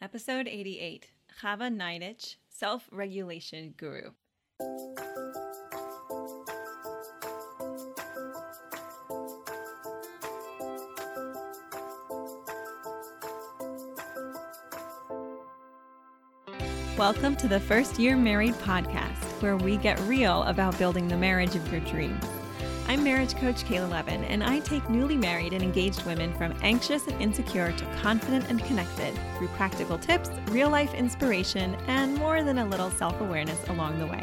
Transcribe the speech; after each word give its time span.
Episode 0.00 0.46
88 0.46 1.08
Chava 1.42 1.74
Neidich, 1.74 2.36
Self 2.48 2.88
Regulation 2.92 3.74
Guru. 3.76 4.12
Welcome 16.96 17.34
to 17.34 17.48
the 17.48 17.58
First 17.58 17.98
Year 17.98 18.16
Married 18.16 18.54
podcast, 18.54 19.42
where 19.42 19.56
we 19.56 19.78
get 19.78 19.98
real 20.02 20.44
about 20.44 20.78
building 20.78 21.08
the 21.08 21.16
marriage 21.16 21.56
of 21.56 21.72
your 21.72 21.80
dreams. 21.80 22.24
I'm 22.90 23.04
marriage 23.04 23.36
coach 23.36 23.64
Kayla 23.64 23.90
Levin, 23.90 24.24
and 24.24 24.42
I 24.42 24.60
take 24.60 24.88
newly 24.88 25.18
married 25.18 25.52
and 25.52 25.62
engaged 25.62 26.06
women 26.06 26.32
from 26.38 26.54
anxious 26.62 27.06
and 27.06 27.20
insecure 27.20 27.70
to 27.70 27.84
confident 28.00 28.46
and 28.48 28.64
connected 28.64 29.14
through 29.36 29.48
practical 29.48 29.98
tips, 29.98 30.30
real 30.46 30.70
life 30.70 30.94
inspiration, 30.94 31.74
and 31.86 32.14
more 32.14 32.42
than 32.42 32.56
a 32.56 32.64
little 32.64 32.90
self 32.90 33.20
awareness 33.20 33.62
along 33.68 33.98
the 33.98 34.06
way. 34.06 34.22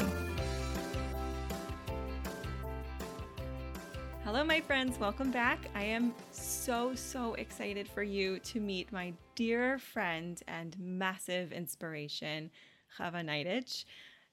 Hello, 4.24 4.42
my 4.42 4.60
friends. 4.60 4.98
Welcome 4.98 5.30
back. 5.30 5.60
I 5.76 5.84
am 5.84 6.12
so, 6.32 6.92
so 6.96 7.34
excited 7.34 7.86
for 7.86 8.02
you 8.02 8.40
to 8.40 8.58
meet 8.58 8.90
my 8.90 9.12
dear 9.36 9.78
friend 9.78 10.42
and 10.48 10.76
massive 10.76 11.52
inspiration, 11.52 12.50
Chava 12.98 13.24
Neidich. 13.24 13.84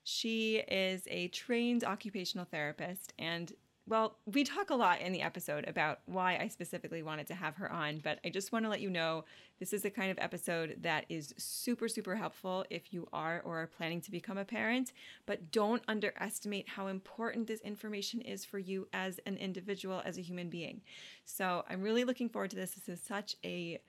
She 0.03 0.57
is 0.67 1.07
a 1.09 1.29
trained 1.29 1.83
occupational 1.83 2.45
therapist 2.45 3.13
and 3.17 3.53
well, 3.85 4.17
we 4.25 4.45
talk 4.45 4.69
a 4.69 4.75
lot 4.75 5.01
in 5.01 5.11
the 5.11 5.21
episode 5.21 5.67
about 5.67 5.99
why 6.05 6.37
I 6.37 6.47
specifically 6.47 7.03
wanted 7.03 7.27
to 7.27 7.35
have 7.35 7.57
her 7.57 7.69
on, 7.69 7.99
but 8.01 8.17
I 8.23 8.29
just 8.29 8.53
want 8.53 8.63
to 8.63 8.69
let 8.69 8.79
you 8.79 8.89
know 8.89 9.25
this 9.59 9.73
is 9.73 9.81
the 9.81 9.89
kind 9.89 10.09
of 10.09 10.17
episode 10.19 10.77
that 10.81 11.05
is 11.09 11.33
super, 11.37 11.89
super 11.89 12.15
helpful 12.15 12.65
if 12.69 12.93
you 12.93 13.09
are 13.11 13.41
or 13.43 13.61
are 13.61 13.67
planning 13.67 13.99
to 14.01 14.11
become 14.11 14.37
a 14.37 14.45
parent. 14.45 14.93
But 15.25 15.51
don't 15.51 15.83
underestimate 15.89 16.69
how 16.69 16.87
important 16.87 17.47
this 17.47 17.59
information 17.61 18.21
is 18.21 18.45
for 18.45 18.57
you 18.57 18.87
as 18.93 19.19
an 19.25 19.35
individual, 19.35 20.01
as 20.05 20.17
a 20.17 20.21
human 20.21 20.49
being. 20.49 20.81
So 21.25 21.65
I'm 21.69 21.81
really 21.81 22.05
looking 22.05 22.29
forward 22.29 22.51
to 22.51 22.55
this. 22.55 22.71
This 22.71 22.87
is 22.87 23.05
such 23.05 23.35
a 23.43 23.81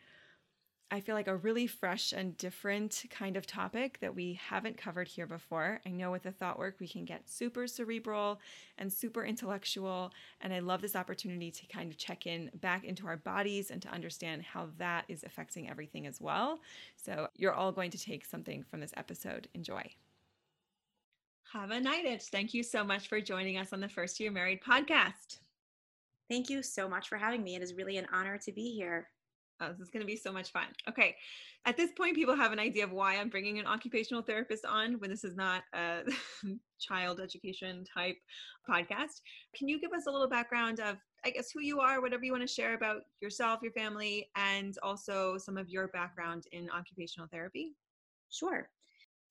I 0.91 1.01
feel 1.01 1.15
like 1.15 1.29
a 1.29 1.37
really 1.37 1.67
fresh 1.67 2.13
and 2.13 2.37
different 2.37 3.05
kind 3.11 3.37
of 3.37 3.47
topic 3.47 3.99
that 4.01 4.15
we 4.15 4.35
haven't 4.35 4.77
covered 4.77 5.09
here 5.09 5.27
before. 5.27 5.81
I 5.85 5.91
know 5.91 6.13
with 6.13 6.23
the 6.23 6.31
thought 6.31 6.59
work, 6.59 6.77
we 6.79 6.87
can 6.87 7.05
get 7.05 7.29
super 7.29 7.67
cerebral 7.67 8.41
and 8.79 8.93
super 8.93 9.25
intellectual. 9.25 10.13
And 10.41 10.53
I 10.53 10.61
love 10.61 10.83
this 10.83 10.95
opportunity 10.95 11.51
to 11.51 11.67
kind 11.67 11.91
of 11.91 11.99
check 11.99 12.27
in 12.27 12.51
back 12.61 12.85
into 12.85 13.07
our 13.07 13.17
bodies 13.17 13.71
and 13.71 13.83
to 13.83 13.89
understand 13.89 14.43
how 14.43 14.69
that 14.79 15.05
is 15.09 15.25
affecting 15.25 15.69
everything 15.69 16.07
as 16.07 16.21
well. 16.21 16.61
So 16.97 17.29
you're 17.35 17.55
all 17.55 17.73
going 17.73 17.91
to 17.91 17.99
take 17.99 18.25
something 18.25 18.63
from 18.63 18.81
this 18.81 18.95
episode. 18.97 19.49
Enjoy. 19.55 19.91
Chava 21.53 21.83
Neidich, 21.83 22.29
thank 22.31 22.53
you 22.53 22.63
so 22.63 22.85
much 22.85 23.09
for 23.09 23.21
joining 23.21 23.59
us 23.59 23.73
on 23.73 23.81
the 23.81 23.89
First 23.89 24.21
Year 24.21 24.31
Married 24.31 24.61
podcast. 24.61 25.39
Thank 26.29 26.51
you 26.51 26.63
so 26.63 26.89
much 26.89 27.09
for 27.09 27.17
having 27.17 27.43
me. 27.43 27.55
It 27.55 27.63
is 27.63 27.75
really 27.75 27.97
an 27.97 28.07
honor 28.13 28.39
to 28.39 28.53
be 28.53 28.71
here. 28.71 29.09
Oh, 29.61 29.71
this 29.71 29.81
is 29.81 29.91
going 29.91 30.01
to 30.01 30.07
be 30.07 30.17
so 30.17 30.33
much 30.33 30.51
fun. 30.51 30.67
Okay. 30.89 31.15
At 31.65 31.77
this 31.77 31.93
point, 31.97 32.17
people 32.17 32.37
have 32.37 32.53
an 32.53 32.59
idea 32.59 32.85
of 32.85 32.93
why 32.93 33.17
I'm 33.17 33.29
bringing 33.29 33.59
an 33.59 33.67
occupational 33.67 34.23
therapist 34.23 34.65
on 34.65 34.95
when 34.95 35.11
this 35.11 35.25
is 35.25 35.37
not 35.37 35.63
a 35.75 36.03
child 36.81 37.21
education 37.21 37.85
type 37.93 38.17
podcast. 38.69 39.21
Can 39.57 39.69
you 39.69 39.81
give 39.81 39.93
us 39.93 40.07
a 40.07 40.11
little 40.11 40.29
background 40.29 40.81
of, 40.81 40.97
I 41.25 41.31
guess, 41.31 41.51
who 41.53 41.61
you 41.61 41.81
are, 41.81 42.03
whatever 42.03 42.25
you 42.25 42.33
want 42.33 42.47
to 42.47 42.53
share 42.53 42.75
about 42.75 43.03
yourself, 43.21 43.61
your 43.63 43.73
family, 43.73 44.29
and 44.37 44.77
also 44.83 45.39
some 45.39 45.57
of 45.57 45.71
your 45.71 45.89
background 45.89 46.45
in 46.53 46.69
occupational 46.71 47.29
therapy? 47.33 47.75
Sure. 48.31 48.69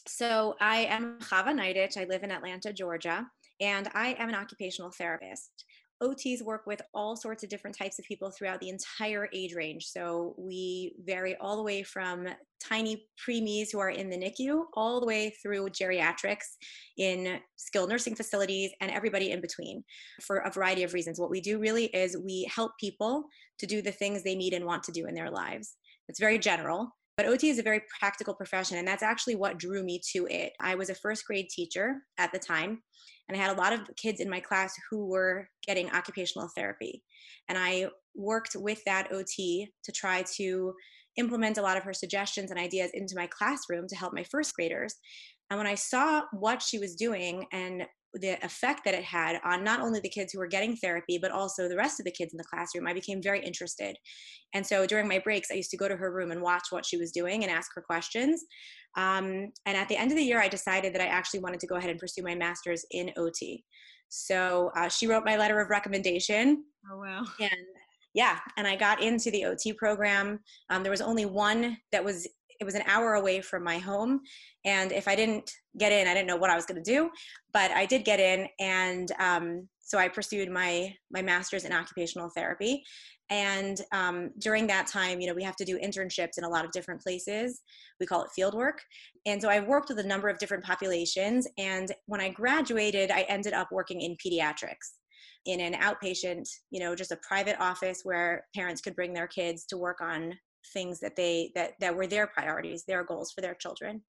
So 0.08 0.56
I 0.60 0.86
am 0.86 1.20
Chava 1.20 1.50
Neidich. 1.50 1.98
I 1.98 2.06
live 2.06 2.24
in 2.24 2.32
Atlanta, 2.32 2.74
Georgia, 2.74 3.28
and 3.62 3.90
I 3.94 4.14
am 4.14 4.30
an 4.30 4.36
occupational 4.36 4.92
therapist. 4.92 5.66
OTs 6.04 6.42
work 6.42 6.68
with 6.68 6.82
all 6.94 7.16
sorts 7.16 7.44
of 7.44 7.50
different 7.50 7.78
types 7.78 7.98
of 7.98 8.06
people 8.06 8.30
throughout 8.30 8.60
the 8.60 8.70
entire 8.70 9.30
age 9.34 9.56
range. 9.56 9.86
So 9.86 10.36
we 10.38 10.96
vary 11.04 11.36
all 11.38 11.56
the 11.56 11.64
way 11.64 11.84
from 11.84 12.28
tiny 12.62 13.08
preemies 13.18 13.72
who 13.72 13.80
are 13.80 13.90
in 13.90 14.10
the 14.10 14.18
NICU 14.18 14.64
all 14.76 15.00
the 15.00 15.08
way 15.08 15.34
through 15.42 15.70
geriatrics 15.70 16.58
in 16.98 17.40
skilled 17.56 17.90
nursing 17.90 18.16
facilities 18.16 18.72
and 18.82 18.92
everybody 18.92 19.32
in 19.32 19.42
between 19.42 19.84
for 20.22 20.38
a 20.38 20.52
variety 20.52 20.84
of 20.84 20.94
reasons. 20.94 21.20
What 21.20 21.30
we 21.30 21.42
do 21.42 21.60
really 21.60 21.86
is 21.86 22.18
we 22.18 22.50
help 22.54 22.72
people 22.80 23.26
to 23.60 23.66
do 23.66 23.82
the 23.82 23.92
things 23.92 24.24
they 24.24 24.36
need 24.36 24.54
and 24.54 24.66
want 24.66 24.84
to 24.84 24.92
do 24.92 25.08
in 25.08 25.16
their 25.16 25.32
lives. 25.32 25.76
It's 26.10 26.20
very 26.20 26.38
general. 26.38 26.96
But 27.16 27.28
OT 27.28 27.50
is 27.50 27.60
a 27.60 27.64
very 27.64 27.82
practical 28.00 28.34
profession, 28.34 28.78
and 28.78 28.88
that's 28.88 29.04
actually 29.04 29.36
what 29.36 29.60
drew 29.60 29.84
me 29.84 30.02
to 30.14 30.28
it. 30.30 30.54
I 30.60 30.76
was 30.76 30.90
a 30.90 30.96
first 30.96 31.26
grade 31.26 31.48
teacher 31.50 31.98
at 32.18 32.32
the 32.32 32.40
time, 32.40 32.82
and 33.28 33.38
I 33.38 33.42
had 33.42 33.56
a 33.56 33.60
lot 33.60 33.72
of 33.72 33.82
kids 33.98 34.20
in 34.20 34.30
my 34.30 34.40
class 34.40 34.74
who 34.90 35.08
were 35.08 35.48
getting 35.68 35.92
occupational 35.92 36.50
therapy. 36.56 37.04
And 37.50 37.58
I 37.58 37.90
worked 38.16 38.56
with 38.56 38.82
that 38.86 39.12
OT 39.12 39.68
to 39.84 39.92
try 39.92 40.24
to 40.38 40.74
implement 41.18 41.60
a 41.60 41.62
lot 41.62 41.78
of 41.78 41.84
her 41.84 41.94
suggestions 41.94 42.50
and 42.50 42.60
ideas 42.60 42.90
into 42.94 43.16
my 43.16 43.28
classroom 43.28 43.88
to 43.88 43.96
help 43.96 44.14
my 44.14 44.24
first 44.24 44.56
graders. 44.56 44.96
And 45.50 45.60
when 45.60 45.68
I 45.68 45.76
saw 45.76 46.24
what 46.32 46.64
she 46.64 46.80
was 46.80 46.96
doing 46.96 47.46
and 47.52 47.84
the 48.14 48.44
effect 48.46 48.86
that 48.86 48.94
it 48.94 49.04
had 49.04 49.40
on 49.44 49.64
not 49.64 49.82
only 49.82 50.00
the 50.00 50.10
kids 50.10 50.32
who 50.32 50.40
were 50.40 50.48
getting 50.48 50.76
therapy, 50.76 51.18
but 51.18 51.32
also 51.32 51.68
the 51.68 51.76
rest 51.76 52.00
of 52.00 52.06
the 52.06 52.12
kids 52.12 52.34
in 52.34 52.38
the 52.38 52.44
classroom, 52.44 52.88
I 52.88 52.94
became 52.94 53.22
very 53.22 53.44
interested. 53.44 53.98
And 54.54 54.66
so 54.66 54.86
during 54.86 55.08
my 55.08 55.20
breaks, 55.20 55.50
I 55.52 55.56
used 55.56 55.72
to 55.72 55.78
go 55.78 55.88
to 55.88 55.96
her 55.96 56.14
room 56.14 56.32
and 56.32 56.42
watch 56.42 56.68
what 56.70 56.86
she 56.86 56.98
was 56.98 57.12
doing 57.12 57.44
and 57.44 57.52
ask 57.52 57.72
her 57.76 57.82
questions. 57.82 58.44
Um, 58.96 59.52
and 59.66 59.76
at 59.76 59.90
the 59.90 59.98
end 59.98 60.12
of 60.12 60.18
the 60.18 60.24
year, 60.24 60.40
I 60.40 60.48
decided 60.48 60.94
that 60.94 61.02
I 61.02 61.08
actually 61.08 61.40
wanted 61.40 61.60
to 61.62 61.68
go 61.68 61.76
ahead 61.76 61.90
and 61.90 62.00
pursue 62.00 62.22
my 62.22 62.36
master's 62.36 62.86
in 62.92 63.12
OT. 63.18 63.64
So 64.10 64.70
uh, 64.76 64.90
she 64.90 65.08
wrote 65.08 65.26
my 65.26 65.38
letter 65.38 65.60
of 65.60 65.72
recommendation. 65.72 66.64
Oh, 66.92 67.00
wow. 67.00 67.24
And 67.40 67.66
yeah, 68.14 68.38
and 68.58 68.68
I 68.68 68.76
got 68.76 69.02
into 69.02 69.32
the 69.32 69.46
OT 69.46 69.74
program. 69.74 70.40
Um, 70.70 70.84
there 70.84 70.92
was 70.92 71.02
only 71.02 71.26
one 71.26 71.78
that 71.92 72.04
was 72.04 72.28
it 72.64 72.66
was 72.66 72.76
an 72.76 72.84
hour 72.88 73.16
away 73.16 73.42
from 73.42 73.62
my 73.62 73.78
home 73.78 74.22
and 74.64 74.94
if 74.94 75.08
i 75.08 75.16
didn't 75.16 75.52
get 75.78 75.92
in 75.92 76.08
i 76.08 76.14
didn't 76.14 76.28
know 76.28 76.38
what 76.38 76.50
i 76.50 76.56
was 76.56 76.66
going 76.66 76.82
to 76.82 76.92
do 76.92 77.10
but 77.52 77.70
i 77.72 77.86
did 77.86 78.06
get 78.06 78.20
in 78.20 78.48
and 78.60 79.12
um, 79.20 79.68
so 79.80 79.98
i 79.98 80.08
pursued 80.08 80.50
my 80.50 80.94
my 81.12 81.22
master's 81.22 81.66
in 81.66 81.74
occupational 81.74 82.30
therapy 82.36 82.82
and 83.30 83.82
um, 83.92 84.30
during 84.40 84.66
that 84.68 84.88
time 84.88 85.20
you 85.20 85.28
know 85.28 85.34
we 85.34 85.44
have 85.44 85.58
to 85.58 85.66
do 85.66 85.78
internships 85.78 86.38
in 86.38 86.46
a 86.46 86.50
lot 86.50 86.66
of 86.66 86.72
different 86.72 87.02
places. 87.02 87.62
We 88.00 88.06
call 88.06 88.24
it 88.24 88.30
field 88.36 88.54
work 88.54 88.80
and 89.26 89.42
so 89.42 89.50
i 89.50 89.60
worked 89.60 89.90
with 89.90 90.00
a 90.00 90.08
number 90.08 90.30
of 90.30 90.40
different 90.40 90.64
populations 90.64 91.48
and 91.58 91.92
when 92.06 92.22
i 92.22 92.30
graduated 92.30 93.12
i 93.12 93.22
ended 93.24 93.54
up 93.54 93.70
working 93.72 94.02
in 94.02 94.16
pediatrics 94.26 94.94
in 95.46 95.60
an 95.60 95.74
outpatient 95.74 96.48
you 96.72 96.80
know 96.80 96.96
just 96.96 97.12
a 97.12 97.20
private 97.28 97.58
office 97.60 98.02
where 98.04 98.46
parents 98.56 98.82
could 98.82 98.96
bring 98.96 99.14
their 99.14 99.28
kids 99.28 99.66
to 99.66 99.78
work 99.78 100.00
on 100.02 100.34
things 100.74 101.00
that 101.00 101.16
they 101.16 101.52
that 101.56 101.74
that 101.80 101.96
were 101.96 102.08
their 102.08 102.28
priorities 102.28 102.84
their 102.86 103.04
goals 103.04 103.32
for 103.32 103.42
their 103.42 103.56
children. 103.56 104.02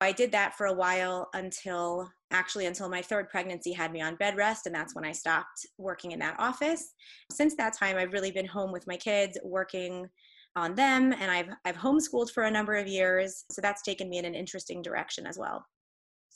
I 0.00 0.12
did 0.12 0.32
that 0.32 0.54
for 0.56 0.66
a 0.66 0.74
while 0.74 1.28
until 1.32 2.10
actually 2.30 2.66
until 2.66 2.88
my 2.88 3.00
third 3.00 3.30
pregnancy 3.30 3.72
had 3.72 3.92
me 3.92 4.02
on 4.02 4.16
bed 4.16 4.36
rest 4.36 4.66
and 4.66 4.74
that's 4.74 4.94
when 4.94 5.04
i 5.04 5.12
stopped 5.12 5.66
working 5.78 6.12
in 6.12 6.18
that 6.18 6.36
office. 6.38 6.92
Since 7.32 7.56
that 7.56 7.76
time 7.76 7.96
i've 7.96 8.12
really 8.12 8.30
been 8.30 8.46
home 8.46 8.72
with 8.72 8.86
my 8.86 8.96
kids 8.96 9.38
working 9.42 10.08
on 10.56 10.74
them 10.74 11.12
and 11.12 11.30
i've 11.30 11.50
i've 11.64 11.76
homeschooled 11.76 12.30
for 12.30 12.44
a 12.44 12.50
number 12.50 12.74
of 12.74 12.88
years 12.88 13.44
so 13.52 13.60
that's 13.60 13.82
taken 13.82 14.08
me 14.08 14.18
in 14.18 14.24
an 14.24 14.34
interesting 14.34 14.82
direction 14.82 15.26
as 15.26 15.38
well 15.38 15.64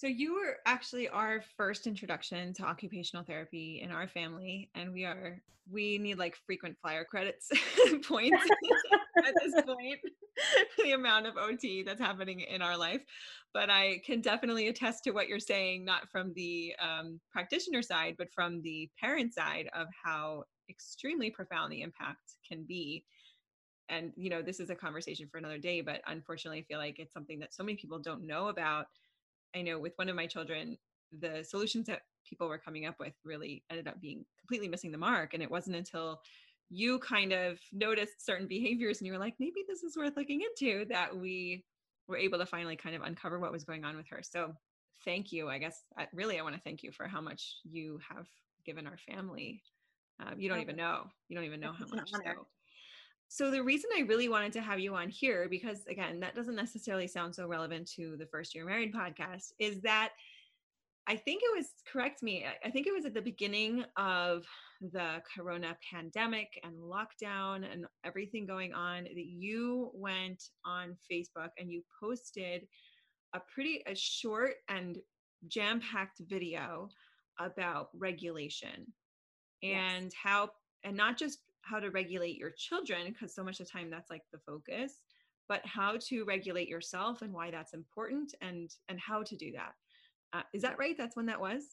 so 0.01 0.07
you 0.07 0.33
were 0.33 0.57
actually 0.65 1.11
our 1.11 1.43
first 1.59 1.87
introduction 1.87 2.55
to 2.55 2.63
occupational 2.63 3.23
therapy 3.23 3.83
in 3.85 3.91
our 3.91 4.09
family, 4.09 4.71
and 4.75 4.95
we 4.95 5.05
are 5.05 5.43
we 5.71 5.99
need 5.99 6.19
like 6.19 6.39
frequent 6.47 6.75
flyer 6.81 7.05
credits 7.05 7.51
points 8.09 8.43
at 9.19 9.35
this 9.45 9.63
point 9.63 9.99
the 10.83 10.93
amount 10.93 11.27
of 11.27 11.37
OT 11.37 11.83
that's 11.83 12.01
happening 12.01 12.41
in 12.41 12.63
our 12.63 12.79
life. 12.79 13.03
But 13.53 13.69
I 13.69 14.01
can 14.07 14.23
definitely 14.23 14.69
attest 14.69 15.05
to 15.05 15.11
what 15.11 15.29
you're 15.29 15.39
saying, 15.39 15.85
not 15.85 16.09
from 16.09 16.33
the 16.33 16.75
um, 16.81 17.21
practitioner 17.31 17.83
side, 17.83 18.15
but 18.17 18.33
from 18.33 18.63
the 18.63 18.89
parent 18.99 19.35
side 19.35 19.69
of 19.75 19.87
how 20.03 20.45
extremely 20.71 21.31
profound 21.31 21.73
the 21.73 21.83
impact 21.83 22.37
can 22.49 22.65
be. 22.65 23.05
And 23.91 24.15
you 24.17 24.31
know, 24.31 24.41
this 24.41 24.61
is 24.61 24.71
a 24.71 24.75
conversation 24.75 25.29
for 25.31 25.37
another 25.37 25.59
day, 25.59 25.83
but 25.83 26.01
unfortunately, 26.07 26.61
I 26.61 26.73
feel 26.73 26.79
like 26.79 26.99
it's 26.99 27.13
something 27.13 27.39
that 27.41 27.53
so 27.53 27.63
many 27.63 27.77
people 27.77 27.99
don't 27.99 28.27
know 28.27 28.49
about 28.49 28.87
I 29.55 29.63
know 29.63 29.79
with 29.79 29.93
one 29.97 30.09
of 30.09 30.17
my 30.17 30.27
children, 30.27 30.79
the 31.19 31.43
solutions 31.43 31.87
that 31.87 32.03
people 32.29 32.49
were 32.49 32.59
coming 32.59 32.87
up 32.87 32.97
with 33.01 33.15
really 33.25 33.65
ended 33.71 33.89
up 33.89 34.01
being 34.01 34.25
completely 34.39 34.69
missing 34.69 34.93
the 34.93 34.99
mark. 34.99 35.35
And 35.35 35.43
it 35.43 35.51
wasn't 35.51 35.77
until 35.77 36.21
you 36.69 36.99
kind 37.01 37.33
of 37.33 37.59
noticed 37.73 38.25
certain 38.25 38.47
behaviors 38.47 38.99
and 38.99 39.07
you 39.07 39.13
were 39.13 39.19
like, 39.19 39.35
maybe 39.41 39.65
this 39.67 39.83
is 39.83 39.97
worth 39.97 40.17
looking 40.17 40.43
into 40.43 40.85
that 40.87 41.17
we 41.17 41.65
were 42.07 42.17
able 42.17 42.39
to 42.39 42.47
finally 42.47 42.77
kind 42.77 42.95
of 42.95 43.03
uncover 43.03 43.39
what 43.39 43.53
was 43.53 43.65
going 43.65 43.85
on 43.85 43.97
with 43.97 44.07
her. 44.09 44.21
So 44.23 44.55
thank 45.05 45.33
you. 45.33 45.49
I 45.49 45.59
guess 45.59 45.83
I, 45.99 46.07
really, 46.13 46.39
I 46.39 46.43
want 46.43 46.55
to 46.55 46.61
thank 46.61 46.83
you 46.83 46.93
for 46.93 47.09
how 47.09 47.21
much 47.21 47.57
you 47.65 47.99
have 48.09 48.27
given 48.65 48.87
our 48.87 48.99
family. 48.99 49.63
Um, 50.21 50.39
you 50.39 50.49
don't 50.49 50.61
even 50.61 50.77
know. 50.77 51.09
You 51.29 51.37
don't 51.37 51.47
even 51.47 51.61
know 51.61 51.73
how 51.73 51.87
much. 51.87 52.11
So 52.11 52.47
so 53.33 53.49
the 53.49 53.63
reason 53.63 53.91
I 53.97 54.01
really 54.01 54.29
wanted 54.29 54.53
to 54.55 54.61
have 54.61 54.81
you 54.81 54.97
on 54.97 55.09
here, 55.09 55.47
because 55.49 55.87
again, 55.89 56.19
that 56.19 56.35
doesn't 56.35 56.57
necessarily 56.57 57.07
sound 57.07 57.33
so 57.33 57.47
relevant 57.47 57.89
to 57.93 58.17
the 58.17 58.27
first 58.27 58.57
year 58.57 58.65
married 58.65 58.93
podcast, 58.93 59.53
is 59.61 59.81
that 59.83 60.11
I 61.07 61.15
think 61.15 61.41
it 61.45 61.57
was 61.57 61.67
correct 61.91 62.25
me. 62.25 62.45
I 62.65 62.71
think 62.71 62.89
it 62.89 62.93
was 62.93 63.05
at 63.05 63.15
the 63.15 63.23
beginning 63.23 63.85
of 63.97 64.45
the 64.81 65.23
corona 65.33 65.77
pandemic 65.89 66.49
and 66.65 66.75
lockdown 66.75 67.73
and 67.73 67.85
everything 68.05 68.47
going 68.47 68.75
on 68.75 69.05
that 69.05 69.15
you 69.15 69.93
went 69.95 70.43
on 70.65 70.97
Facebook 71.11 71.51
and 71.57 71.71
you 71.71 71.85
posted 72.03 72.67
a 73.33 73.41
pretty 73.55 73.85
a 73.87 73.95
short 73.95 74.55
and 74.69 74.99
jam-packed 75.47 76.21
video 76.29 76.89
about 77.39 77.91
regulation 77.95 78.93
and 79.63 80.05
yes. 80.05 80.13
how 80.21 80.51
and 80.83 80.97
not 80.97 81.17
just 81.17 81.39
how 81.63 81.79
to 81.79 81.91
regulate 81.91 82.37
your 82.37 82.51
children 82.51 83.07
because 83.09 83.35
so 83.35 83.45
much 83.45 83.61
of 83.61 83.67
the 83.67 83.73
time 83.73 83.91
that's 83.91 84.11
like 84.11 84.23
the 84.33 84.39
focus 84.39 85.01
but 85.51 85.67
how 85.67 85.97
to 85.99 86.25
regulate 86.25 86.69
yourself 86.69 87.23
and 87.23 87.33
why 87.33 87.51
that's 87.51 87.75
important 87.75 88.33
and 88.41 88.71
and 88.89 89.01
how 89.01 89.21
to 89.21 89.35
do 89.37 89.51
that. 89.51 89.73
Uh, 90.33 90.43
is 90.55 90.63
that 90.63 90.79
right? 90.79 90.97
That's 90.97 91.17
when 91.17 91.27
that 91.27 91.41
was? 91.41 91.65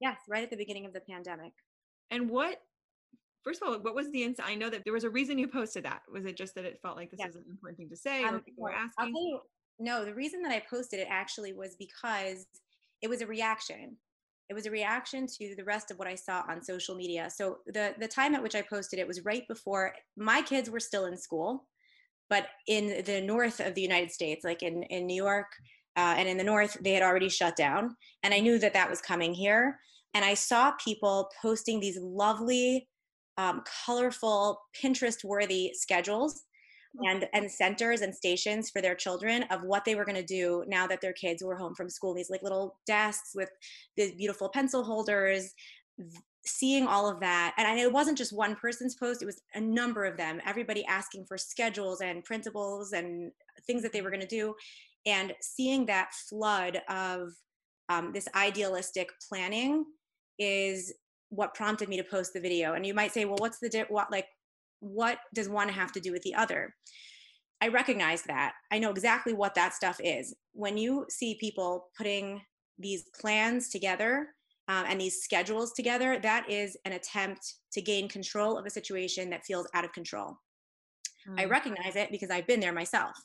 Yes 0.00 0.16
right 0.28 0.42
at 0.42 0.50
the 0.50 0.56
beginning 0.56 0.86
of 0.86 0.94
the 0.94 1.00
pandemic. 1.00 1.52
And 2.10 2.30
what 2.30 2.62
first 3.44 3.60
of 3.62 3.68
all 3.68 3.78
what 3.78 3.94
was 3.94 4.10
the 4.10 4.24
insight 4.24 4.46
i 4.48 4.54
know 4.54 4.68
that 4.68 4.82
there 4.82 4.92
was 4.92 5.04
a 5.04 5.10
reason 5.10 5.38
you 5.38 5.46
posted 5.46 5.84
that. 5.84 6.00
Was 6.10 6.24
it 6.24 6.36
just 6.36 6.54
that 6.54 6.64
it 6.64 6.80
felt 6.82 6.96
like 6.96 7.10
this 7.10 7.20
yeah. 7.20 7.26
was 7.26 7.36
an 7.36 7.44
important 7.48 7.76
thing 7.78 7.90
to 7.90 7.96
say 7.96 8.24
um, 8.24 8.36
or 8.36 8.38
people 8.40 8.64
were 8.64 8.72
asking? 8.72 9.14
you, 9.14 9.40
no 9.78 10.04
the 10.04 10.14
reason 10.14 10.42
that 10.42 10.50
i 10.50 10.62
posted 10.70 10.98
it 10.98 11.08
actually 11.10 11.52
was 11.52 11.76
because 11.76 12.46
it 13.02 13.08
was 13.08 13.20
a 13.20 13.26
reaction 13.26 13.96
it 14.48 14.54
was 14.54 14.66
a 14.66 14.70
reaction 14.70 15.26
to 15.26 15.54
the 15.56 15.64
rest 15.64 15.90
of 15.90 15.98
what 15.98 16.08
I 16.08 16.14
saw 16.14 16.42
on 16.48 16.62
social 16.62 16.94
media. 16.94 17.28
So 17.34 17.58
the 17.66 17.94
the 17.98 18.08
time 18.08 18.34
at 18.34 18.42
which 18.42 18.54
I 18.54 18.62
posted 18.62 18.98
it 18.98 19.06
was 19.06 19.24
right 19.24 19.46
before 19.48 19.92
my 20.16 20.42
kids 20.42 20.70
were 20.70 20.80
still 20.80 21.06
in 21.06 21.16
school, 21.16 21.66
but 22.28 22.46
in 22.66 23.04
the 23.04 23.20
north 23.20 23.60
of 23.60 23.74
the 23.74 23.82
United 23.82 24.10
States, 24.10 24.44
like 24.44 24.62
in 24.62 24.82
in 24.84 25.06
New 25.06 25.22
York 25.22 25.46
uh, 25.96 26.14
and 26.16 26.28
in 26.28 26.36
the 26.36 26.44
north, 26.44 26.76
they 26.80 26.92
had 26.92 27.02
already 27.02 27.28
shut 27.28 27.56
down, 27.56 27.96
and 28.22 28.32
I 28.34 28.40
knew 28.40 28.58
that 28.58 28.74
that 28.74 28.90
was 28.90 29.00
coming 29.00 29.34
here. 29.34 29.78
And 30.14 30.24
I 30.24 30.34
saw 30.34 30.72
people 30.82 31.28
posting 31.42 31.78
these 31.78 31.98
lovely, 32.00 32.88
um, 33.36 33.62
colorful, 33.84 34.62
Pinterest 34.74 35.22
worthy 35.22 35.72
schedules 35.74 36.44
and 37.04 37.26
and 37.32 37.50
centers 37.50 38.00
and 38.00 38.14
stations 38.14 38.70
for 38.70 38.80
their 38.80 38.94
children 38.94 39.44
of 39.50 39.62
what 39.62 39.84
they 39.84 39.94
were 39.94 40.04
going 40.04 40.16
to 40.16 40.22
do 40.22 40.64
now 40.66 40.86
that 40.86 41.00
their 41.00 41.12
kids 41.12 41.42
were 41.42 41.56
home 41.56 41.74
from 41.74 41.90
school 41.90 42.14
these 42.14 42.30
like 42.30 42.42
little 42.42 42.78
desks 42.86 43.32
with 43.34 43.50
these 43.96 44.12
beautiful 44.12 44.48
pencil 44.48 44.84
holders 44.84 45.52
seeing 46.44 46.86
all 46.86 47.10
of 47.10 47.20
that 47.20 47.54
and 47.58 47.78
it 47.78 47.92
wasn't 47.92 48.16
just 48.16 48.32
one 48.32 48.54
person's 48.54 48.94
post 48.94 49.20
it 49.20 49.26
was 49.26 49.40
a 49.54 49.60
number 49.60 50.04
of 50.04 50.16
them 50.16 50.40
everybody 50.46 50.84
asking 50.86 51.24
for 51.26 51.36
schedules 51.36 52.00
and 52.00 52.24
printables 52.24 52.92
and 52.92 53.32
things 53.66 53.82
that 53.82 53.92
they 53.92 54.00
were 54.00 54.10
going 54.10 54.20
to 54.20 54.26
do 54.26 54.54
and 55.06 55.32
seeing 55.40 55.86
that 55.86 56.12
flood 56.28 56.80
of 56.88 57.30
um, 57.88 58.12
this 58.12 58.28
idealistic 58.34 59.10
planning 59.28 59.84
is 60.38 60.92
what 61.30 61.54
prompted 61.54 61.88
me 61.88 61.96
to 61.96 62.04
post 62.04 62.32
the 62.32 62.40
video 62.40 62.74
and 62.74 62.86
you 62.86 62.94
might 62.94 63.12
say 63.12 63.24
well 63.24 63.36
what's 63.38 63.58
the 63.58 63.68
di- 63.68 63.84
what 63.88 64.10
like 64.12 64.26
what 64.86 65.18
does 65.34 65.48
one 65.48 65.68
have 65.68 65.92
to 65.92 66.00
do 66.00 66.12
with 66.12 66.22
the 66.22 66.34
other? 66.34 66.74
I 67.60 67.68
recognize 67.68 68.22
that. 68.24 68.52
I 68.70 68.78
know 68.78 68.90
exactly 68.90 69.32
what 69.32 69.54
that 69.54 69.74
stuff 69.74 69.98
is. 70.02 70.34
When 70.52 70.76
you 70.76 71.06
see 71.08 71.38
people 71.40 71.88
putting 71.96 72.42
these 72.78 73.04
plans 73.18 73.70
together 73.70 74.28
um, 74.68 74.84
and 74.88 75.00
these 75.00 75.22
schedules 75.22 75.72
together, 75.72 76.18
that 76.20 76.50
is 76.50 76.76
an 76.84 76.92
attempt 76.92 77.54
to 77.72 77.80
gain 77.80 78.08
control 78.08 78.58
of 78.58 78.66
a 78.66 78.70
situation 78.70 79.30
that 79.30 79.44
feels 79.44 79.66
out 79.74 79.84
of 79.84 79.92
control. 79.92 80.38
Mm. 81.28 81.40
I 81.40 81.44
recognize 81.46 81.96
it 81.96 82.10
because 82.10 82.30
I've 82.30 82.46
been 82.46 82.60
there 82.60 82.72
myself. 82.72 83.16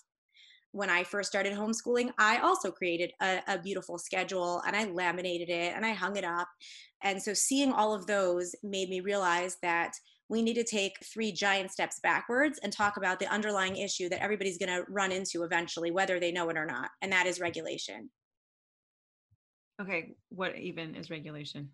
When 0.73 0.89
I 0.89 1.03
first 1.03 1.29
started 1.29 1.53
homeschooling, 1.53 2.11
I 2.17 2.37
also 2.37 2.71
created 2.71 3.11
a, 3.21 3.41
a 3.47 3.59
beautiful 3.59 3.97
schedule 3.97 4.61
and 4.65 4.73
I 4.73 4.85
laminated 4.85 5.49
it 5.49 5.73
and 5.75 5.85
I 5.85 5.91
hung 5.91 6.15
it 6.15 6.23
up. 6.23 6.47
And 7.03 7.21
so 7.21 7.33
seeing 7.33 7.73
all 7.73 7.93
of 7.93 8.07
those 8.07 8.55
made 8.63 8.89
me 8.89 9.01
realize 9.01 9.57
that 9.61 9.91
we 10.31 10.41
need 10.41 10.53
to 10.53 10.63
take 10.63 10.95
three 11.03 11.33
giant 11.33 11.71
steps 11.71 11.99
backwards 12.01 12.57
and 12.63 12.71
talk 12.71 12.95
about 12.95 13.19
the 13.19 13.27
underlying 13.27 13.75
issue 13.75 14.07
that 14.07 14.23
everybody's 14.23 14.57
going 14.57 14.69
to 14.69 14.89
run 14.89 15.11
into 15.11 15.43
eventually, 15.43 15.91
whether 15.91 16.21
they 16.21 16.31
know 16.31 16.49
it 16.49 16.57
or 16.57 16.65
not, 16.65 16.89
and 17.01 17.11
that 17.11 17.27
is 17.27 17.41
regulation. 17.41 18.09
Okay, 19.81 20.13
what 20.29 20.57
even 20.57 20.95
is 20.95 21.09
regulation? 21.09 21.69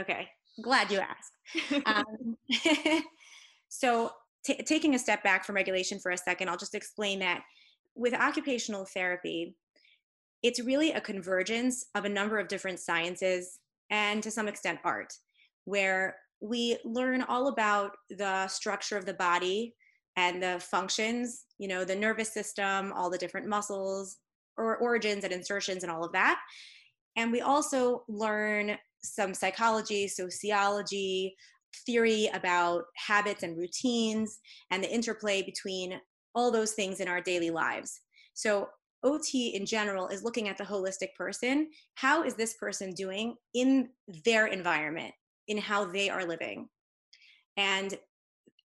okay, 0.00 0.26
glad 0.60 0.90
you 0.90 0.98
asked. 0.98 1.86
um, 1.86 2.36
so, 3.68 4.10
t- 4.44 4.60
taking 4.64 4.96
a 4.96 4.98
step 4.98 5.22
back 5.22 5.44
from 5.44 5.54
regulation 5.54 6.00
for 6.00 6.10
a 6.10 6.18
second, 6.18 6.48
I'll 6.48 6.56
just 6.56 6.74
explain 6.74 7.20
that 7.20 7.42
with 7.94 8.12
occupational 8.12 8.86
therapy, 8.86 9.54
it's 10.42 10.58
really 10.58 10.90
a 10.90 11.00
convergence 11.00 11.86
of 11.94 12.04
a 12.04 12.08
number 12.08 12.40
of 12.40 12.48
different 12.48 12.80
sciences 12.80 13.60
and 13.88 14.20
to 14.24 14.32
some 14.32 14.48
extent 14.48 14.80
art, 14.84 15.12
where 15.64 16.16
we 16.40 16.78
learn 16.84 17.22
all 17.22 17.48
about 17.48 17.92
the 18.10 18.48
structure 18.48 18.96
of 18.96 19.06
the 19.06 19.14
body 19.14 19.74
and 20.16 20.42
the 20.42 20.58
functions, 20.60 21.44
you 21.58 21.68
know, 21.68 21.84
the 21.84 21.94
nervous 21.94 22.32
system, 22.32 22.92
all 22.94 23.10
the 23.10 23.18
different 23.18 23.46
muscles 23.46 24.16
or 24.56 24.76
origins 24.78 25.24
and 25.24 25.32
insertions 25.32 25.82
and 25.82 25.92
all 25.92 26.04
of 26.04 26.12
that. 26.12 26.40
And 27.16 27.32
we 27.32 27.40
also 27.40 28.04
learn 28.08 28.76
some 29.02 29.34
psychology, 29.34 30.08
sociology, 30.08 31.36
theory 31.86 32.28
about 32.34 32.84
habits 32.96 33.42
and 33.42 33.56
routines 33.56 34.38
and 34.70 34.82
the 34.82 34.92
interplay 34.92 35.42
between 35.42 36.00
all 36.34 36.50
those 36.50 36.72
things 36.72 37.00
in 37.00 37.08
our 37.08 37.20
daily 37.20 37.50
lives. 37.50 38.00
So 38.34 38.68
OT 39.02 39.48
in 39.48 39.64
general 39.66 40.08
is 40.08 40.22
looking 40.22 40.48
at 40.48 40.58
the 40.58 40.64
holistic 40.64 41.14
person. 41.16 41.70
How 41.94 42.22
is 42.22 42.34
this 42.34 42.54
person 42.54 42.92
doing 42.92 43.36
in 43.54 43.90
their 44.24 44.46
environment? 44.46 45.14
In 45.50 45.58
how 45.58 45.84
they 45.84 46.08
are 46.08 46.24
living. 46.24 46.68
And 47.56 47.98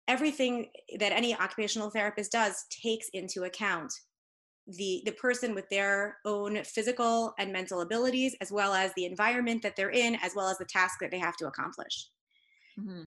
everything 0.07 0.69
that 0.99 1.13
any 1.13 1.35
occupational 1.35 1.91
therapist 1.91 2.31
does 2.31 2.65
takes 2.71 3.09
into 3.15 3.45
account 3.45 3.93
the 4.67 5.03
the 5.05 5.13
person 5.13 5.55
with 5.55 5.69
their 5.71 6.19
own 6.25 6.63
physical 6.65 7.35
and 7.39 7.53
mental 7.53 7.81
abilities 7.81 8.35
as 8.41 8.51
well 8.51 8.73
as 8.73 8.93
the 8.95 9.05
environment 9.05 9.63
that 9.63 9.77
they're 9.77 9.91
in 9.91 10.15
as 10.23 10.33
well 10.35 10.49
as 10.49 10.57
the 10.57 10.65
task 10.65 10.97
that 11.01 11.11
they 11.11 11.19
have 11.19 11.37
to 11.37 11.47
accomplish 11.47 12.09
mm-hmm. 12.81 13.03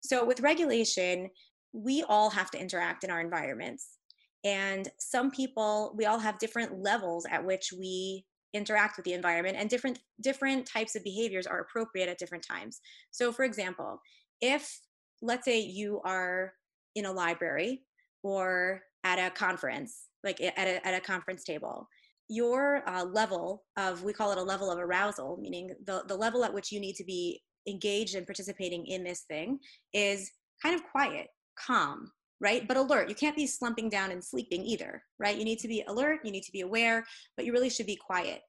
so 0.00 0.24
with 0.24 0.40
regulation 0.40 1.28
we 1.72 2.04
all 2.08 2.30
have 2.30 2.52
to 2.52 2.60
interact 2.60 3.02
in 3.02 3.10
our 3.10 3.20
environments 3.20 3.98
and 4.44 4.88
some 5.00 5.28
people 5.28 5.92
we 5.96 6.06
all 6.06 6.20
have 6.20 6.38
different 6.38 6.80
levels 6.80 7.26
at 7.32 7.44
which 7.44 7.72
we 7.76 8.24
interact 8.56 8.96
with 8.96 9.04
the 9.04 9.12
environment 9.12 9.56
and 9.58 9.70
different 9.70 9.98
different 10.20 10.66
types 10.66 10.96
of 10.96 11.04
behaviors 11.04 11.46
are 11.46 11.60
appropriate 11.60 12.08
at 12.08 12.18
different 12.18 12.44
times. 12.46 12.80
So 13.10 13.32
for 13.32 13.44
example 13.44 14.00
if 14.40 14.80
let's 15.22 15.44
say 15.44 15.60
you 15.60 16.00
are 16.04 16.52
in 16.94 17.06
a 17.06 17.12
library 17.12 17.82
or 18.22 18.82
at 19.04 19.18
a 19.18 19.30
conference 19.30 20.08
like 20.24 20.40
at 20.40 20.58
a, 20.58 20.86
at 20.86 20.94
a 20.94 21.00
conference 21.00 21.44
table 21.44 21.88
your 22.28 22.82
uh, 22.88 23.04
level 23.04 23.64
of 23.76 24.02
we 24.02 24.12
call 24.12 24.32
it 24.32 24.38
a 24.38 24.42
level 24.42 24.70
of 24.70 24.78
arousal 24.78 25.38
meaning 25.40 25.70
the, 25.86 26.02
the 26.08 26.14
level 26.14 26.44
at 26.44 26.52
which 26.52 26.72
you 26.72 26.80
need 26.80 26.96
to 26.96 27.04
be 27.04 27.40
engaged 27.68 28.14
and 28.14 28.26
participating 28.26 28.86
in 28.86 29.04
this 29.04 29.22
thing 29.28 29.58
is 29.92 30.30
kind 30.62 30.74
of 30.74 30.82
quiet 30.90 31.28
calm 31.58 32.10
right? 32.40 32.66
But 32.66 32.76
alert. 32.76 33.08
You 33.08 33.14
can't 33.14 33.36
be 33.36 33.46
slumping 33.46 33.88
down 33.88 34.10
and 34.10 34.22
sleeping 34.22 34.64
either, 34.64 35.02
right? 35.18 35.36
You 35.36 35.44
need 35.44 35.58
to 35.60 35.68
be 35.68 35.82
alert, 35.88 36.20
you 36.24 36.30
need 36.30 36.44
to 36.44 36.52
be 36.52 36.60
aware, 36.60 37.04
but 37.36 37.46
you 37.46 37.52
really 37.52 37.70
should 37.70 37.86
be 37.86 37.96
quiet. 37.96 38.42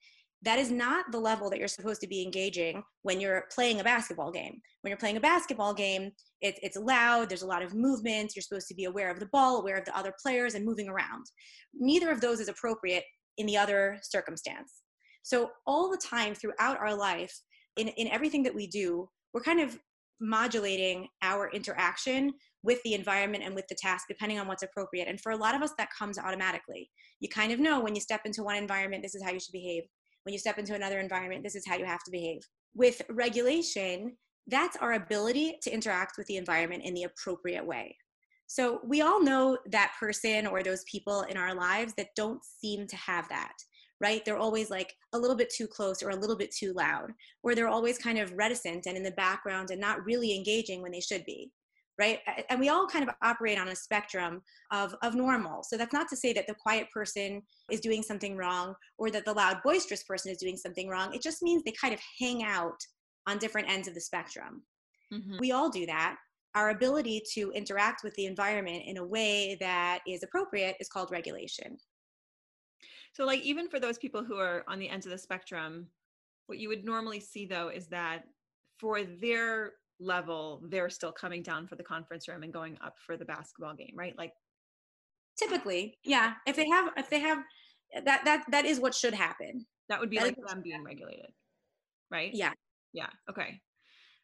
That 0.44 0.60
is 0.60 0.70
not 0.70 1.12
the 1.12 1.20
level 1.20 1.50
that 1.50 1.58
you're 1.58 1.67
supposed 1.67 2.01
to 2.01 2.08
be 2.08 2.22
engaging 2.22 2.84
when 3.01 3.20
you're 3.20 3.46
playing 3.51 3.79
a 3.79 3.84
basketball 3.84 4.32
game. 4.32 4.62
When 4.82 4.91
you're 4.91 4.98
playing 4.98 5.17
a 5.17 5.22
basketball 5.22 5.74
game, 5.74 6.12
it, 6.41 6.60
it's 6.62 6.77
loud, 6.77 7.27
there's 7.27 7.41
a 7.41 7.48
lot 7.48 7.63
of 7.63 7.74
movement, 7.74 8.34
you're 8.36 8.44
supposed 8.44 8.67
to 8.67 8.75
be 8.75 8.84
aware 8.84 9.10
of 9.10 9.20
the 9.20 9.25
ball, 9.27 9.58
aware 9.58 9.77
of 9.77 9.86
the 9.86 9.98
other 9.98 10.13
players, 10.22 10.53
and 10.53 10.63
moving 10.63 10.89
around. 10.89 11.25
Neither 11.74 12.12
of 12.12 12.22
those 12.22 12.39
is 12.39 12.50
appropriate 12.50 13.03
in 13.38 13.48
the 13.48 13.58
other 13.58 13.98
circumstance. 14.03 14.74
So, 15.24 15.50
all 15.65 15.89
the 15.89 15.98
time 15.98 16.36
throughout 16.36 16.79
our 16.79 16.96
life, 16.96 17.34
in, 17.75 17.88
in 17.89 18.08
everything 18.08 18.44
that 18.44 18.56
we 18.56 18.67
do, 18.67 19.10
we're 19.34 19.41
kind 19.41 19.60
of 19.60 19.77
modulating 20.20 21.08
our 21.22 21.50
interaction 21.51 22.32
with 22.63 22.81
the 22.83 22.93
environment 22.93 23.43
and 23.43 23.55
with 23.55 23.67
the 23.67 23.75
task 23.75 24.05
depending 24.07 24.39
on 24.39 24.47
what's 24.47 24.63
appropriate. 24.63 25.07
And 25.07 25.19
for 25.19 25.31
a 25.31 25.37
lot 25.37 25.55
of 25.55 25.61
us 25.61 25.73
that 25.77 25.89
comes 25.97 26.17
automatically. 26.17 26.89
You 27.19 27.29
kind 27.29 27.51
of 27.51 27.59
know 27.59 27.79
when 27.79 27.95
you 27.95 28.01
step 28.01 28.21
into 28.25 28.43
one 28.43 28.57
environment 28.57 29.03
this 29.03 29.15
is 29.15 29.23
how 29.23 29.31
you 29.31 29.39
should 29.39 29.53
behave. 29.53 29.83
When 30.23 30.33
you 30.33 30.39
step 30.39 30.57
into 30.57 30.75
another 30.75 30.99
environment 30.99 31.43
this 31.43 31.55
is 31.55 31.65
how 31.67 31.77
you 31.77 31.85
have 31.85 32.03
to 32.03 32.11
behave. 32.11 32.41
With 32.75 33.01
regulation 33.09 34.17
that's 34.49 34.77
our 34.77 34.93
ability 34.93 35.57
to 35.61 35.73
interact 35.73 36.17
with 36.17 36.25
the 36.27 36.37
environment 36.37 36.83
in 36.85 36.93
the 36.93 37.03
appropriate 37.03 37.65
way. 37.65 37.95
So 38.47 38.79
we 38.85 39.01
all 39.01 39.21
know 39.21 39.57
that 39.71 39.91
person 39.99 40.47
or 40.47 40.63
those 40.63 40.85
people 40.89 41.23
in 41.23 41.35
our 41.35 41.53
lives 41.53 41.93
that 41.97 42.15
don't 42.15 42.41
seem 42.43 42.87
to 42.87 42.95
have 42.95 43.27
that 43.29 43.53
right? 43.99 44.23
They're 44.23 44.37
always 44.37 44.69
like 44.69 44.93
a 45.13 45.17
little 45.17 45.35
bit 45.35 45.49
too 45.49 45.67
close 45.67 46.03
or 46.03 46.09
a 46.11 46.15
little 46.15 46.37
bit 46.37 46.53
too 46.53 46.73
loud, 46.73 47.11
or 47.43 47.55
they're 47.55 47.67
always 47.67 47.97
kind 47.97 48.19
of 48.19 48.31
reticent 48.33 48.85
and 48.85 48.95
in 48.95 49.03
the 49.03 49.11
background 49.11 49.71
and 49.71 49.81
not 49.81 50.05
really 50.05 50.35
engaging 50.35 50.81
when 50.81 50.91
they 50.91 51.01
should 51.01 51.25
be 51.25 51.51
right? 52.00 52.20
And 52.50 52.60
we 52.60 52.70
all 52.70 52.88
kind 52.88 53.08
of 53.08 53.13
operate 53.22 53.60
on 53.60 53.70
a 53.70 53.75
spectrum 53.75 54.42
of 54.72 54.96
of 55.01 55.16
normal. 55.16 55.63
So 55.63 55.77
that's 55.77 55.94
not 55.94 56.08
to 56.10 56.16
say 56.16 56.34
that 56.34 56.48
the 56.48 56.56
quiet 56.56 56.88
person 56.92 57.42
is 57.72 57.80
doing 57.80 58.04
something 58.04 58.36
wrong 58.36 58.75
or 58.98 59.10
that 59.12 59.25
the 59.25 59.34
loud 59.34 59.58
boisterous 59.63 60.04
person 60.04 60.32
is 60.32 60.38
doing 60.38 60.58
something 60.58 60.88
wrong. 60.88 61.13
It 61.13 61.22
just 61.22 61.42
means 61.42 61.63
they 61.63 61.72
kind 61.72 61.94
of 61.94 62.00
hang 62.20 62.44
out 62.44 62.80
on 63.27 63.38
different 63.38 63.70
ends 63.70 63.88
of 63.88 63.94
the 63.94 64.01
spectrum. 64.01 64.63
Mm-hmm. 65.13 65.38
we 65.39 65.54
all 65.54 65.70
do 65.70 65.86
that. 65.86 66.18
Our 66.54 66.72
ability 66.72 67.22
to 67.34 67.51
interact 67.51 68.04
with 68.04 68.13
the 68.16 68.25
environment 68.25 68.84
in 68.86 68.98
a 68.98 69.06
way 69.06 69.56
that 69.62 70.00
is 70.06 70.22
appropriate 70.22 70.75
is 70.82 70.89
called 70.89 71.12
regulation. 71.12 71.77
So 73.13 73.25
like 73.25 73.42
even 73.42 73.70
for 73.70 73.80
those 73.80 73.98
people 73.98 74.24
who 74.24 74.38
are 74.38 74.66
on 74.68 74.80
the 74.80 74.89
ends 74.89 75.06
of 75.06 75.13
the 75.13 75.18
spectrum 75.18 75.88
what 76.48 76.60
you 76.60 76.70
would 76.70 76.84
normally 76.84 77.20
see 77.20 77.46
though 77.46 77.70
is 77.70 77.88
that 77.88 78.24
for 78.80 79.04
their 79.04 79.74
level 80.00 80.62
they're 80.70 80.89
still 80.89 81.12
coming 81.12 81.42
down 81.42 81.68
for 81.68 81.75
the 81.75 81.84
conference 81.84 82.27
room 82.27 82.44
and 82.44 82.54
going 82.54 82.77
up 82.84 82.96
for 83.06 83.18
the 83.18 83.25
basketball 83.25 83.74
game 83.74 83.94
right? 83.96 84.18
Like 84.18 84.34
typically 85.38 85.98
yeah 86.04 86.34
if 86.46 86.56
they 86.56 86.68
have 86.68 86.92
if 86.98 87.10
they 87.10 87.20
have 87.20 87.39
that 88.06 88.25
that 88.25 88.44
that 88.51 88.66
is 88.66 88.80
what 88.80 88.94
should 88.94 89.13
happen. 89.13 89.66
That 89.89 90.00
would 90.00 90.10
be 90.10 90.18
that 90.18 90.25
like 90.25 90.36
them 90.48 90.62
being 90.62 90.84
regulated 90.84 91.32
right? 92.12 92.32
Yeah. 92.34 92.54
Yeah 92.94 93.10
okay. 93.30 93.60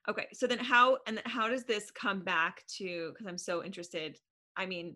Okay 0.09 0.27
so 0.33 0.47
then 0.47 0.59
how 0.59 0.97
and 1.07 1.21
how 1.25 1.47
does 1.47 1.63
this 1.63 1.89
come 1.91 2.23
back 2.23 2.63
to 2.77 3.11
because 3.11 3.25
i'm 3.27 3.37
so 3.37 3.63
interested 3.63 4.17
i 4.57 4.65
mean 4.65 4.95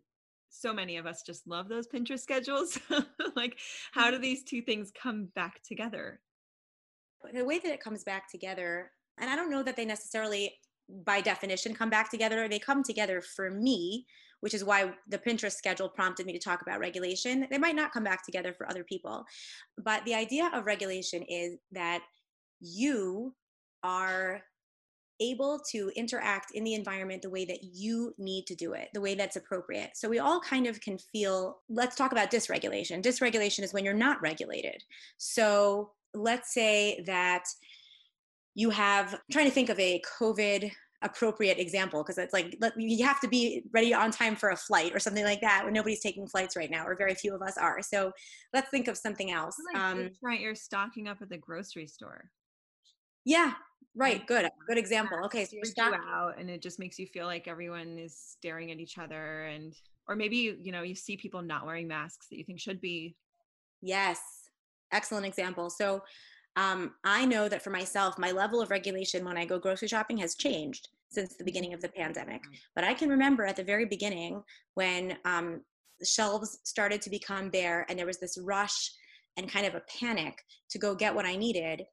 so 0.50 0.74
many 0.74 0.98
of 0.98 1.06
us 1.06 1.24
just 1.26 1.46
love 1.48 1.68
those 1.68 1.88
pinterest 1.88 2.22
schedules. 2.22 2.80
Like 3.36 3.60
how 3.92 4.10
do 4.10 4.14
mm-hmm. 4.16 4.24
these 4.24 4.44
two 4.44 4.64
things 4.64 4.92
come 5.00 5.28
back 5.36 5.62
together? 5.62 6.20
The 7.32 7.46
way 7.46 7.60
that 7.60 7.72
it 7.72 7.84
comes 7.84 8.04
back 8.04 8.32
together 8.32 8.92
and 9.20 9.30
i 9.30 9.36
don't 9.36 9.50
know 9.50 9.64
that 9.64 9.76
they 9.76 9.86
necessarily 9.86 10.54
by 11.06 11.22
definition 11.22 11.74
come 11.74 11.90
back 11.90 12.10
together 12.10 12.48
they 12.48 12.60
come 12.60 12.84
together 12.84 13.22
for 13.22 13.50
me 13.50 14.06
which 14.40 14.54
is 14.54 14.64
why 14.64 14.94
the 15.08 15.18
pinterest 15.18 15.54
schedule 15.54 15.90
prompted 15.90 16.26
me 16.26 16.34
to 16.34 16.40
talk 16.40 16.62
about 16.62 16.80
regulation 16.80 17.48
they 17.50 17.58
might 17.58 17.76
not 17.76 17.92
come 17.92 18.04
back 18.04 18.26
together 18.26 18.54
for 18.54 18.70
other 18.70 18.84
people 18.84 19.26
but 19.78 20.04
the 20.06 20.14
idea 20.14 20.50
of 20.54 20.66
regulation 20.66 21.24
is 21.24 21.58
that 21.72 22.02
you 22.60 23.34
are 23.84 24.42
able 25.20 25.60
to 25.72 25.92
interact 25.96 26.52
in 26.52 26.64
the 26.64 26.74
environment 26.74 27.22
the 27.22 27.30
way 27.30 27.46
that 27.46 27.64
you 27.64 28.14
need 28.18 28.46
to 28.48 28.56
do 28.56 28.74
it, 28.74 28.90
the 28.94 29.02
way 29.02 29.16
that's 29.16 29.36
appropriate. 29.36 29.92
So 29.96 30.10
we 30.10 30.20
all 30.20 30.40
kind 30.40 30.68
of 30.68 30.80
can 30.82 30.98
feel, 30.98 31.60
let's 31.70 31.96
talk 31.96 32.12
about 32.12 32.32
dysregulation. 32.32 33.02
Dysregulation 33.02 33.64
is 33.64 33.74
when 33.74 33.84
you're 33.84 33.94
not 33.94 34.22
regulated. 34.22 34.84
So 35.18 35.92
let's 36.14 36.54
say 36.54 37.04
that 37.08 37.46
you 38.58 38.72
have, 38.72 39.14
I'm 39.14 39.20
trying 39.32 39.46
to 39.46 39.52
think 39.52 39.70
of 39.70 39.80
a 39.80 40.02
COVID 40.20 40.72
appropriate 41.04 41.60
example 41.60 42.02
because 42.02 42.18
it's 42.18 42.34
like 42.34 42.58
you 42.76 43.06
have 43.06 43.20
to 43.20 43.28
be 43.28 43.62
ready 43.72 43.94
on 43.94 44.10
time 44.10 44.36
for 44.36 44.50
a 44.50 44.56
flight 44.56 44.96
or 44.96 45.00
something 45.00 45.24
like 45.24 45.42
that 45.42 45.64
when 45.64 45.74
nobody's 45.74 46.02
taking 46.02 46.26
flights 46.26 46.56
right 46.56 46.72
now 46.72 46.84
or 46.84 46.96
very 46.96 47.14
few 47.14 47.36
of 47.36 47.44
us 47.44 47.56
are. 47.56 47.84
So 47.84 48.12
let's 48.56 48.72
think 48.72 48.88
of 48.88 48.98
something 48.98 49.30
else. 49.30 49.56
Like 49.72 49.84
um, 49.84 50.10
right 50.24 50.40
you're 50.42 50.56
stocking 50.56 51.08
up 51.08 51.22
at 51.22 51.30
the 51.30 51.38
grocery 51.38 51.86
store. 51.86 52.32
Yeah 53.26 53.54
right 53.96 54.26
good 54.26 54.50
good 54.68 54.78
example. 54.78 55.20
okay 55.26 55.46
so 55.46 55.56
you're 55.56 55.66
stocking 55.66 56.00
out 56.08 56.40
and 56.40 56.50
it 56.50 56.62
just 56.62 56.80
makes 56.80 56.98
you 56.98 57.06
feel 57.06 57.26
like 57.26 57.48
everyone 57.48 57.98
is 58.00 58.16
staring 58.16 58.72
at 58.72 58.80
each 58.80 58.98
other 58.98 59.44
and 59.46 59.76
or 60.08 60.16
maybe 60.16 60.38
you, 60.38 60.58
you 60.60 60.72
know 60.72 60.82
you 60.82 60.96
see 60.96 61.16
people 61.16 61.44
not 61.44 61.66
wearing 61.66 61.88
masks 61.88 62.28
that 62.30 62.38
you 62.38 62.44
think 62.44 62.60
should 62.60 62.82
be. 62.82 63.16
Yes 63.84 64.20
excellent 64.92 65.26
example. 65.26 65.70
So 65.70 66.02
um, 66.58 66.96
I 67.04 67.24
know 67.24 67.48
that 67.48 67.62
for 67.62 67.70
myself, 67.70 68.18
my 68.18 68.32
level 68.32 68.62
of 68.62 68.72
regulation 68.72 69.24
when 69.24 69.38
I 69.38 69.46
go 69.46 69.60
grocery 69.60 69.88
shopping 69.88 70.18
has 70.18 70.36
changed 70.36 70.90
since 71.10 71.36
the 71.36 71.44
beginning 71.44 71.74
of 71.74 71.82
the 71.82 71.90
pandemic. 71.90 72.42
But 72.76 72.84
I 72.84 72.96
can 72.96 73.10
remember 73.10 73.46
at 73.46 73.56
the 73.56 73.64
very 73.64 73.86
beginning 73.86 74.42
when 74.74 75.18
um, 75.24 75.62
the 76.00 76.06
shelves 76.06 76.60
started 76.64 77.02
to 77.04 77.12
become 77.12 77.50
bare 77.50 77.86
and 77.88 77.98
there 77.98 78.08
was 78.08 78.18
this 78.18 78.40
rush 78.44 78.92
and 79.38 79.50
kind 79.50 79.68
of 79.68 79.76
a 79.76 79.84
panic 80.00 80.44
to 80.72 80.80
go 80.80 80.96
get 80.96 81.14
what 81.14 81.26
I 81.26 81.36
needed. 81.36 81.84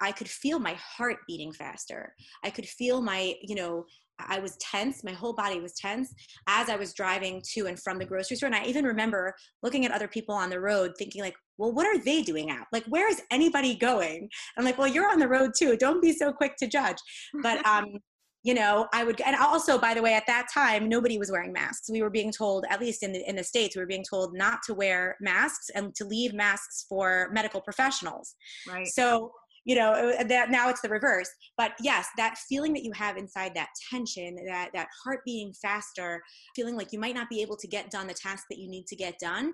I 0.00 0.12
could 0.12 0.28
feel 0.28 0.58
my 0.58 0.76
heart 0.80 1.18
beating 1.28 1.52
faster. 1.52 2.14
I 2.42 2.48
could 2.48 2.66
feel 2.66 3.02
my, 3.02 3.34
you 3.42 3.54
know, 3.54 3.84
I 4.18 4.38
was 4.38 4.56
tense. 4.56 5.04
My 5.04 5.12
whole 5.12 5.32
body 5.32 5.60
was 5.60 5.74
tense 5.74 6.14
as 6.46 6.68
I 6.68 6.76
was 6.76 6.94
driving 6.94 7.42
to 7.54 7.66
and 7.66 7.78
from 7.80 7.98
the 7.98 8.04
grocery 8.04 8.36
store. 8.36 8.48
And 8.48 8.56
I 8.56 8.64
even 8.64 8.84
remember 8.84 9.34
looking 9.62 9.84
at 9.84 9.92
other 9.92 10.08
people 10.08 10.34
on 10.34 10.50
the 10.50 10.60
road 10.60 10.92
thinking 10.98 11.22
like, 11.22 11.36
well, 11.58 11.72
what 11.72 11.86
are 11.86 12.02
they 12.02 12.22
doing 12.22 12.50
out? 12.50 12.66
Like, 12.72 12.84
where 12.86 13.08
is 13.10 13.22
anybody 13.30 13.74
going? 13.74 14.28
I'm 14.56 14.64
like, 14.64 14.78
well, 14.78 14.88
you're 14.88 15.10
on 15.10 15.18
the 15.18 15.28
road 15.28 15.52
too. 15.58 15.76
Don't 15.76 16.02
be 16.02 16.12
so 16.12 16.32
quick 16.32 16.56
to 16.58 16.66
judge. 16.66 16.98
But, 17.42 17.64
um, 17.66 17.98
you 18.42 18.54
know, 18.54 18.86
I 18.94 19.02
would, 19.02 19.20
and 19.22 19.34
also, 19.34 19.76
by 19.76 19.92
the 19.92 20.02
way, 20.02 20.14
at 20.14 20.26
that 20.28 20.46
time, 20.54 20.88
nobody 20.88 21.18
was 21.18 21.32
wearing 21.32 21.52
masks. 21.52 21.90
We 21.90 22.00
were 22.00 22.10
being 22.10 22.30
told, 22.30 22.64
at 22.70 22.80
least 22.80 23.02
in 23.02 23.12
the 23.12 23.28
in 23.28 23.34
the 23.34 23.42
states, 23.42 23.74
we 23.74 23.80
were 23.80 23.88
being 23.88 24.04
told 24.08 24.36
not 24.36 24.60
to 24.66 24.74
wear 24.74 25.16
masks 25.20 25.68
and 25.74 25.92
to 25.96 26.04
leave 26.04 26.32
masks 26.32 26.86
for 26.88 27.28
medical 27.32 27.60
professionals. 27.60 28.36
Right. 28.68 28.86
So 28.86 29.32
you 29.66 29.76
know 29.76 30.14
that 30.26 30.50
now 30.50 30.70
it's 30.70 30.80
the 30.80 30.88
reverse. 30.88 31.28
But 31.58 31.72
yes 31.80 32.06
that 32.16 32.38
feeling 32.48 32.72
that 32.72 32.84
you 32.84 32.92
have 32.92 33.18
inside 33.18 33.52
that 33.54 33.68
tension 33.90 34.36
that 34.46 34.70
that 34.72 34.88
heart 35.04 35.20
beating 35.26 35.52
faster 35.60 36.22
feeling 36.54 36.76
like 36.76 36.92
you 36.92 36.98
might 36.98 37.14
not 37.14 37.28
be 37.28 37.42
able 37.42 37.56
to 37.58 37.68
get 37.68 37.90
done 37.90 38.06
the 38.06 38.14
task 38.14 38.44
that 38.50 38.58
you 38.58 38.70
need 38.70 38.86
to 38.86 38.96
get 38.96 39.18
done 39.18 39.52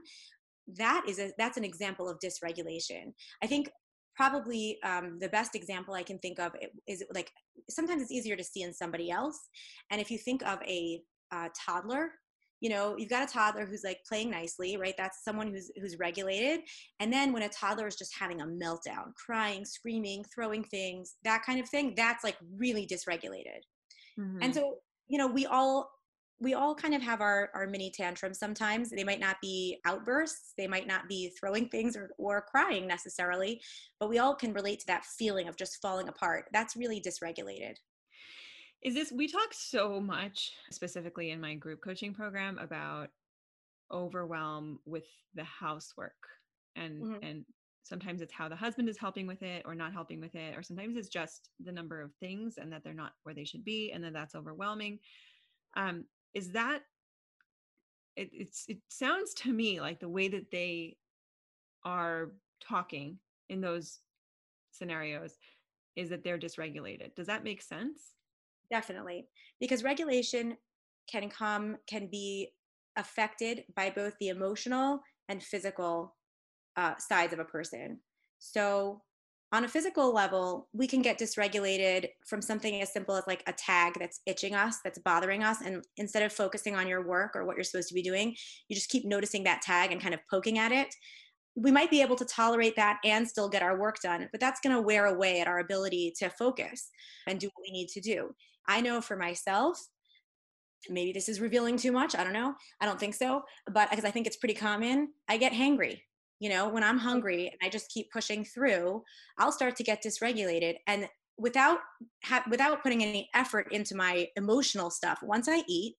that 0.77 1.05
is 1.09 1.19
a 1.19 1.33
that's 1.39 1.57
an 1.57 1.65
example 1.65 2.09
of 2.09 2.19
dysregulation. 2.19 3.13
I 3.43 3.47
think 3.47 3.71
probably 4.17 4.79
um, 4.85 5.19
the 5.21 5.29
best 5.31 5.55
example 5.55 5.95
i 5.95 6.03
can 6.03 6.19
think 6.19 6.39
of 6.39 6.53
is 6.87 7.03
like 7.15 7.31
sometimes 7.71 8.03
it's 8.03 8.13
easier 8.13 8.37
to 8.37 8.45
see 8.45 8.63
in 8.63 8.73
somebody 8.73 9.11
else. 9.11 9.39
And 9.91 10.01
if 10.01 10.11
you 10.11 10.19
think 10.19 10.43
of 10.47 10.59
a 10.63 11.01
uh, 11.33 11.49
toddler 11.67 12.11
you 12.63 12.71
know 12.71 12.95
you've 12.97 13.11
got 13.11 13.29
a 13.29 13.33
toddler 13.33 13.67
who's 13.67 13.83
like 13.85 13.99
playing 14.09 14.31
nicely 14.31 14.77
right? 14.77 14.95
That's 14.97 15.25
someone 15.25 15.49
who's 15.49 15.71
who's 15.79 15.99
regulated. 15.99 16.61
And 17.01 17.13
then 17.13 17.33
when 17.33 17.43
a 17.43 17.49
toddler 17.49 17.89
is 17.89 17.97
just 17.97 18.15
having 18.19 18.41
a 18.41 18.47
meltdown 18.47 19.13
crying 19.17 19.65
screaming 19.65 20.25
throwing 20.33 20.65
things 20.65 21.17
that 21.25 21.43
kind 21.45 21.61
of 21.61 21.69
thing 21.69 21.93
that's 21.97 22.25
like 22.25 22.37
really 22.57 22.87
dysregulated. 22.87 23.61
Mm-hmm. 24.19 24.43
and 24.43 24.55
so 24.55 24.77
you 25.09 25.19
know 25.19 25.27
we 25.27 25.45
all 25.47 25.91
we 26.39 26.55
all 26.55 26.75
kind 26.75 26.93
of 26.93 27.01
have 27.01 27.21
our, 27.21 27.51
our 27.55 27.69
mini 27.69 27.89
tantrums 27.89 28.41
sometimes. 28.41 28.91
They 28.91 29.05
might 29.05 29.21
not 29.21 29.37
be 29.41 29.79
outbursts. 29.87 30.55
They 30.59 30.67
might 30.67 30.89
not 30.89 31.07
be 31.09 31.33
throwing 31.39 31.69
things 31.69 31.97
or, 31.97 32.11
or 32.19 32.43
crying 32.43 32.87
necessarily 32.87 33.61
but 33.99 34.09
we 34.09 34.19
all 34.19 34.35
can 34.35 34.53
relate 34.53 34.81
to 34.81 34.87
that 34.87 35.05
feeling 35.05 35.49
of 35.49 35.57
just 35.57 35.81
falling 35.83 36.09
apart. 36.09 36.47
That's 36.53 36.77
really 36.77 37.01
dysregulated 37.01 37.75
is 38.83 38.95
this 38.95 39.13
we 39.13 39.29
talk 39.29 39.53
so 39.53 40.01
much 40.01 40.53
specifically 40.71 41.31
in 41.31 41.41
my 41.41 41.55
group 41.55 41.81
coaching 41.83 42.13
program 42.13 42.59
about 42.59 43.09
overwhelm 43.93 44.79
with 44.85 45.07
the 45.35 45.45
housework 45.45 46.13
and 46.77 47.03
mm-hmm. 47.03 47.25
and 47.25 47.45
sometimes 47.85 48.23
it's 48.23 48.33
how 48.33 48.49
the 48.49 48.57
husband 48.57 48.89
is 48.89 48.97
helping 48.97 49.27
with 49.27 49.43
it 49.43 49.63
or 49.67 49.75
not 49.75 49.93
helping 49.93 50.21
with 50.21 50.35
it 50.35 50.57
or 50.57 50.63
sometimes 50.63 50.97
it's 50.97 51.09
just 51.09 51.51
the 51.65 51.73
number 51.73 52.01
of 52.01 52.13
things 52.15 52.59
and 52.59 52.73
that 52.73 52.83
they're 52.85 52.95
not 52.95 53.13
where 53.25 53.35
they 53.35 53.45
should 53.45 53.65
be 53.65 53.93
and 53.93 54.03
then 54.03 54.13
that's 54.13 54.35
overwhelming. 54.35 54.99
Um 55.77 56.05
is 56.35 56.53
that 56.53 56.81
it, 58.17 58.31
it's 58.33 58.65
it 58.69 58.79
sounds 58.89 59.35
to 59.35 59.53
me 59.53 59.81
like 59.81 60.01
the 60.01 60.09
way 60.09 60.29
that 60.29 60.51
they 60.51 60.97
are 61.85 62.33
talking 62.61 63.19
in 63.49 63.61
those 63.61 63.99
scenarios 64.71 65.37
is 65.97 66.09
that 66.09 66.25
they're 66.25 66.39
dysregulated. 66.39 67.15
Does 67.15 67.27
that 67.27 67.45
make 67.45 67.61
sense 67.61 68.15
definitely 68.73 69.29
because 69.61 69.85
regulation 69.85 70.57
can 71.11 71.29
come 71.29 71.77
can 71.87 72.09
be 72.11 72.49
affected 72.97 73.65
by 73.77 73.91
both 73.91 74.15
the 74.19 74.29
emotional 74.29 75.01
and 75.29 75.43
physical 75.43 76.17
uh, 76.77 76.95
sides 76.99 77.33
of 77.33 77.39
a 77.39 77.45
person. 77.45 78.01
So 78.39 79.03
on 79.53 79.65
a 79.65 79.69
physical 79.69 80.15
level 80.15 80.69
we 80.73 80.87
can 80.87 81.03
get 81.03 81.19
dysregulated 81.19 82.09
from 82.27 82.41
something 82.41 82.81
as 82.81 82.93
simple 82.93 83.15
as 83.15 83.25
like 83.27 83.43
a 83.47 83.53
tag 83.53 83.93
that's 84.01 84.21
itching 84.27 84.55
us 84.55 84.79
that's 84.83 84.99
bothering 85.01 85.45
us 85.45 85.61
and 85.61 85.85
instead 85.99 86.23
of 86.23 86.33
focusing 86.33 86.75
on 86.75 86.89
your 86.89 87.07
work 87.07 87.37
or 87.37 87.45
what 87.45 87.57
you're 87.57 87.65
supposed 87.65 87.89
to 87.89 87.95
be 87.95 88.03
doing 88.03 88.35
you 88.69 88.75
just 88.75 88.89
keep 88.89 89.05
noticing 89.05 89.45
that 89.45 89.61
tag 89.61 89.93
and 89.93 90.01
kind 90.01 90.15
of 90.15 90.21
poking 90.31 90.59
at 90.59 90.73
it. 90.73 90.89
We 91.55 91.71
might 91.71 91.91
be 91.91 92.01
able 92.01 92.17
to 92.17 92.25
tolerate 92.25 92.77
that 92.77 92.99
and 93.05 93.29
still 93.29 93.51
get 93.51 93.63
our 93.63 93.79
work 93.79 93.97
done 94.03 94.27
but 94.33 94.41
that's 94.41 94.61
going 94.61 94.75
to 94.75 94.81
wear 94.81 95.05
away 95.07 95.41
at 95.41 95.49
our 95.49 95.59
ability 95.59 96.15
to 96.19 96.31
focus 96.31 96.89
and 97.27 97.39
do 97.39 97.49
what 97.49 97.65
we 97.67 97.73
need 97.73 97.89
to 97.89 98.01
do 98.01 98.35
I 98.69 98.81
know 98.81 99.01
for 99.01 99.17
myself, 99.17 99.79
maybe 100.89 101.13
this 101.13 101.29
is 101.29 101.41
revealing 101.41 101.77
too 101.77 101.93
much. 101.93 102.15
I 102.15 102.25
don't 102.25 102.33
know. 102.33 102.55
I 102.81 102.87
don't 102.87 102.99
think 102.99 103.15
so. 103.15 103.43
But 103.73 103.91
because 103.91 104.05
I 104.05 104.11
think 104.11 104.27
it's 104.27 104.37
pretty 104.37 104.55
common, 104.55 105.09
I 105.29 105.37
get 105.37 105.53
hangry. 105.53 106.01
You 106.41 106.49
know, 106.49 106.69
when 106.69 106.83
I'm 106.83 106.99
mm-hmm. 106.99 107.07
hungry 107.07 107.47
and 107.49 107.59
I 107.63 107.69
just 107.69 107.91
keep 107.91 108.11
pushing 108.11 108.45
through, 108.45 109.03
I'll 109.39 109.53
start 109.53 109.77
to 109.77 109.85
get 109.85 110.03
dysregulated. 110.03 110.75
And 110.87 111.09
without 111.39 111.79
ha- 112.25 112.45
without 112.51 112.83
putting 112.83 113.03
any 113.03 113.29
effort 113.35 113.73
into 113.73 113.95
my 113.95 114.27
emotional 114.37 114.91
stuff, 114.91 115.21
once 115.23 115.49
I 115.49 115.63
eat, 115.69 115.95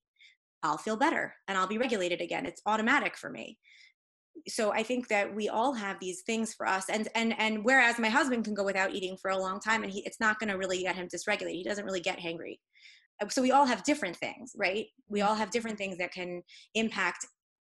I'll 0.61 0.77
feel 0.77 0.97
better 0.97 1.33
and 1.47 1.57
I'll 1.57 1.67
be 1.67 1.77
regulated 1.77 2.21
again. 2.21 2.45
It's 2.45 2.61
automatic 2.65 3.17
for 3.17 3.29
me 3.29 3.57
so 4.47 4.73
i 4.73 4.83
think 4.83 5.07
that 5.07 5.33
we 5.33 5.47
all 5.47 5.73
have 5.73 5.97
these 5.99 6.21
things 6.21 6.53
for 6.53 6.67
us 6.67 6.89
and 6.89 7.07
and 7.15 7.33
and 7.39 7.63
whereas 7.63 7.99
my 7.99 8.09
husband 8.09 8.43
can 8.43 8.53
go 8.53 8.63
without 8.63 8.93
eating 8.93 9.17
for 9.21 9.31
a 9.31 9.37
long 9.37 9.59
time 9.59 9.83
and 9.83 9.91
he 9.91 10.01
it's 10.05 10.19
not 10.19 10.39
going 10.39 10.49
to 10.49 10.57
really 10.57 10.81
get 10.81 10.95
him 10.95 11.07
dysregulated. 11.07 11.53
He 11.53 11.63
doesn't 11.63 11.85
really 11.85 12.01
get 12.01 12.19
hangry. 12.19 12.57
So 13.29 13.41
we 13.41 13.51
all 13.51 13.65
have 13.65 13.83
different 13.83 14.17
things 14.17 14.53
right? 14.57 14.85
We 15.07 15.21
all 15.21 15.35
have 15.35 15.51
different 15.51 15.77
things 15.77 15.97
that 15.97 16.11
can 16.11 16.41
impact 16.73 17.25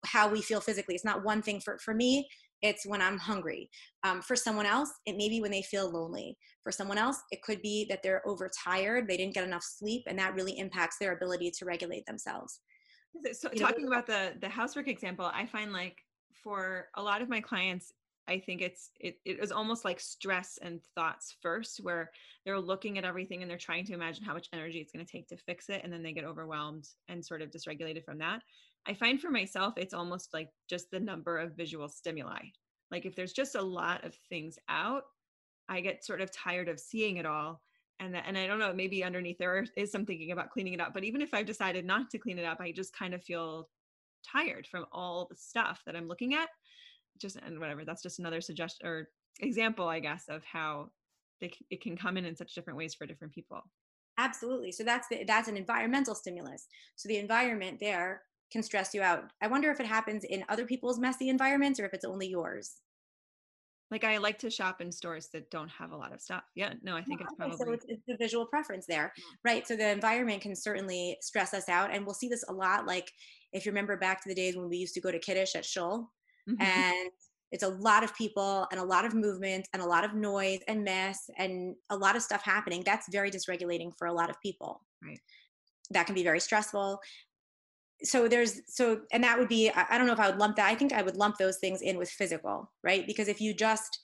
how 0.04 0.28
we 0.28 0.40
feel 0.40 0.60
physically. 0.60 0.94
It's 0.94 1.04
not 1.04 1.24
one 1.24 1.42
thing 1.42 1.60
for 1.60 1.78
for 1.78 1.94
me 1.94 2.28
it's 2.62 2.86
when 2.86 3.02
i'm 3.02 3.18
hungry. 3.18 3.68
Um, 4.04 4.22
for 4.22 4.36
someone 4.36 4.66
else 4.66 4.90
it 5.04 5.16
may 5.16 5.28
be 5.28 5.40
when 5.40 5.50
they 5.50 5.62
feel 5.62 5.90
lonely. 5.90 6.36
For 6.62 6.72
someone 6.72 6.98
else 6.98 7.20
it 7.30 7.42
could 7.42 7.60
be 7.60 7.86
that 7.90 8.02
they're 8.02 8.26
overtired 8.26 9.08
they 9.08 9.16
didn't 9.16 9.34
get 9.34 9.44
enough 9.44 9.64
sleep 9.64 10.04
and 10.06 10.18
that 10.18 10.34
really 10.34 10.58
impacts 10.58 10.96
their 10.98 11.12
ability 11.12 11.50
to 11.58 11.64
regulate 11.64 12.06
themselves. 12.06 12.60
So 13.32 13.48
talking 13.50 13.88
about 13.88 14.06
the 14.06 14.34
the 14.40 14.48
housework 14.48 14.88
example 14.88 15.30
i 15.34 15.44
find 15.44 15.72
like 15.72 15.96
for 16.42 16.88
a 16.96 17.02
lot 17.02 17.22
of 17.22 17.28
my 17.28 17.40
clients 17.40 17.92
I 18.28 18.38
think 18.38 18.62
it's 18.62 18.90
it 19.00 19.18
it 19.24 19.40
was 19.40 19.50
almost 19.50 19.84
like 19.84 19.98
stress 19.98 20.58
and 20.62 20.80
thoughts 20.94 21.34
first, 21.42 21.80
where 21.82 22.10
they're 22.44 22.60
looking 22.60 22.96
at 22.96 23.04
everything 23.04 23.42
and 23.42 23.50
they're 23.50 23.58
trying 23.58 23.84
to 23.86 23.94
imagine 23.94 24.24
how 24.24 24.32
much 24.32 24.48
energy 24.52 24.78
it's 24.78 24.92
going 24.92 25.04
to 25.04 25.10
take 25.10 25.26
to 25.28 25.36
fix 25.36 25.68
it, 25.68 25.80
and 25.82 25.92
then 25.92 26.02
they 26.02 26.12
get 26.12 26.24
overwhelmed 26.24 26.86
and 27.08 27.24
sort 27.24 27.42
of 27.42 27.50
dysregulated 27.50 28.04
from 28.04 28.18
that. 28.18 28.42
I 28.86 28.94
find 28.94 29.20
for 29.20 29.30
myself, 29.30 29.74
it's 29.76 29.94
almost 29.94 30.32
like 30.32 30.50
just 30.68 30.90
the 30.90 31.00
number 31.00 31.38
of 31.38 31.56
visual 31.56 31.88
stimuli. 31.88 32.40
Like 32.90 33.06
if 33.06 33.14
there's 33.14 33.32
just 33.32 33.54
a 33.54 33.62
lot 33.62 34.04
of 34.04 34.14
things 34.28 34.58
out, 34.68 35.04
I 35.68 35.80
get 35.80 36.04
sort 36.04 36.20
of 36.20 36.30
tired 36.32 36.68
of 36.68 36.80
seeing 36.80 37.16
it 37.16 37.26
all. 37.26 37.62
And, 38.00 38.16
and 38.16 38.36
I 38.36 38.46
don't 38.48 38.58
know, 38.58 38.72
maybe 38.72 39.04
underneath 39.04 39.38
there 39.38 39.64
is 39.76 39.92
some 39.92 40.04
thinking 40.04 40.32
about 40.32 40.50
cleaning 40.50 40.72
it 40.72 40.80
up. 40.80 40.92
But 40.92 41.04
even 41.04 41.22
if 41.22 41.32
I've 41.32 41.46
decided 41.46 41.84
not 41.84 42.10
to 42.10 42.18
clean 42.18 42.38
it 42.38 42.44
up, 42.44 42.60
I 42.60 42.72
just 42.72 42.96
kind 42.96 43.14
of 43.14 43.22
feel 43.22 43.68
tired 44.30 44.66
from 44.66 44.86
all 44.92 45.26
the 45.28 45.36
stuff 45.36 45.82
that 45.86 45.96
I'm 45.96 46.08
looking 46.08 46.34
at 46.34 46.48
just 47.18 47.36
and 47.36 47.60
whatever 47.60 47.84
that's 47.84 48.02
just 48.02 48.18
another 48.18 48.40
suggestion 48.40 48.86
or 48.86 49.08
example 49.40 49.86
i 49.86 50.00
guess 50.00 50.24
of 50.30 50.42
how 50.44 50.88
they, 51.42 51.52
it 51.70 51.82
can 51.82 51.96
come 51.96 52.16
in 52.16 52.24
in 52.24 52.36
such 52.36 52.54
different 52.54 52.78
ways 52.78 52.94
for 52.94 53.04
different 53.04 53.34
people. 53.34 53.60
Absolutely 54.16 54.72
so 54.72 54.84
that's 54.84 55.08
the, 55.08 55.24
that's 55.26 55.48
an 55.48 55.56
environmental 55.56 56.14
stimulus 56.14 56.68
so 56.96 57.08
the 57.08 57.18
environment 57.18 57.78
there 57.80 58.22
can 58.50 58.62
stress 58.62 58.94
you 58.94 59.00
out. 59.02 59.24
I 59.40 59.46
wonder 59.46 59.70
if 59.70 59.80
it 59.80 59.86
happens 59.86 60.24
in 60.24 60.44
other 60.50 60.66
people's 60.66 60.98
messy 60.98 61.30
environments 61.30 61.80
or 61.80 61.86
if 61.86 61.94
it's 61.94 62.04
only 62.04 62.28
yours? 62.28 62.76
Like 63.90 64.04
i 64.04 64.16
like 64.18 64.38
to 64.38 64.50
shop 64.50 64.80
in 64.80 64.90
stores 64.90 65.28
that 65.32 65.50
don't 65.50 65.70
have 65.70 65.92
a 65.92 65.96
lot 65.96 66.14
of 66.14 66.20
stuff 66.22 66.44
yeah 66.54 66.72
no 66.82 66.96
i 66.96 67.00
oh, 67.00 67.02
think 67.06 67.20
it's 67.20 67.34
probably 67.36 67.58
so 67.58 67.72
it's, 67.72 67.84
it's 67.88 68.02
the 68.08 68.16
visual 68.16 68.46
preference 68.46 68.86
there. 68.86 69.12
Mm. 69.18 69.22
Right 69.44 69.68
so 69.68 69.76
the 69.76 69.90
environment 69.90 70.40
can 70.40 70.54
certainly 70.54 71.18
stress 71.20 71.52
us 71.52 71.68
out 71.68 71.92
and 71.92 72.06
we'll 72.06 72.14
see 72.14 72.28
this 72.28 72.44
a 72.48 72.52
lot 72.52 72.86
like 72.86 73.10
if 73.52 73.66
you 73.66 73.72
remember 73.72 73.96
back 73.96 74.22
to 74.22 74.28
the 74.28 74.34
days 74.34 74.56
when 74.56 74.68
we 74.68 74.76
used 74.76 74.94
to 74.94 75.00
go 75.00 75.10
to 75.10 75.18
kiddush 75.18 75.54
at 75.54 75.64
shul 75.64 76.10
mm-hmm. 76.48 76.60
and 76.60 77.10
it's 77.52 77.62
a 77.62 77.68
lot 77.68 78.02
of 78.02 78.16
people 78.16 78.66
and 78.72 78.80
a 78.80 78.84
lot 78.84 79.04
of 79.04 79.14
movement 79.14 79.68
and 79.74 79.82
a 79.82 79.86
lot 79.86 80.04
of 80.04 80.14
noise 80.14 80.60
and 80.68 80.82
mess 80.82 81.28
and 81.36 81.76
a 81.90 81.96
lot 81.96 82.16
of 82.16 82.22
stuff 82.22 82.42
happening. 82.42 82.82
That's 82.84 83.08
very 83.12 83.30
dysregulating 83.30 83.92
for 83.96 84.06
a 84.06 84.12
lot 84.12 84.30
of 84.30 84.40
people. 84.40 84.80
Right. 85.04 85.20
That 85.90 86.06
can 86.06 86.14
be 86.14 86.22
very 86.22 86.40
stressful. 86.40 86.98
So 88.02 88.26
there's 88.26 88.62
so 88.68 89.02
and 89.12 89.22
that 89.22 89.38
would 89.38 89.48
be 89.48 89.70
i 89.70 89.96
don't 89.96 90.08
know 90.08 90.12
if 90.12 90.18
i 90.18 90.28
would 90.28 90.40
lump 90.40 90.56
that 90.56 90.66
i 90.66 90.74
think 90.74 90.92
i 90.92 91.02
would 91.02 91.14
lump 91.14 91.38
those 91.38 91.58
things 91.58 91.82
in 91.82 91.96
with 91.98 92.10
physical 92.10 92.68
right? 92.82 93.06
Because 93.06 93.28
if 93.28 93.40
you 93.40 93.54
just 93.54 94.00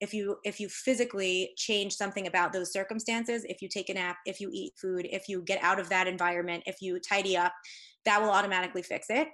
if 0.00 0.12
you 0.12 0.36
if 0.44 0.60
you 0.60 0.68
physically 0.68 1.52
change 1.56 1.94
something 1.94 2.26
about 2.26 2.52
those 2.52 2.72
circumstances 2.72 3.46
if 3.48 3.62
you 3.62 3.68
take 3.68 3.88
a 3.88 3.94
nap 3.94 4.16
if 4.26 4.38
you 4.38 4.50
eat 4.52 4.74
food 4.76 5.08
if 5.10 5.30
you 5.30 5.40
get 5.42 5.62
out 5.62 5.80
of 5.80 5.88
that 5.88 6.06
environment 6.06 6.62
if 6.66 6.76
you 6.82 7.00
tidy 7.00 7.38
up 7.38 7.52
that 8.08 8.20
will 8.20 8.30
automatically 8.30 8.82
fix 8.82 9.06
it 9.10 9.28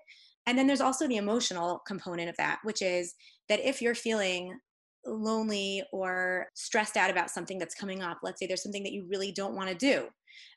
and 0.46 0.58
then 0.58 0.66
there's 0.66 0.80
also 0.80 1.08
the 1.08 1.16
emotional 1.16 1.80
component 1.86 2.28
of 2.28 2.36
that, 2.36 2.58
which 2.64 2.82
is 2.82 3.14
that 3.48 3.60
if 3.60 3.80
you're 3.80 3.94
feeling 3.94 4.58
lonely 5.06 5.82
or 5.92 6.46
stressed 6.54 6.96
out 6.96 7.10
about 7.10 7.30
something 7.30 7.58
that's 7.58 7.74
coming 7.74 8.02
up, 8.02 8.18
let's 8.22 8.40
say 8.40 8.46
there's 8.46 8.62
something 8.62 8.82
that 8.82 8.92
you 8.92 9.06
really 9.08 9.32
don't 9.32 9.54
want 9.54 9.68
to 9.68 9.74
do, 9.74 10.08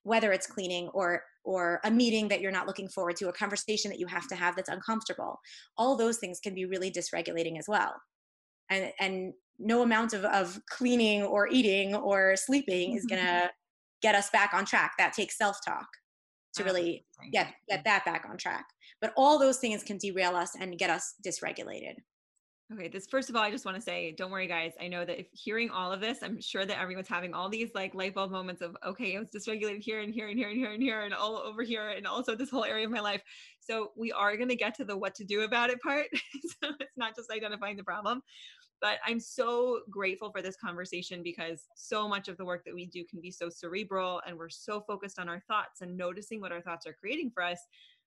whether 0.03 0.31
it's 0.31 0.47
cleaning 0.47 0.89
or 0.93 1.21
or 1.43 1.79
a 1.85 1.91
meeting 1.91 2.27
that 2.27 2.41
you're 2.41 2.51
not 2.51 2.67
looking 2.67 2.89
forward 2.89 3.15
to, 3.15 3.29
a 3.29 3.33
conversation 3.33 3.89
that 3.89 3.99
you 3.99 4.07
have 4.07 4.27
to 4.27 4.35
have 4.35 4.53
that's 4.57 4.67
uncomfortable. 4.67 5.39
All 5.77 5.95
those 5.95 6.17
things 6.17 6.41
can 6.41 6.53
be 6.53 6.65
really 6.65 6.91
dysregulating 6.91 7.57
as 7.57 7.65
well. 7.67 7.93
And 8.69 8.91
and 8.99 9.33
no 9.59 9.81
amount 9.81 10.13
of, 10.13 10.25
of 10.25 10.59
cleaning 10.69 11.23
or 11.23 11.47
eating 11.47 11.95
or 11.95 12.35
sleeping 12.35 12.97
is 12.97 13.05
mm-hmm. 13.05 13.15
gonna 13.15 13.51
get 14.01 14.15
us 14.15 14.29
back 14.29 14.53
on 14.53 14.65
track. 14.65 14.93
That 14.97 15.13
takes 15.13 15.37
self-talk 15.37 15.87
to 16.57 16.63
oh, 16.63 16.65
really 16.65 17.05
get 17.31 17.53
get 17.69 17.79
mm. 17.79 17.83
that 17.83 18.05
back 18.05 18.27
on 18.29 18.37
track. 18.37 18.65
But 19.01 19.13
all 19.15 19.37
those 19.39 19.57
things 19.57 19.83
can 19.83 19.97
derail 19.97 20.35
us 20.35 20.55
and 20.59 20.77
get 20.77 20.89
us 20.89 21.15
dysregulated. 21.25 21.95
Okay, 22.73 22.89
this 22.89 23.07
first 23.07 23.29
of 23.29 23.35
all, 23.37 23.41
I 23.43 23.49
just 23.49 23.63
want 23.63 23.77
to 23.77 23.81
say, 23.81 24.13
don't 24.17 24.29
worry, 24.29 24.45
guys. 24.45 24.73
I 24.81 24.89
know 24.89 25.05
that 25.05 25.17
if 25.17 25.27
hearing 25.31 25.69
all 25.69 25.93
of 25.93 26.01
this, 26.01 26.21
I'm 26.21 26.41
sure 26.41 26.65
that 26.65 26.77
everyone's 26.77 27.07
having 27.07 27.33
all 27.33 27.47
these 27.47 27.69
like 27.73 27.95
light 27.95 28.13
bulb 28.13 28.29
moments 28.29 28.61
of, 28.61 28.75
okay, 28.85 29.15
I 29.15 29.19
was 29.19 29.29
dysregulated 29.29 29.81
here 29.81 30.01
and 30.01 30.13
here 30.13 30.27
and 30.27 30.37
here 30.37 30.49
and 30.49 30.57
here 30.57 30.71
and 30.73 30.83
here 30.83 31.01
and 31.03 31.13
all 31.13 31.37
over 31.37 31.63
here 31.63 31.89
and 31.89 32.05
also 32.05 32.35
this 32.35 32.49
whole 32.49 32.65
area 32.65 32.85
of 32.85 32.91
my 32.91 32.99
life. 32.99 33.21
So 33.61 33.91
we 33.95 34.11
are 34.11 34.35
going 34.35 34.49
to 34.49 34.55
get 34.57 34.75
to 34.75 34.85
the 34.85 34.97
what 34.97 35.15
to 35.15 35.23
do 35.23 35.41
about 35.41 35.69
it 35.69 35.81
part. 35.81 36.07
so 36.13 36.71
it's 36.81 36.97
not 36.97 37.15
just 37.15 37.31
identifying 37.31 37.77
the 37.77 37.85
problem. 37.85 38.21
But 38.81 38.99
I'm 39.05 39.19
so 39.19 39.81
grateful 39.89 40.31
for 40.31 40.41
this 40.41 40.55
conversation 40.55 41.23
because 41.23 41.67
so 41.75 42.07
much 42.07 42.27
of 42.27 42.37
the 42.37 42.45
work 42.45 42.63
that 42.65 42.75
we 42.75 42.85
do 42.85 43.03
can 43.05 43.19
be 43.19 43.31
so 43.31 43.49
cerebral 43.49 44.21
and 44.27 44.37
we're 44.37 44.49
so 44.49 44.81
focused 44.81 45.19
on 45.19 45.27
our 45.27 45.41
thoughts 45.47 45.81
and 45.81 45.97
noticing 45.97 46.41
what 46.41 46.51
our 46.51 46.61
thoughts 46.61 46.85
are 46.85 46.93
creating 46.93 47.31
for 47.31 47.43
us 47.43 47.59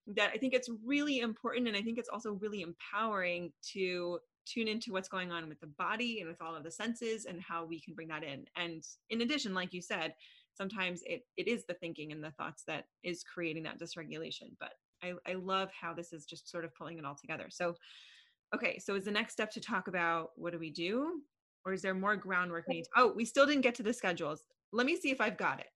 that 0.06 0.30
I 0.32 0.38
think 0.38 0.54
it's 0.54 0.70
really 0.84 1.20
important 1.20 1.68
and 1.68 1.76
I 1.76 1.82
think 1.82 1.98
it's 1.98 2.08
also 2.08 2.32
really 2.32 2.62
empowering 2.62 3.52
to 3.72 4.18
tune 4.46 4.68
into 4.68 4.92
what's 4.92 5.08
going 5.08 5.30
on 5.30 5.48
with 5.48 5.60
the 5.60 5.66
body 5.66 6.20
and 6.20 6.28
with 6.28 6.40
all 6.40 6.56
of 6.56 6.64
the 6.64 6.70
senses 6.70 7.26
and 7.26 7.40
how 7.40 7.64
we 7.64 7.80
can 7.80 7.94
bring 7.94 8.08
that 8.08 8.24
in. 8.24 8.44
And 8.56 8.82
in 9.10 9.20
addition, 9.20 9.54
like 9.54 9.72
you 9.72 9.82
said, 9.82 10.14
sometimes 10.54 11.02
it, 11.06 11.22
it 11.36 11.46
is 11.46 11.64
the 11.64 11.74
thinking 11.74 12.12
and 12.12 12.22
the 12.22 12.32
thoughts 12.32 12.64
that 12.66 12.86
is 13.02 13.22
creating 13.22 13.62
that 13.64 13.78
dysregulation. 13.78 14.50
But 14.58 14.72
I, 15.02 15.12
I 15.26 15.34
love 15.34 15.70
how 15.78 15.94
this 15.94 16.12
is 16.12 16.24
just 16.24 16.50
sort 16.50 16.64
of 16.64 16.74
pulling 16.74 16.98
it 16.98 17.04
all 17.04 17.14
together. 17.14 17.46
So, 17.48 17.76
okay, 18.54 18.78
so 18.78 18.94
is 18.94 19.04
the 19.04 19.10
next 19.10 19.32
step 19.32 19.50
to 19.52 19.60
talk 19.60 19.88
about 19.88 20.30
what 20.36 20.52
do 20.52 20.58
we 20.58 20.70
do? 20.70 21.20
Or 21.64 21.72
is 21.72 21.82
there 21.82 21.94
more 21.94 22.16
groundwork 22.16 22.68
needs? 22.68 22.88
Oh, 22.96 23.12
we 23.14 23.24
still 23.24 23.46
didn't 23.46 23.60
get 23.62 23.74
to 23.76 23.82
the 23.82 23.92
schedules. 23.92 24.44
Let 24.72 24.86
me 24.86 24.96
see 24.96 25.10
if 25.10 25.20
I've 25.20 25.36
got 25.36 25.60
it. 25.60 25.66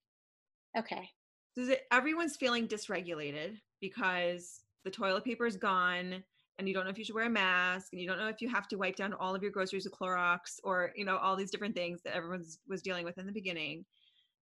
Okay. 0.77 1.09
So 1.53 1.61
is 1.61 1.69
it 1.69 1.83
everyone's 1.91 2.35
feeling 2.35 2.67
dysregulated 2.67 3.57
because 3.81 4.61
the 4.83 4.91
toilet 4.91 5.23
paper 5.23 5.45
is 5.45 5.57
gone 5.57 6.23
and 6.57 6.67
you 6.67 6.73
don't 6.73 6.85
know 6.85 6.89
if 6.89 6.97
you 6.97 7.03
should 7.03 7.15
wear 7.15 7.25
a 7.25 7.29
mask 7.29 7.87
and 7.91 8.01
you 8.01 8.07
don't 8.07 8.17
know 8.17 8.27
if 8.27 8.41
you 8.41 8.49
have 8.49 8.67
to 8.69 8.77
wipe 8.77 8.95
down 8.95 9.13
all 9.13 9.35
of 9.35 9.41
your 9.41 9.51
groceries 9.51 9.85
with 9.85 9.93
Clorox 9.93 10.59
or 10.63 10.91
you 10.95 11.05
know 11.05 11.17
all 11.17 11.35
these 11.35 11.51
different 11.51 11.75
things 11.75 12.01
that 12.03 12.15
everyone 12.15 12.43
was 12.67 12.81
dealing 12.81 13.05
with 13.05 13.17
in 13.17 13.25
the 13.25 13.31
beginning 13.31 13.85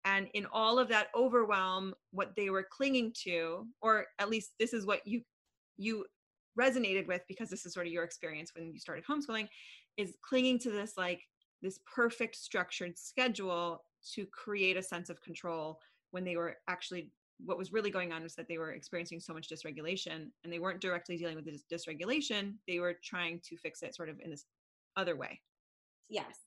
and 0.04 0.28
in 0.34 0.46
all 0.52 0.78
of 0.78 0.88
that 0.88 1.08
overwhelm 1.14 1.94
what 2.12 2.34
they 2.36 2.50
were 2.50 2.66
clinging 2.70 3.12
to 3.24 3.66
or 3.82 4.06
at 4.18 4.30
least 4.30 4.52
this 4.58 4.72
is 4.72 4.86
what 4.86 5.00
you 5.06 5.22
you 5.76 6.04
resonated 6.58 7.06
with 7.06 7.22
because 7.28 7.50
this 7.50 7.66
is 7.66 7.72
sort 7.72 7.86
of 7.86 7.92
your 7.92 8.04
experience 8.04 8.52
when 8.54 8.72
you 8.72 8.78
started 8.78 9.04
homeschooling 9.04 9.48
is 9.96 10.16
clinging 10.22 10.58
to 10.58 10.70
this 10.70 10.94
like 10.96 11.20
this 11.62 11.80
perfect 11.92 12.36
structured 12.36 12.98
schedule 12.98 13.82
to 14.14 14.26
create 14.26 14.76
a 14.76 14.82
sense 14.82 15.10
of 15.10 15.20
control 15.22 15.80
when 16.10 16.24
they 16.24 16.36
were 16.36 16.56
actually 16.68 17.10
what 17.44 17.58
was 17.58 17.72
really 17.72 17.90
going 17.90 18.12
on 18.12 18.22
was 18.22 18.34
that 18.34 18.48
they 18.48 18.58
were 18.58 18.72
experiencing 18.72 19.20
so 19.20 19.32
much 19.32 19.48
dysregulation 19.48 20.28
and 20.42 20.52
they 20.52 20.58
weren't 20.58 20.80
directly 20.80 21.16
dealing 21.16 21.36
with 21.36 21.44
the 21.44 21.58
dysregulation 21.72 22.54
they 22.66 22.80
were 22.80 22.96
trying 23.04 23.40
to 23.44 23.56
fix 23.56 23.82
it 23.82 23.94
sort 23.94 24.08
of 24.08 24.18
in 24.20 24.30
this 24.30 24.44
other 24.96 25.16
way 25.16 25.40
yes 26.08 26.40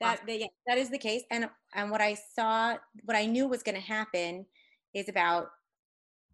that 0.00 0.20
awesome. 0.22 0.40
yeah, 0.40 0.46
that 0.66 0.78
is 0.78 0.90
the 0.90 0.98
case 0.98 1.22
and 1.30 1.48
and 1.74 1.90
what 1.90 2.00
i 2.00 2.14
saw 2.14 2.76
what 3.04 3.16
i 3.16 3.26
knew 3.26 3.48
was 3.48 3.62
going 3.62 3.74
to 3.74 3.80
happen 3.80 4.44
is 4.92 5.08
about 5.08 5.48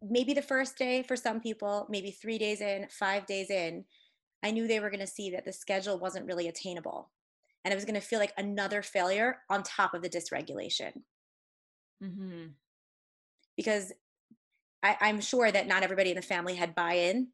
maybe 0.02 0.32
the 0.32 0.42
first 0.42 0.76
day 0.78 1.02
for 1.02 1.16
some 1.16 1.40
people 1.40 1.86
maybe 1.90 2.10
three 2.10 2.38
days 2.38 2.60
in 2.60 2.86
five 2.90 3.26
days 3.26 3.50
in 3.50 3.84
i 4.42 4.50
knew 4.50 4.66
they 4.66 4.80
were 4.80 4.90
going 4.90 5.00
to 5.00 5.06
see 5.06 5.30
that 5.30 5.44
the 5.44 5.52
schedule 5.52 5.98
wasn't 5.98 6.26
really 6.26 6.48
attainable 6.48 7.10
and 7.64 7.72
it 7.72 7.74
was 7.74 7.84
going 7.84 7.94
to 7.94 8.00
feel 8.00 8.18
like 8.18 8.32
another 8.38 8.82
failure 8.82 9.38
on 9.50 9.62
top 9.62 9.92
of 9.94 10.02
the 10.02 10.08
dysregulation 10.08 10.92
mm-hmm 12.02 12.46
because 13.60 13.92
I, 14.82 14.96
I'm 15.02 15.20
sure 15.20 15.52
that 15.52 15.66
not 15.66 15.82
everybody 15.82 16.10
in 16.10 16.16
the 16.16 16.22
family 16.22 16.54
had 16.54 16.74
buy-in, 16.74 17.28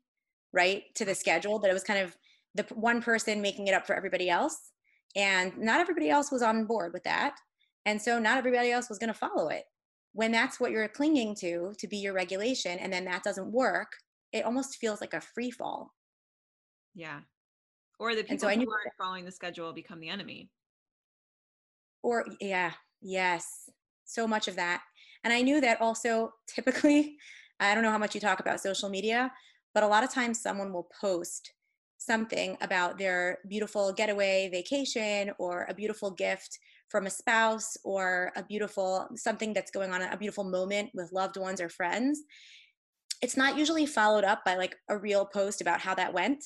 right, 0.52 0.83
to 0.96 1.05
the 1.05 1.14
schedule. 1.14 1.61
That 1.61 1.70
it 1.70 1.74
was 1.74 1.85
kind 1.85 2.00
of 2.00 2.16
the 2.55 2.66
one 2.74 3.00
person 3.00 3.40
making 3.40 3.68
it 3.68 3.74
up 3.74 3.87
for 3.87 3.94
everybody 3.94 4.29
else, 4.29 4.72
and 5.14 5.57
not 5.57 5.81
everybody 5.81 6.11
else 6.11 6.33
was 6.33 6.42
on 6.42 6.64
board 6.64 6.92
with 6.92 7.05
that, 7.05 7.37
and 7.85 8.02
so 8.02 8.18
not 8.18 8.38
everybody 8.38 8.72
else 8.72 8.88
was 8.88 8.98
going 8.98 9.12
to 9.12 9.14
follow 9.14 9.48
it. 9.48 9.64
When 10.16 10.33
that's 10.33 10.59
what 10.59 10.70
you're 10.70 10.88
clinging 10.88 11.35
to 11.37 11.74
to 11.79 11.87
be 11.87 11.98
your 11.98 12.14
regulation, 12.14 12.79
and 12.79 12.92
then 12.92 13.05
that 13.05 13.22
doesn't 13.22 13.52
work, 13.52 13.92
it 14.33 14.44
almost 14.44 14.79
feels 14.79 15.00
like 15.00 15.12
a 15.12 15.20
free 15.20 15.50
fall. 15.50 15.92
Yeah, 16.94 17.20
or 17.98 18.14
the 18.14 18.24
people 18.24 18.48
so 18.48 18.55
who 18.55 18.72
aren't 18.72 18.96
following 18.98 19.24
the 19.26 19.31
schedule 19.31 19.72
become 19.72 20.00
the 20.00 20.09
enemy. 20.09 20.50
Or 22.02 22.24
yeah, 22.40 22.72
yes, 23.02 23.68
so 24.05 24.26
much 24.26 24.48
of 24.48 24.57
that 24.57 24.83
and 25.26 25.33
I 25.33 25.42
knew 25.42 25.61
that 25.61 25.81
also 25.81 26.35
typically, 26.46 27.18
I 27.59 27.74
don't 27.74 27.83
know 27.83 27.90
how 27.90 27.98
much 27.98 28.14
you 28.14 28.20
talk 28.20 28.38
about 28.38 28.61
social 28.61 28.88
media, 28.88 29.33
but 29.74 29.83
a 29.83 29.88
lot 29.88 30.05
of 30.05 30.11
times 30.12 30.40
someone 30.40 30.72
will 30.72 30.88
post 31.00 31.52
something 31.98 32.57
about 32.61 32.96
their 32.96 33.38
beautiful 33.48 33.92
getaway 33.92 34.48
vacation 34.52 35.33
or 35.38 35.66
a 35.68 35.74
beautiful 35.74 36.12
gift 36.12 36.61
from 36.88 37.07
a 37.07 37.11
spouse 37.11 37.77
or 37.85 38.33
a 38.37 38.42
beautiful 38.42 39.09
something 39.16 39.53
that's 39.53 39.70
going 39.70 39.92
on 39.92 40.03
a 40.03 40.16
beautiful 40.16 40.44
moment 40.44 40.90
with 40.94 41.12
loved 41.12 41.37
ones 41.37 41.61
or 41.61 41.68
friends 41.68 42.22
it's 43.22 43.37
not 43.37 43.57
usually 43.57 43.87
followed 43.87 44.25
up 44.25 44.44
by 44.44 44.57
like 44.57 44.77
a 44.88 44.96
real 44.96 45.25
post 45.25 45.61
about 45.61 45.81
how 45.81 45.94
that 45.94 46.12
went 46.12 46.44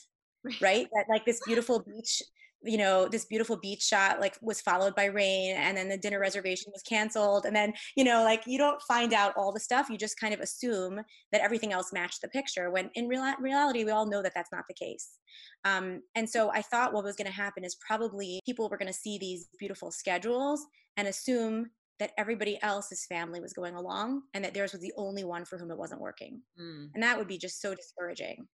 right. 0.63 0.89
that 0.95 1.07
like 1.09 1.25
this 1.25 1.41
beautiful 1.47 1.81
beach 1.81 2.23
you 2.63 2.77
know 2.77 3.09
this 3.09 3.25
beautiful 3.25 3.57
beach 3.57 3.83
shot 3.83 4.21
like 4.21 4.37
was 4.43 4.61
followed 4.61 4.95
by 4.95 5.07
rain 5.07 5.57
and 5.57 5.77
then 5.77 5.89
the 5.89 5.97
dinner 5.97 6.21
reservation 6.21 6.71
was 6.73 6.83
canceled 6.83 7.47
and 7.47 7.57
then 7.57 7.73
you 7.97 8.05
know 8.05 8.23
like 8.23 8.43
you 8.47 8.59
don't 8.59 8.83
find 8.83 9.15
out 9.15 9.33
all 9.37 9.53
the 9.53 9.61
stuff 9.61 9.89
you 9.89 9.97
just 9.97 10.19
kind 10.21 10.35
of 10.35 10.41
assume 10.41 11.01
that 11.33 11.41
everything 11.41 11.73
else 11.73 11.93
matched 11.93 12.21
the 12.21 12.29
picture 12.29 12.71
when 12.71 12.91
in 12.95 13.09
real, 13.09 13.25
reality 13.41 13.85
we 13.85 13.91
all 13.91 14.07
know 14.07 14.23
that 14.23 14.33
that's 14.35 14.53
not 14.53 14.65
the 14.69 14.75
case. 14.75 15.19
Um, 15.65 16.03
and 16.15 16.29
so 16.29 16.51
i 16.53 16.63
thought 16.63 16.93
what 16.93 17.05
was 17.05 17.17
going 17.17 17.27
to 17.27 17.33
happen 17.33 17.65
is 17.65 17.77
probably 17.87 18.41
people 18.45 18.69
were 18.69 18.79
going 18.79 18.93
to 18.93 18.93
see 18.93 19.19
these 19.19 19.49
beautiful 19.59 19.91
schedules 19.91 20.67
and 20.97 21.09
assume 21.09 21.67
that 21.99 22.13
everybody 22.17 22.59
else's 22.63 23.05
family 23.07 23.41
was 23.41 23.53
going 23.53 23.75
along 23.75 24.23
and 24.33 24.43
that 24.43 24.55
theirs 24.55 24.73
was 24.73 24.81
the 24.81 24.93
only 24.97 25.23
one 25.23 25.45
for 25.45 25.59
whom 25.59 25.71
it 25.71 25.79
wasn't 25.79 26.01
working. 26.01 26.41
Mm. 26.61 26.91
and 26.95 27.03
that 27.03 27.17
would 27.17 27.29
be 27.29 27.39
just 27.39 27.61
so 27.61 27.75
discouraging. 27.75 28.47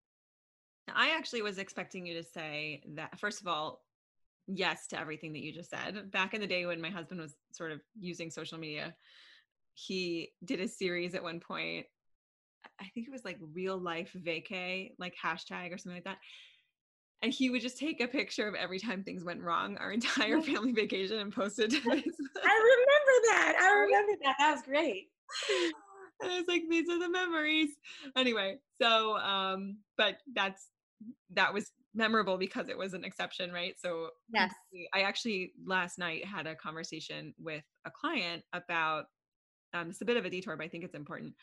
I 0.93 1.11
actually 1.11 1.43
was 1.43 1.59
expecting 1.59 2.07
you 2.07 2.15
to 2.15 2.23
say 2.23 2.83
that, 2.95 3.19
first 3.19 3.41
of 3.41 3.47
all, 3.47 3.81
yes 4.47 4.87
to 4.89 5.01
everything 5.01 5.33
that 5.33 5.43
you 5.43 5.53
just 5.53 5.71
said. 5.71 6.11
Back 6.11 6.35
in 6.35 6.41
the 6.41 6.47
day 6.47 6.67
when 6.67 6.81
my 6.81 6.91
husband 6.91 7.21
was 7.21 7.35
sort 7.53 7.73
of 7.73 7.81
using 7.99 8.31
social 8.31 8.59
media, 8.59 8.95
he 9.75 10.31
did 10.45 10.61
a 10.61 10.69
series 10.69 11.15
at 11.15 11.23
one 11.23 11.41
point. 11.41 11.87
I 12.81 12.87
think 12.95 13.07
it 13.07 13.13
was 13.13 13.25
like 13.25 13.39
real 13.53 13.79
life 13.79 14.15
vacay, 14.17 14.93
like 14.99 15.15
hashtag 15.23 15.73
or 15.73 15.79
something 15.79 15.97
like 15.97 16.05
that. 16.05 16.19
And 17.23 17.33
he 17.33 17.49
would 17.49 17.63
just 17.63 17.79
take 17.79 18.01
a 18.01 18.09
picture 18.09 18.47
of 18.47 18.55
every 18.55 18.79
time 18.79 19.03
things 19.03 19.25
went 19.25 19.43
wrong, 19.43 19.77
our 19.79 19.93
entire 19.93 20.41
family 20.41 20.73
vacation, 20.73 21.19
and 21.19 21.33
post 21.33 21.59
it. 21.59 21.73
I 21.73 21.79
remember 21.89 22.05
that. 23.29 23.55
I 23.61 23.71
remember 23.85 24.13
that. 24.25 24.37
That 24.39 24.53
was 24.53 24.63
great. 24.63 25.09
And 26.23 26.31
I 26.31 26.39
was 26.39 26.47
like, 26.47 26.63
these 26.71 26.89
are 26.89 26.99
the 26.99 27.09
memories. 27.09 27.71
Anyway, 28.17 28.59
so 28.81 29.17
um, 29.19 29.79
but 29.99 30.19
that's 30.33 30.69
that 31.35 31.53
was 31.53 31.73
memorable 31.95 32.37
because 32.37 32.69
it 32.69 32.77
was 32.77 32.95
an 32.95 33.05
exception, 33.05 33.53
right? 33.53 33.75
So 33.79 34.11
yes, 34.33 34.53
I 34.93 35.03
actually 35.03 35.53
last 35.65 35.99
night 35.99 36.25
had 36.25 36.47
a 36.47 36.55
conversation 36.55 37.35
with 37.39 37.65
a 37.85 37.91
client 37.91 38.43
about 38.53 39.07
um, 39.73 39.91
it's 39.91 40.01
a 40.01 40.05
bit 40.05 40.17
of 40.17 40.25
a 40.25 40.31
detour, 40.31 40.57
but 40.57 40.65
I 40.65 40.69
think 40.69 40.85
it's 40.85 40.95
important 40.95 41.35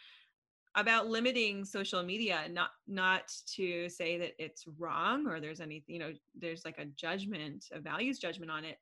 about 0.76 1.08
limiting 1.08 1.66
social 1.66 2.02
media 2.02 2.44
not 2.50 2.70
not 2.88 3.24
to 3.46 3.90
say 3.90 4.18
that 4.18 4.32
it's 4.40 4.66
wrong 4.80 5.28
or 5.28 5.40
there's 5.40 5.60
any 5.60 5.84
you 5.88 6.00
know 6.00 6.14
there's 6.40 6.64
like 6.64 6.78
a 6.78 6.86
judgment 6.86 7.66
a 7.74 7.80
values 7.80 8.20
judgment 8.20 8.50
on 8.50 8.64
it 8.64 8.78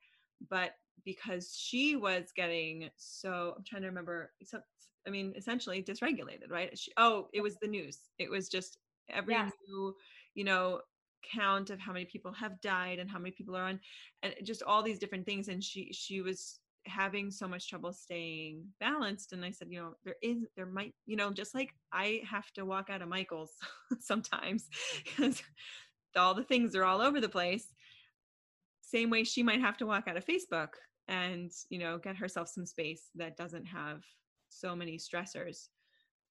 but 0.50 0.74
because 1.04 1.56
she 1.58 1.96
was 1.96 2.26
getting 2.36 2.90
so 2.98 3.56
i'm 3.58 3.64
trying 3.64 3.82
to 3.82 3.88
remember 3.88 4.32
so, 4.44 4.60
i 5.08 5.10
mean 5.10 5.34
essentially 5.36 5.82
dysregulated 5.82 6.50
right 6.50 6.78
she, 6.78 6.92
oh 6.98 7.28
it 7.34 7.42
was 7.42 7.56
the 7.60 7.68
news 7.68 7.98
it 8.20 8.30
was 8.30 8.50
just 8.50 8.78
every 9.10 9.34
yes. 9.34 9.52
new 9.68 9.96
you 10.36 10.44
know 10.44 10.80
count 11.24 11.70
of 11.70 11.80
how 11.80 11.94
many 11.94 12.06
people 12.06 12.32
have 12.32 12.60
died 12.62 13.00
and 13.00 13.10
how 13.10 13.20
many 13.20 13.32
people 13.32 13.56
are 13.56 13.64
on 13.64 13.80
and 14.24 14.34
just 14.44 14.64
all 14.64 14.84
these 14.84 15.00
different 15.00 15.26
things 15.26 15.48
and 15.48 15.64
she 15.64 15.92
she 15.92 16.22
was 16.22 16.60
having 16.86 17.30
so 17.30 17.48
much 17.48 17.70
trouble 17.70 17.92
staying 17.92 18.64
balanced 18.80 19.34
and 19.34 19.44
i 19.44 19.52
said 19.52 19.68
you 19.70 19.80
know 19.80 19.94
there 20.06 20.16
is 20.24 20.38
there 20.56 20.66
might 20.66 20.94
you 21.06 21.18
know 21.18 21.32
just 21.32 21.54
like 21.54 21.74
i 21.92 22.22
have 22.28 22.50
to 22.52 22.66
walk 22.66 22.90
out 22.90 23.02
of 23.02 23.10
michael's 23.10 23.52
sometimes 24.00 24.68
because 25.04 25.44
all 26.16 26.34
the 26.34 26.44
things 26.44 26.76
are 26.76 26.86
all 26.86 27.02
over 27.02 27.22
the 27.22 27.30
place. 27.30 27.68
Same 28.82 29.10
way 29.10 29.24
she 29.24 29.44
might 29.44 29.62
have 29.62 29.78
to 29.78 29.86
walk 29.86 30.08
out 30.08 30.18
of 30.18 30.26
facebook 30.26 30.70
and 31.08 31.52
you 31.70 31.80
know 31.80 31.98
get 31.98 32.16
herself 32.16 32.48
some 32.48 32.66
space 32.66 33.10
that 33.16 33.38
doesn't 33.38 33.66
have 33.66 34.04
so 34.50 34.76
many 34.76 34.98
stressors. 34.98 35.68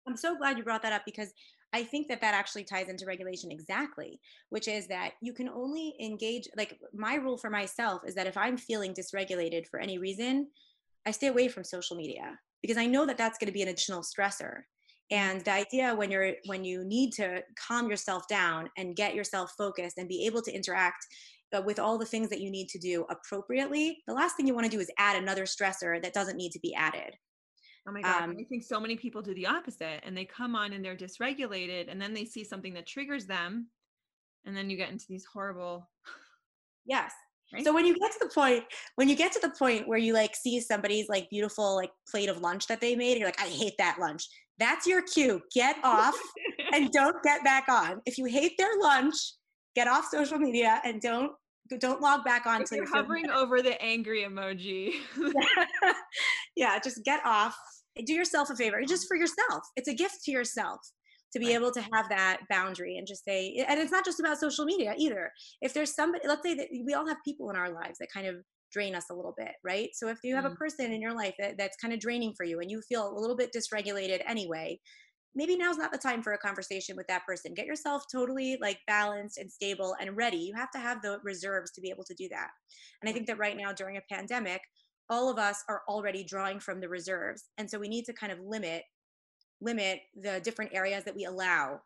I'm 0.06 0.16
so 0.16 0.36
glad 0.36 0.56
you 0.56 0.64
brought 0.64 0.82
that 0.82 0.92
up 0.92 1.02
because 1.04 1.32
I 1.72 1.84
think 1.84 2.08
that 2.08 2.20
that 2.22 2.34
actually 2.34 2.64
ties 2.64 2.88
into 2.88 3.04
regulation 3.04 3.50
exactly, 3.50 4.20
which 4.48 4.68
is 4.68 4.86
that 4.88 5.12
you 5.20 5.32
can 5.32 5.48
only 5.48 5.94
engage. 6.00 6.48
Like, 6.56 6.78
my 6.94 7.16
rule 7.16 7.36
for 7.36 7.50
myself 7.50 8.02
is 8.06 8.14
that 8.14 8.26
if 8.26 8.36
I'm 8.36 8.56
feeling 8.56 8.94
dysregulated 8.94 9.66
for 9.66 9.78
any 9.78 9.98
reason, 9.98 10.48
I 11.06 11.10
stay 11.10 11.26
away 11.26 11.48
from 11.48 11.64
social 11.64 11.96
media 11.96 12.38
because 12.62 12.76
I 12.76 12.86
know 12.86 13.06
that 13.06 13.18
that's 13.18 13.38
going 13.38 13.46
to 13.46 13.52
be 13.52 13.62
an 13.62 13.68
additional 13.68 14.02
stressor. 14.02 14.62
And 15.10 15.42
the 15.42 15.52
idea 15.52 15.94
when 15.94 16.10
you're 16.10 16.34
when 16.46 16.64
you 16.64 16.84
need 16.84 17.12
to 17.14 17.42
calm 17.66 17.88
yourself 17.88 18.28
down 18.28 18.68
and 18.76 18.96
get 18.96 19.14
yourself 19.14 19.52
focused 19.56 19.96
and 19.96 20.08
be 20.08 20.26
able 20.26 20.42
to 20.42 20.52
interact 20.52 21.06
uh, 21.54 21.62
with 21.62 21.78
all 21.78 21.96
the 21.96 22.04
things 22.04 22.28
that 22.28 22.40
you 22.40 22.50
need 22.50 22.68
to 22.68 22.78
do 22.78 23.06
appropriately, 23.08 24.02
the 24.06 24.12
last 24.12 24.36
thing 24.36 24.46
you 24.46 24.54
want 24.54 24.66
to 24.66 24.76
do 24.76 24.80
is 24.80 24.90
add 24.98 25.16
another 25.16 25.44
stressor 25.44 26.02
that 26.02 26.12
doesn't 26.12 26.36
need 26.36 26.52
to 26.52 26.60
be 26.60 26.74
added. 26.74 27.14
Oh 27.88 27.92
my 27.92 28.02
God. 28.02 28.22
Um, 28.22 28.36
I 28.38 28.44
think 28.44 28.62
so 28.62 28.78
many 28.78 28.96
people 28.96 29.22
do 29.22 29.34
the 29.34 29.46
opposite 29.46 30.00
and 30.02 30.16
they 30.16 30.24
come 30.24 30.54
on 30.54 30.72
and 30.72 30.84
they're 30.84 30.96
dysregulated 30.96 31.90
and 31.90 32.00
then 32.00 32.12
they 32.12 32.24
see 32.24 32.44
something 32.44 32.74
that 32.74 32.86
triggers 32.86 33.26
them. 33.26 33.68
And 34.44 34.56
then 34.56 34.68
you 34.68 34.76
get 34.76 34.90
into 34.90 35.06
these 35.08 35.26
horrible. 35.32 35.88
Yes. 36.86 37.12
Right? 37.50 37.64
So 37.64 37.72
when 37.72 37.86
you 37.86 37.98
get 37.98 38.12
to 38.12 38.18
the 38.20 38.28
point, 38.28 38.64
when 38.96 39.08
you 39.08 39.16
get 39.16 39.32
to 39.32 39.40
the 39.40 39.48
point 39.48 39.88
where 39.88 39.96
you 39.96 40.12
like 40.12 40.36
see 40.36 40.60
somebody's 40.60 41.08
like 41.08 41.30
beautiful 41.30 41.76
like 41.76 41.88
plate 42.06 42.28
of 42.28 42.42
lunch 42.42 42.66
that 42.66 42.78
they 42.78 42.94
made, 42.94 43.12
and 43.12 43.20
you're 43.20 43.28
like, 43.28 43.40
I 43.40 43.46
hate 43.46 43.72
that 43.78 43.96
lunch. 43.98 44.28
That's 44.58 44.86
your 44.86 45.00
cue. 45.00 45.40
Get 45.54 45.76
off 45.82 46.14
and 46.74 46.90
don't 46.92 47.16
get 47.22 47.42
back 47.44 47.70
on. 47.70 48.02
If 48.04 48.18
you 48.18 48.26
hate 48.26 48.58
their 48.58 48.78
lunch, 48.78 49.14
get 49.74 49.88
off 49.88 50.08
social 50.10 50.36
media 50.36 50.82
and 50.84 51.00
don't 51.00 51.32
don't 51.80 52.02
log 52.02 52.22
back 52.22 52.44
on 52.44 52.60
until 52.60 52.76
you're 52.76 52.94
hovering 52.94 53.30
over 53.30 53.62
the 53.62 53.80
angry 53.82 54.24
emoji. 54.24 54.92
yeah, 56.54 56.78
just 56.78 57.02
get 57.02 57.20
off 57.24 57.56
do 58.04 58.12
yourself 58.12 58.50
a 58.50 58.56
favor 58.56 58.80
just 58.86 59.06
for 59.08 59.16
yourself. 59.16 59.62
It's 59.76 59.88
a 59.88 59.94
gift 59.94 60.24
to 60.24 60.30
yourself 60.30 60.80
to 61.32 61.38
be 61.38 61.52
able 61.52 61.70
to 61.72 61.82
have 61.92 62.08
that 62.08 62.40
boundary 62.48 62.96
and 62.96 63.06
just 63.06 63.24
say 63.24 63.64
and 63.68 63.78
it's 63.78 63.92
not 63.92 64.04
just 64.04 64.20
about 64.20 64.38
social 64.38 64.64
media 64.64 64.94
either. 64.96 65.30
If 65.60 65.74
there's 65.74 65.94
somebody 65.94 66.26
let's 66.26 66.42
say 66.42 66.54
that 66.54 66.68
we 66.84 66.94
all 66.94 67.06
have 67.06 67.18
people 67.24 67.50
in 67.50 67.56
our 67.56 67.70
lives 67.70 67.98
that 67.98 68.08
kind 68.12 68.26
of 68.26 68.36
drain 68.72 68.94
us 68.94 69.06
a 69.10 69.14
little 69.14 69.34
bit 69.36 69.52
right? 69.64 69.90
So 69.94 70.08
if 70.08 70.18
you 70.22 70.34
have 70.34 70.44
mm-hmm. 70.44 70.54
a 70.54 70.56
person 70.56 70.92
in 70.92 71.00
your 71.00 71.14
life 71.14 71.34
that, 71.38 71.56
that's 71.58 71.76
kind 71.76 71.92
of 71.92 72.00
draining 72.00 72.34
for 72.36 72.44
you 72.44 72.60
and 72.60 72.70
you 72.70 72.80
feel 72.88 73.10
a 73.10 73.18
little 73.18 73.36
bit 73.36 73.54
dysregulated 73.54 74.22
anyway 74.26 74.78
maybe 75.34 75.56
now's 75.56 75.76
not 75.76 75.92
the 75.92 75.98
time 75.98 76.20
for 76.22 76.32
a 76.32 76.38
conversation 76.38 76.96
with 76.96 77.06
that 77.06 77.24
person. 77.24 77.54
Get 77.54 77.66
yourself 77.66 78.02
totally 78.10 78.58
like 78.60 78.78
balanced 78.88 79.38
and 79.38 79.50
stable 79.50 79.94
and 80.00 80.16
ready. 80.16 80.38
You 80.38 80.54
have 80.56 80.70
to 80.72 80.78
have 80.78 81.00
the 81.00 81.18
reserves 81.22 81.70
to 81.72 81.80
be 81.80 81.90
able 81.90 82.04
to 82.04 82.14
do 82.14 82.28
that. 82.30 82.48
And 83.00 83.08
i 83.08 83.12
think 83.12 83.26
that 83.28 83.38
right 83.38 83.56
now 83.56 83.72
during 83.72 83.96
a 83.96 84.12
pandemic 84.12 84.60
all 85.10 85.30
of 85.30 85.38
us 85.38 85.64
are 85.68 85.82
already 85.88 86.24
drawing 86.24 86.60
from 86.60 86.80
the 86.80 86.88
reserves 86.88 87.44
and 87.58 87.70
so 87.70 87.78
we 87.78 87.88
need 87.88 88.04
to 88.04 88.12
kind 88.12 88.32
of 88.32 88.38
limit 88.40 88.84
limit 89.60 90.00
the 90.20 90.40
different 90.44 90.72
areas 90.72 91.04
that 91.04 91.16
we 91.16 91.24
allow 91.24 91.80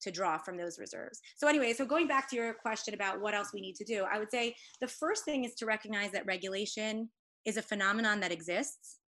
to 0.00 0.10
draw 0.10 0.38
from 0.38 0.56
those 0.56 0.78
reserves. 0.78 1.20
So 1.36 1.48
anyway, 1.48 1.72
so 1.72 1.84
going 1.84 2.06
back 2.06 2.30
to 2.30 2.36
your 2.36 2.54
question 2.54 2.94
about 2.94 3.20
what 3.20 3.34
else 3.34 3.52
we 3.52 3.60
need 3.60 3.74
to 3.76 3.84
do, 3.84 4.04
I 4.10 4.18
would 4.18 4.30
say 4.30 4.54
the 4.80 4.86
first 4.86 5.24
thing 5.24 5.44
is 5.44 5.54
to 5.56 5.66
recognize 5.66 6.12
that 6.12 6.26
regulation 6.26 7.08
is 7.44 7.56
a 7.56 7.62
phenomenon 7.62 8.20
that 8.20 8.32
exists, 8.32 8.98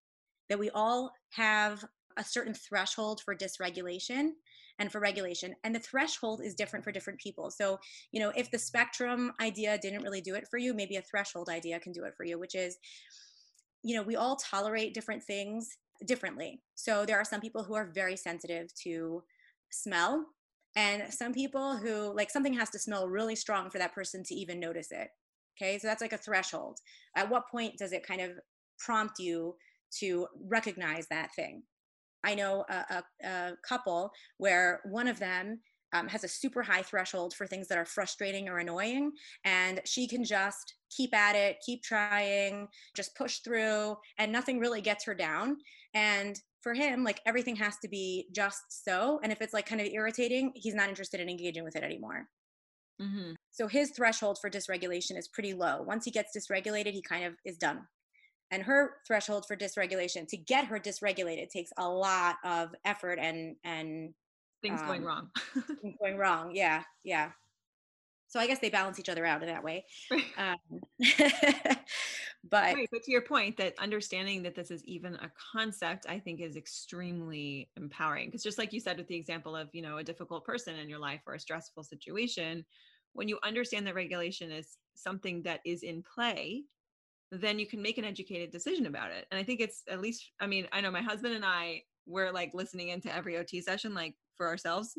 that 0.48 0.58
we 0.58 0.70
all 0.70 1.12
have 1.30 1.84
a 2.16 2.24
certain 2.24 2.54
threshold 2.54 3.20
for 3.24 3.36
dysregulation 3.36 4.30
and 4.78 4.90
for 4.90 5.00
regulation 5.00 5.54
and 5.62 5.74
the 5.74 5.80
threshold 5.80 6.40
is 6.42 6.54
different 6.54 6.84
for 6.84 6.90
different 6.90 7.20
people 7.20 7.50
so 7.50 7.78
you 8.12 8.20
know 8.20 8.32
if 8.34 8.50
the 8.50 8.58
spectrum 8.58 9.30
idea 9.40 9.78
didn't 9.78 10.02
really 10.02 10.20
do 10.20 10.34
it 10.34 10.48
for 10.50 10.58
you 10.58 10.74
maybe 10.74 10.96
a 10.96 11.02
threshold 11.02 11.48
idea 11.48 11.78
can 11.78 11.92
do 11.92 12.04
it 12.04 12.14
for 12.16 12.24
you 12.24 12.38
which 12.38 12.54
is 12.54 12.78
you 13.82 13.96
know, 13.96 14.02
we 14.02 14.16
all 14.16 14.36
tolerate 14.36 14.94
different 14.94 15.22
things 15.22 15.76
differently. 16.06 16.62
So 16.74 17.04
there 17.04 17.18
are 17.18 17.24
some 17.24 17.40
people 17.40 17.62
who 17.62 17.74
are 17.74 17.90
very 17.92 18.16
sensitive 18.16 18.72
to 18.84 19.22
smell, 19.70 20.26
and 20.76 21.12
some 21.12 21.32
people 21.32 21.76
who 21.76 22.14
like 22.14 22.30
something 22.30 22.54
has 22.54 22.70
to 22.70 22.78
smell 22.78 23.08
really 23.08 23.36
strong 23.36 23.70
for 23.70 23.78
that 23.78 23.94
person 23.94 24.22
to 24.24 24.34
even 24.34 24.60
notice 24.60 24.90
it. 24.90 25.08
Okay, 25.60 25.78
so 25.78 25.88
that's 25.88 26.00
like 26.00 26.12
a 26.12 26.18
threshold. 26.18 26.78
At 27.16 27.28
what 27.28 27.50
point 27.50 27.76
does 27.76 27.92
it 27.92 28.06
kind 28.06 28.20
of 28.20 28.32
prompt 28.78 29.18
you 29.18 29.56
to 29.98 30.26
recognize 30.48 31.06
that 31.08 31.34
thing? 31.34 31.62
I 32.24 32.34
know 32.34 32.64
a, 32.68 33.02
a, 33.22 33.26
a 33.26 33.52
couple 33.66 34.10
where 34.38 34.80
one 34.84 35.08
of 35.08 35.18
them 35.18 35.60
um, 35.92 36.08
has 36.08 36.24
a 36.24 36.28
super 36.28 36.62
high 36.62 36.82
threshold 36.82 37.34
for 37.34 37.46
things 37.46 37.68
that 37.68 37.78
are 37.78 37.84
frustrating 37.84 38.48
or 38.48 38.58
annoying. 38.58 39.12
And 39.44 39.80
she 39.84 40.06
can 40.06 40.24
just 40.24 40.74
keep 40.94 41.14
at 41.14 41.36
it, 41.36 41.58
keep 41.64 41.82
trying, 41.82 42.68
just 42.94 43.16
push 43.16 43.38
through, 43.38 43.96
and 44.18 44.32
nothing 44.32 44.58
really 44.58 44.80
gets 44.80 45.04
her 45.04 45.14
down. 45.14 45.56
And 45.94 46.40
for 46.60 46.74
him, 46.74 47.04
like 47.04 47.20
everything 47.26 47.56
has 47.56 47.78
to 47.78 47.88
be 47.88 48.26
just 48.32 48.84
so. 48.84 49.20
And 49.22 49.32
if 49.32 49.40
it's 49.40 49.54
like 49.54 49.66
kind 49.66 49.80
of 49.80 49.86
irritating, 49.88 50.52
he's 50.54 50.74
not 50.74 50.88
interested 50.88 51.20
in 51.20 51.28
engaging 51.28 51.64
with 51.64 51.76
it 51.76 51.82
anymore. 51.82 52.28
Mm-hmm. 53.00 53.32
So 53.50 53.66
his 53.66 53.90
threshold 53.90 54.38
for 54.40 54.50
dysregulation 54.50 55.16
is 55.16 55.28
pretty 55.28 55.54
low. 55.54 55.82
Once 55.82 56.04
he 56.04 56.10
gets 56.10 56.36
dysregulated, 56.36 56.92
he 56.92 57.02
kind 57.02 57.24
of 57.24 57.34
is 57.44 57.56
done. 57.56 57.80
And 58.50 58.62
her 58.64 58.96
threshold 59.06 59.46
for 59.46 59.56
dysregulation 59.56 60.26
to 60.28 60.36
get 60.36 60.66
her 60.66 60.78
dysregulated 60.78 61.50
takes 61.50 61.70
a 61.78 61.88
lot 61.88 62.36
of 62.44 62.74
effort 62.84 63.18
and 63.20 63.56
and 63.64 64.12
things 64.62 64.80
um, 64.80 64.86
going 64.86 65.04
wrong 65.04 65.30
things 65.82 65.96
going 66.00 66.16
wrong 66.16 66.54
yeah 66.54 66.82
yeah 67.04 67.30
so 68.30 68.38
I 68.38 68.46
guess 68.46 68.60
they 68.60 68.70
balance 68.70 69.00
each 69.00 69.08
other 69.08 69.26
out 69.26 69.42
in 69.42 69.48
that 69.48 69.64
way. 69.64 69.84
Um, 70.38 70.56
but 72.48 72.74
right, 72.74 72.88
but 72.92 73.02
to 73.02 73.10
your 73.10 73.22
point 73.22 73.56
that 73.56 73.74
understanding 73.80 74.44
that 74.44 74.54
this 74.54 74.70
is 74.70 74.84
even 74.84 75.16
a 75.16 75.32
concept, 75.52 76.06
I 76.08 76.20
think 76.20 76.40
is 76.40 76.54
extremely 76.54 77.70
empowering. 77.76 78.28
Because 78.28 78.44
just 78.44 78.56
like 78.56 78.72
you 78.72 78.78
said 78.78 78.98
with 78.98 79.08
the 79.08 79.16
example 79.16 79.56
of 79.56 79.68
you 79.72 79.82
know 79.82 79.98
a 79.98 80.04
difficult 80.04 80.44
person 80.44 80.76
in 80.76 80.88
your 80.88 81.00
life 81.00 81.22
or 81.26 81.34
a 81.34 81.40
stressful 81.40 81.82
situation, 81.82 82.64
when 83.14 83.26
you 83.26 83.36
understand 83.42 83.84
that 83.88 83.96
regulation 83.96 84.52
is 84.52 84.76
something 84.94 85.42
that 85.42 85.60
is 85.64 85.82
in 85.82 86.02
play 86.02 86.62
then 87.32 87.60
you 87.60 87.66
can 87.66 87.80
make 87.80 87.96
an 87.96 88.04
educated 88.04 88.50
decision 88.50 88.86
about 88.86 89.12
it 89.12 89.24
and 89.30 89.38
i 89.38 89.42
think 89.44 89.60
it's 89.60 89.84
at 89.88 90.00
least 90.00 90.32
i 90.40 90.48
mean 90.48 90.66
i 90.72 90.80
know 90.80 90.90
my 90.90 91.00
husband 91.00 91.32
and 91.32 91.44
i 91.44 91.80
we're 92.10 92.32
like 92.32 92.52
listening 92.54 92.88
into 92.88 93.14
every 93.14 93.36
ot 93.36 93.62
session 93.62 93.94
like 93.94 94.14
for 94.36 94.48
ourselves 94.48 94.94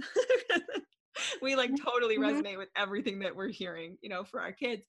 we 1.41 1.55
like 1.55 1.71
mm-hmm. 1.71 1.83
totally 1.83 2.17
mm-hmm. 2.17 2.37
resonate 2.37 2.57
with 2.57 2.69
everything 2.75 3.19
that 3.19 3.35
we're 3.35 3.49
hearing 3.49 3.97
you 4.01 4.09
know 4.09 4.23
for 4.23 4.39
our 4.39 4.51
kids 4.51 4.83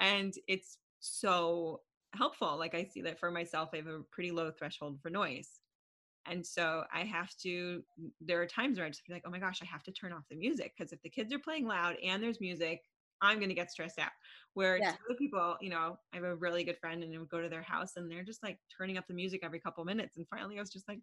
and 0.00 0.34
it's 0.48 0.78
so 1.00 1.80
helpful 2.14 2.58
like 2.58 2.74
i 2.74 2.84
see 2.84 3.02
that 3.02 3.18
for 3.18 3.30
myself 3.30 3.70
i 3.72 3.76
have 3.76 3.86
a 3.86 4.00
pretty 4.10 4.30
low 4.30 4.50
threshold 4.50 4.98
for 5.00 5.10
noise 5.10 5.60
and 6.26 6.44
so 6.44 6.84
i 6.94 7.00
have 7.00 7.34
to 7.36 7.82
there 8.20 8.40
are 8.40 8.46
times 8.46 8.78
where 8.78 8.86
i 8.86 8.90
just 8.90 9.06
be 9.06 9.12
like 9.12 9.22
oh 9.26 9.30
my 9.30 9.38
gosh 9.38 9.60
i 9.62 9.64
have 9.64 9.82
to 9.82 9.92
turn 9.92 10.12
off 10.12 10.24
the 10.30 10.36
music 10.36 10.72
because 10.76 10.92
if 10.92 11.00
the 11.02 11.08
kids 11.08 11.32
are 11.32 11.38
playing 11.38 11.66
loud 11.66 11.96
and 12.04 12.22
there's 12.22 12.40
music 12.40 12.82
i'm 13.22 13.38
going 13.38 13.48
to 13.48 13.54
get 13.54 13.70
stressed 13.70 13.98
out 13.98 14.10
where 14.54 14.76
yeah. 14.76 14.90
other 14.90 15.16
people 15.18 15.56
you 15.60 15.70
know 15.70 15.98
i 16.12 16.16
have 16.16 16.24
a 16.24 16.36
really 16.36 16.64
good 16.64 16.76
friend 16.78 17.02
and 17.02 17.14
I 17.14 17.18
would 17.18 17.28
go 17.28 17.40
to 17.40 17.48
their 17.48 17.62
house 17.62 17.92
and 17.96 18.10
they're 18.10 18.24
just 18.24 18.42
like 18.42 18.58
turning 18.76 18.98
up 18.98 19.06
the 19.08 19.14
music 19.14 19.40
every 19.42 19.60
couple 19.60 19.84
minutes 19.84 20.16
and 20.16 20.26
finally 20.28 20.58
i 20.58 20.60
was 20.60 20.70
just 20.70 20.88
like 20.88 21.00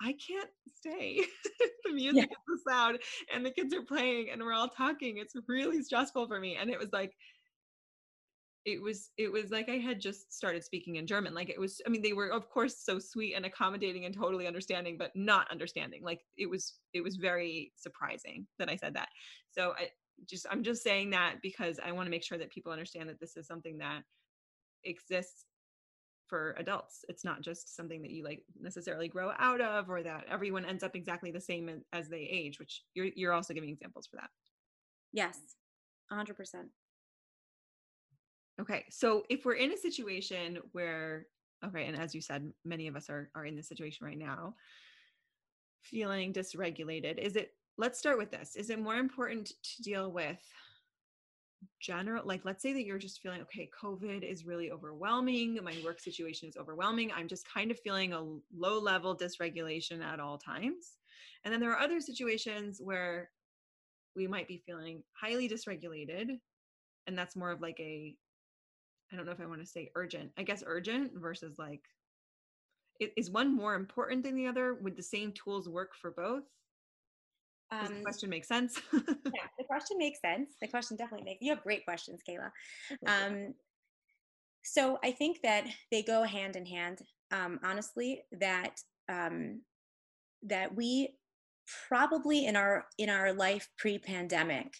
I 0.00 0.12
can't 0.12 0.50
stay. 0.76 1.20
the 1.84 1.92
music 1.92 2.30
yeah. 2.30 2.54
is 2.54 2.62
so 2.64 2.70
loud 2.70 2.98
and 3.34 3.44
the 3.44 3.50
kids 3.50 3.74
are 3.74 3.82
playing 3.82 4.30
and 4.30 4.42
we're 4.42 4.52
all 4.52 4.68
talking. 4.68 5.18
It's 5.18 5.34
really 5.48 5.82
stressful 5.82 6.28
for 6.28 6.38
me. 6.38 6.56
And 6.56 6.70
it 6.70 6.78
was 6.78 6.92
like, 6.92 7.14
it 8.64 8.82
was 8.82 9.10
it 9.16 9.32
was 9.32 9.50
like 9.50 9.68
I 9.70 9.78
had 9.78 9.98
just 9.98 10.32
started 10.32 10.62
speaking 10.62 10.96
in 10.96 11.06
German. 11.06 11.32
Like 11.32 11.48
it 11.48 11.58
was, 11.58 11.80
I 11.86 11.88
mean, 11.88 12.02
they 12.02 12.12
were 12.12 12.30
of 12.30 12.50
course 12.50 12.84
so 12.84 12.98
sweet 12.98 13.34
and 13.34 13.46
accommodating 13.46 14.04
and 14.04 14.14
totally 14.14 14.46
understanding, 14.46 14.96
but 14.98 15.10
not 15.14 15.50
understanding. 15.50 16.02
Like 16.04 16.20
it 16.36 16.50
was 16.50 16.74
it 16.92 17.02
was 17.02 17.16
very 17.16 17.72
surprising 17.76 18.46
that 18.58 18.68
I 18.68 18.76
said 18.76 18.94
that. 18.94 19.08
So 19.50 19.72
I 19.78 19.88
just 20.26 20.46
I'm 20.50 20.62
just 20.62 20.82
saying 20.82 21.10
that 21.10 21.36
because 21.42 21.78
I 21.84 21.92
want 21.92 22.06
to 22.06 22.10
make 22.10 22.24
sure 22.24 22.38
that 22.38 22.50
people 22.50 22.72
understand 22.72 23.08
that 23.08 23.20
this 23.20 23.36
is 23.36 23.46
something 23.46 23.78
that 23.78 24.02
exists 24.84 25.44
for 26.26 26.54
adults. 26.58 27.04
It's 27.08 27.24
not 27.24 27.40
just 27.40 27.74
something 27.74 28.02
that 28.02 28.10
you 28.10 28.22
like 28.24 28.42
necessarily 28.60 29.08
grow 29.08 29.32
out 29.38 29.60
of 29.60 29.88
or 29.88 30.02
that 30.02 30.24
everyone 30.30 30.64
ends 30.64 30.82
up 30.82 30.94
exactly 30.94 31.30
the 31.30 31.40
same 31.40 31.82
as 31.92 32.08
they 32.08 32.28
age, 32.30 32.58
which 32.58 32.82
you're 32.94 33.08
you're 33.16 33.32
also 33.32 33.54
giving 33.54 33.70
examples 33.70 34.06
for 34.06 34.16
that. 34.16 34.30
Yes. 35.12 35.38
100%. 36.12 36.34
Okay. 38.60 38.84
So 38.90 39.24
if 39.30 39.44
we're 39.44 39.54
in 39.54 39.72
a 39.72 39.76
situation 39.76 40.58
where 40.72 41.26
okay, 41.64 41.86
and 41.86 41.98
as 41.98 42.14
you 42.14 42.20
said, 42.20 42.52
many 42.64 42.86
of 42.86 42.96
us 42.96 43.10
are 43.10 43.30
are 43.34 43.44
in 43.44 43.56
this 43.56 43.68
situation 43.68 44.06
right 44.06 44.18
now, 44.18 44.54
feeling 45.82 46.32
dysregulated, 46.32 47.18
is 47.18 47.36
it 47.36 47.52
let's 47.78 47.98
start 47.98 48.18
with 48.18 48.30
this. 48.30 48.56
Is 48.56 48.70
it 48.70 48.78
more 48.78 48.96
important 48.96 49.52
to 49.62 49.82
deal 49.82 50.10
with 50.10 50.38
general 51.80 52.22
like 52.24 52.44
let's 52.44 52.62
say 52.62 52.72
that 52.72 52.84
you're 52.84 52.98
just 52.98 53.20
feeling 53.20 53.40
okay 53.40 53.68
covid 53.82 54.22
is 54.22 54.46
really 54.46 54.70
overwhelming 54.70 55.58
my 55.64 55.74
work 55.84 55.98
situation 55.98 56.48
is 56.48 56.56
overwhelming 56.56 57.10
i'm 57.16 57.26
just 57.26 57.52
kind 57.52 57.72
of 57.72 57.80
feeling 57.80 58.12
a 58.12 58.22
low 58.56 58.78
level 58.78 59.16
dysregulation 59.16 60.00
at 60.00 60.20
all 60.20 60.38
times. 60.38 60.98
And 61.44 61.52
then 61.52 61.60
there 61.60 61.72
are 61.72 61.80
other 61.80 62.00
situations 62.00 62.80
where 62.82 63.30
we 64.14 64.28
might 64.28 64.46
be 64.46 64.62
feeling 64.64 65.02
highly 65.20 65.48
dysregulated 65.48 66.38
and 67.08 67.18
that's 67.18 67.34
more 67.34 67.50
of 67.50 67.60
like 67.60 67.80
a 67.80 68.14
i 69.12 69.16
don't 69.16 69.26
know 69.26 69.32
if 69.32 69.40
i 69.40 69.46
want 69.46 69.60
to 69.60 69.66
say 69.66 69.90
urgent 69.96 70.30
i 70.38 70.44
guess 70.44 70.62
urgent 70.64 71.10
versus 71.16 71.58
like 71.58 71.82
is 73.00 73.30
one 73.30 73.54
more 73.54 73.74
important 73.74 74.24
than 74.24 74.34
the 74.34 74.46
other? 74.46 74.74
Would 74.74 74.96
the 74.96 75.02
same 75.02 75.32
tools 75.32 75.68
work 75.68 75.94
for 75.94 76.10
both 76.10 76.44
does 77.70 77.88
the 77.88 77.96
um, 77.96 78.02
question 78.02 78.30
makes 78.30 78.48
sense? 78.48 78.80
yeah, 78.92 79.00
the 79.58 79.64
question 79.64 79.98
makes 79.98 80.20
sense. 80.20 80.54
The 80.60 80.68
question 80.68 80.96
definitely 80.96 81.24
makes. 81.24 81.42
You 81.42 81.50
have 81.54 81.62
great 81.62 81.84
questions, 81.84 82.20
Kayla. 82.28 82.50
Um, 83.06 83.54
so 84.64 84.98
I 85.02 85.12
think 85.12 85.40
that 85.42 85.66
they 85.90 86.02
go 86.02 86.24
hand 86.24 86.56
in 86.56 86.66
hand. 86.66 87.00
Um, 87.30 87.60
honestly, 87.62 88.22
that 88.32 88.80
um, 89.08 89.62
that 90.42 90.74
we 90.74 91.14
probably 91.88 92.46
in 92.46 92.56
our 92.56 92.86
in 92.98 93.08
our 93.10 93.32
life 93.32 93.68
pre-pandemic, 93.78 94.74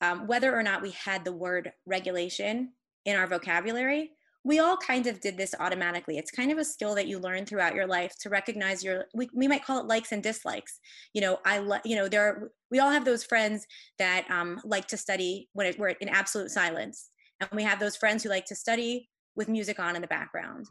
um, 0.00 0.26
whether 0.26 0.54
or 0.54 0.62
not 0.62 0.82
we 0.82 0.90
had 0.92 1.24
the 1.24 1.32
word 1.32 1.72
regulation 1.86 2.72
in 3.04 3.16
our 3.16 3.26
vocabulary, 3.26 4.12
we 4.44 4.60
all 4.60 4.76
kind 4.76 5.06
of 5.06 5.20
did 5.20 5.36
this 5.36 5.54
automatically. 5.58 6.16
It's 6.16 6.30
kind 6.30 6.50
of 6.50 6.58
a 6.58 6.64
skill 6.64 6.94
that 6.94 7.08
you 7.08 7.18
learn 7.18 7.44
throughout 7.44 7.74
your 7.74 7.86
life 7.86 8.12
to 8.20 8.30
recognize 8.30 8.82
your, 8.84 9.06
we, 9.14 9.28
we 9.34 9.48
might 9.48 9.64
call 9.64 9.80
it 9.80 9.86
likes 9.86 10.12
and 10.12 10.22
dislikes. 10.22 10.78
You 11.12 11.20
know, 11.20 11.38
I, 11.44 11.58
like, 11.58 11.82
you 11.84 11.96
know, 11.96 12.08
there 12.08 12.26
are, 12.26 12.50
we 12.70 12.78
all 12.78 12.90
have 12.90 13.04
those 13.04 13.24
friends 13.24 13.66
that 13.98 14.30
um, 14.30 14.60
like 14.64 14.86
to 14.88 14.96
study 14.96 15.48
when 15.52 15.66
it, 15.66 15.78
we're 15.78 15.88
in 15.88 16.08
absolute 16.08 16.50
silence. 16.50 17.10
And 17.40 17.50
we 17.52 17.62
have 17.64 17.80
those 17.80 17.96
friends 17.96 18.22
who 18.22 18.30
like 18.30 18.46
to 18.46 18.54
study 18.54 19.08
with 19.36 19.48
music 19.48 19.78
on 19.78 19.96
in 19.96 20.02
the 20.02 20.08
background. 20.08 20.66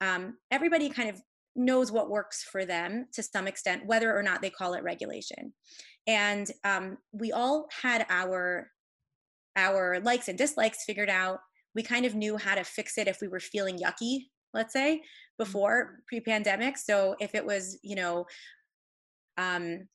Um, 0.00 0.38
everybody 0.50 0.88
kind 0.88 1.10
of 1.10 1.20
knows 1.56 1.92
what 1.92 2.10
works 2.10 2.44
for 2.44 2.64
them 2.64 3.06
to 3.12 3.22
some 3.22 3.46
extent, 3.46 3.86
whether 3.86 4.16
or 4.16 4.22
not 4.22 4.40
they 4.40 4.50
call 4.50 4.74
it 4.74 4.82
regulation. 4.82 5.52
And 6.06 6.50
um, 6.64 6.96
we 7.12 7.32
all 7.32 7.68
had 7.82 8.06
our 8.08 8.70
our 9.56 9.98
likes 10.00 10.28
and 10.28 10.38
dislikes 10.38 10.84
figured 10.86 11.10
out 11.10 11.40
we 11.74 11.82
kind 11.82 12.04
of 12.04 12.14
knew 12.14 12.36
how 12.36 12.54
to 12.54 12.64
fix 12.64 12.98
it 12.98 13.08
if 13.08 13.20
we 13.20 13.28
were 13.28 13.40
feeling 13.40 13.78
yucky 13.78 14.26
let's 14.54 14.72
say 14.72 15.02
before 15.38 15.84
mm-hmm. 15.84 15.94
pre-pandemic 16.06 16.76
so 16.76 17.16
if 17.20 17.34
it 17.34 17.44
was 17.44 17.78
you 17.82 17.96
know 17.96 18.24
um, 19.38 19.86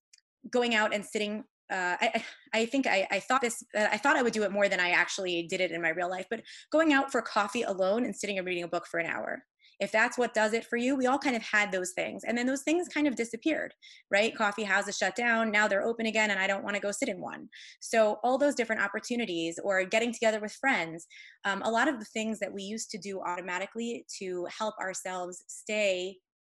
going 0.49 0.75
out 0.75 0.93
and 0.93 1.05
sitting 1.05 1.43
uh, 1.71 1.97
I, 1.99 2.23
I 2.53 2.65
think 2.67 2.85
I, 2.85 3.07
I 3.09 3.19
thought 3.19 3.41
this 3.41 3.63
uh, 3.75 3.87
i 3.91 3.97
thought 3.97 4.15
i 4.15 4.21
would 4.21 4.33
do 4.33 4.43
it 4.43 4.51
more 4.51 4.69
than 4.69 4.79
i 4.79 4.91
actually 4.91 5.47
did 5.49 5.61
it 5.61 5.71
in 5.71 5.81
my 5.81 5.89
real 5.89 6.09
life 6.09 6.27
but 6.29 6.41
going 6.71 6.93
out 6.93 7.11
for 7.11 7.21
coffee 7.21 7.63
alone 7.63 8.05
and 8.05 8.15
sitting 8.15 8.37
and 8.37 8.45
reading 8.45 8.63
a 8.63 8.67
book 8.67 8.85
for 8.85 8.99
an 8.99 9.07
hour 9.07 9.43
if 9.79 9.91
that's 9.91 10.17
what 10.17 10.33
does 10.33 10.53
it 10.53 10.65
for 10.65 10.77
you 10.77 10.95
we 10.95 11.07
all 11.07 11.17
kind 11.17 11.35
of 11.35 11.41
had 11.41 11.71
those 11.71 11.91
things 11.91 12.23
and 12.23 12.37
then 12.37 12.45
those 12.45 12.63
things 12.63 12.87
kind 12.87 13.07
of 13.07 13.15
disappeared 13.15 13.73
right? 14.11 14.35
Coffee 14.35 14.63
houses 14.63 14.97
shut 14.97 15.15
down 15.15 15.51
now 15.51 15.67
they're 15.67 15.83
open 15.83 16.05
again 16.05 16.31
and 16.31 16.39
i 16.39 16.47
don't 16.47 16.63
want 16.63 16.75
to 16.75 16.81
go 16.81 16.91
sit 16.91 17.09
in 17.09 17.19
one. 17.19 17.49
So 17.79 18.19
all 18.23 18.37
those 18.37 18.55
different 18.55 18.81
opportunities 18.81 19.59
or 19.63 19.83
getting 19.83 20.13
together 20.13 20.39
with 20.39 20.53
friends 20.53 21.07
um, 21.43 21.61
a 21.63 21.71
lot 21.71 21.87
of 21.87 21.99
the 21.99 22.05
things 22.05 22.39
that 22.39 22.53
we 22.53 22.63
used 22.63 22.89
to 22.91 22.97
do 22.97 23.21
automatically 23.21 24.05
to 24.19 24.47
help 24.57 24.75
ourselves 24.79 25.43
stay 25.47 26.17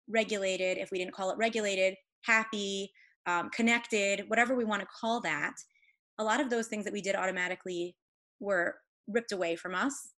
regulated 0.09 0.77
if 0.77 0.91
we 0.91 0.97
didn't 0.97 1.13
call 1.13 1.31
it 1.31 1.37
regulated 1.37 1.95
happy 2.23 2.91
um, 3.27 3.49
connected 3.49 4.25
whatever 4.27 4.55
we 4.55 4.65
want 4.65 4.81
to 4.81 4.87
call 4.99 5.21
that 5.21 5.53
a 6.19 6.23
lot 6.23 6.39
of 6.39 6.49
those 6.49 6.67
things 6.67 6.85
that 6.85 6.93
we 6.93 7.01
did 7.01 7.15
automatically 7.15 7.95
were 8.39 8.75
ripped 9.07 9.31
away 9.31 9.55
from 9.55 9.75
us 9.75 10.11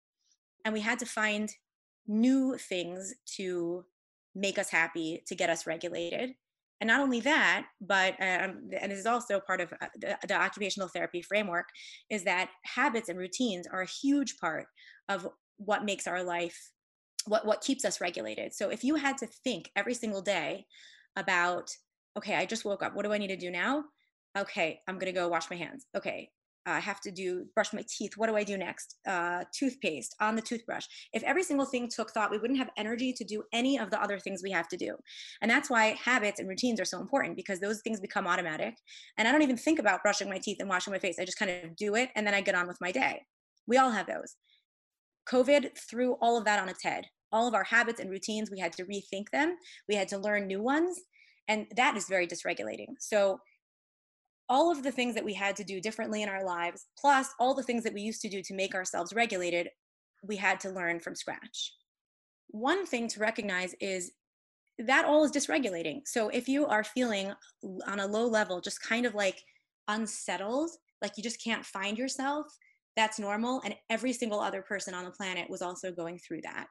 and 0.64 0.72
we 0.72 0.80
had 0.80 0.98
to 0.98 1.06
find 1.06 1.50
new 2.06 2.56
things 2.56 3.14
to 3.36 3.84
make 4.34 4.58
us 4.58 4.70
happy, 4.70 5.22
to 5.26 5.34
get 5.34 5.50
us 5.50 5.66
regulated. 5.66 6.30
And 6.80 6.88
not 6.88 7.00
only 7.00 7.20
that, 7.20 7.66
but 7.80 8.12
um, 8.20 8.68
and 8.78 8.92
this 8.92 8.98
is 8.98 9.06
also 9.06 9.40
part 9.40 9.62
of 9.62 9.72
uh, 9.72 9.86
the, 9.98 10.18
the 10.28 10.34
occupational 10.34 10.88
therapy 10.88 11.22
framework, 11.22 11.68
is 12.10 12.24
that 12.24 12.50
habits 12.64 13.08
and 13.08 13.18
routines 13.18 13.66
are 13.66 13.80
a 13.80 13.86
huge 13.86 14.36
part 14.38 14.66
of 15.08 15.26
what 15.56 15.86
makes 15.86 16.06
our 16.06 16.22
life, 16.22 16.70
what 17.26 17.46
what 17.46 17.62
keeps 17.62 17.86
us 17.86 18.00
regulated. 18.00 18.52
So 18.52 18.68
if 18.68 18.84
you 18.84 18.96
had 18.96 19.16
to 19.18 19.26
think 19.42 19.70
every 19.74 19.94
single 19.94 20.20
day 20.20 20.66
about, 21.16 21.70
okay, 22.18 22.34
I 22.34 22.44
just 22.44 22.66
woke 22.66 22.82
up. 22.82 22.94
What 22.94 23.06
do 23.06 23.12
I 23.14 23.18
need 23.18 23.28
to 23.28 23.36
do 23.38 23.50
now? 23.50 23.84
Okay, 24.36 24.80
I'm 24.86 24.98
gonna 24.98 25.12
go 25.12 25.28
wash 25.28 25.48
my 25.48 25.56
hands. 25.56 25.86
Okay, 25.96 26.28
I 26.66 26.80
have 26.80 27.00
to 27.02 27.10
do 27.10 27.46
brush 27.54 27.72
my 27.72 27.84
teeth. 27.88 28.12
What 28.16 28.26
do 28.28 28.36
I 28.36 28.44
do 28.44 28.58
next? 28.58 28.96
Uh, 29.06 29.44
toothpaste 29.56 30.16
on 30.20 30.34
the 30.34 30.42
toothbrush. 30.42 30.84
If 31.12 31.22
every 31.22 31.42
single 31.42 31.66
thing 31.66 31.88
took 31.88 32.10
thought, 32.10 32.30
we 32.30 32.38
wouldn't 32.38 32.58
have 32.58 32.70
energy 32.76 33.12
to 33.12 33.24
do 33.24 33.44
any 33.52 33.78
of 33.78 33.90
the 33.90 34.02
other 34.02 34.18
things 34.18 34.42
we 34.42 34.50
have 34.50 34.68
to 34.68 34.76
do. 34.76 34.96
And 35.40 35.50
that's 35.50 35.70
why 35.70 35.96
habits 36.02 36.40
and 36.40 36.48
routines 36.48 36.80
are 36.80 36.84
so 36.84 37.00
important 37.00 37.36
because 37.36 37.60
those 37.60 37.80
things 37.82 38.00
become 38.00 38.26
automatic. 38.26 38.74
And 39.16 39.28
I 39.28 39.32
don't 39.32 39.42
even 39.42 39.56
think 39.56 39.78
about 39.78 40.02
brushing 40.02 40.28
my 40.28 40.38
teeth 40.38 40.58
and 40.60 40.68
washing 40.68 40.92
my 40.92 40.98
face. 40.98 41.18
I 41.18 41.24
just 41.24 41.38
kind 41.38 41.50
of 41.50 41.76
do 41.76 41.94
it 41.94 42.10
and 42.16 42.26
then 42.26 42.34
I 42.34 42.40
get 42.40 42.54
on 42.54 42.66
with 42.66 42.80
my 42.80 42.90
day. 42.90 43.22
We 43.66 43.78
all 43.78 43.90
have 43.90 44.06
those. 44.06 44.36
COVID 45.28 45.76
threw 45.78 46.14
all 46.14 46.36
of 46.36 46.44
that 46.44 46.60
on 46.60 46.68
its 46.68 46.82
head. 46.82 47.04
All 47.32 47.48
of 47.48 47.54
our 47.54 47.64
habits 47.64 48.00
and 48.00 48.10
routines, 48.10 48.50
we 48.50 48.60
had 48.60 48.72
to 48.74 48.84
rethink 48.84 49.30
them. 49.32 49.56
We 49.88 49.96
had 49.96 50.08
to 50.08 50.18
learn 50.18 50.46
new 50.46 50.62
ones. 50.62 51.00
And 51.48 51.66
that 51.76 51.96
is 51.96 52.08
very 52.08 52.26
dysregulating. 52.26 52.94
So 52.98 53.40
all 54.48 54.70
of 54.70 54.82
the 54.82 54.92
things 54.92 55.14
that 55.14 55.24
we 55.24 55.34
had 55.34 55.56
to 55.56 55.64
do 55.64 55.80
differently 55.80 56.22
in 56.22 56.28
our 56.28 56.44
lives, 56.44 56.86
plus 56.98 57.30
all 57.40 57.54
the 57.54 57.62
things 57.62 57.82
that 57.84 57.94
we 57.94 58.00
used 58.00 58.20
to 58.22 58.28
do 58.28 58.42
to 58.42 58.54
make 58.54 58.74
ourselves 58.74 59.12
regulated, 59.12 59.68
we 60.22 60.36
had 60.36 60.60
to 60.60 60.70
learn 60.70 61.00
from 61.00 61.14
scratch. 61.14 61.74
One 62.48 62.86
thing 62.86 63.08
to 63.08 63.20
recognize 63.20 63.74
is 63.80 64.12
that 64.78 65.04
all 65.04 65.24
is 65.24 65.32
dysregulating. 65.32 66.02
So 66.04 66.28
if 66.28 66.48
you 66.48 66.66
are 66.66 66.84
feeling 66.84 67.32
on 67.86 67.98
a 68.00 68.06
low 68.06 68.26
level, 68.26 68.60
just 68.60 68.80
kind 68.82 69.06
of 69.06 69.14
like 69.14 69.42
unsettled, 69.88 70.70
like 71.02 71.16
you 71.16 71.22
just 71.22 71.42
can't 71.42 71.64
find 71.64 71.98
yourself, 71.98 72.46
That's 72.96 73.18
normal. 73.18 73.60
And 73.64 73.76
every 73.90 74.12
single 74.12 74.40
other 74.40 74.62
person 74.62 74.94
on 74.94 75.04
the 75.04 75.10
planet 75.10 75.50
was 75.50 75.62
also 75.62 75.92
going 75.92 76.18
through 76.18 76.40
that. 76.42 76.66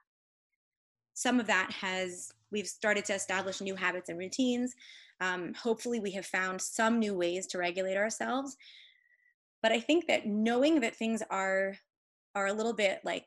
Some 1.14 1.40
of 1.40 1.48
that 1.48 1.72
has, 1.72 2.32
we've 2.52 2.68
started 2.68 3.06
to 3.06 3.14
establish 3.14 3.62
new 3.62 3.76
habits 3.76 4.10
and 4.10 4.18
routines. 4.18 4.74
Um, 5.22 5.54
hopefully, 5.54 6.00
we 6.00 6.12
have 6.12 6.26
found 6.26 6.62
some 6.62 7.00
new 7.00 7.14
ways 7.14 7.48
to 7.48 7.58
regulate 7.58 7.98
ourselves. 7.98 8.58
But 9.62 9.72
I 9.72 9.80
think 9.80 10.08
that 10.08 10.28
knowing 10.28 10.82
that 10.82 10.96
things 10.96 11.24
are 11.30 11.76
are 12.36 12.48
a 12.48 12.54
little 12.54 12.74
bit 12.74 13.00
like 13.04 13.26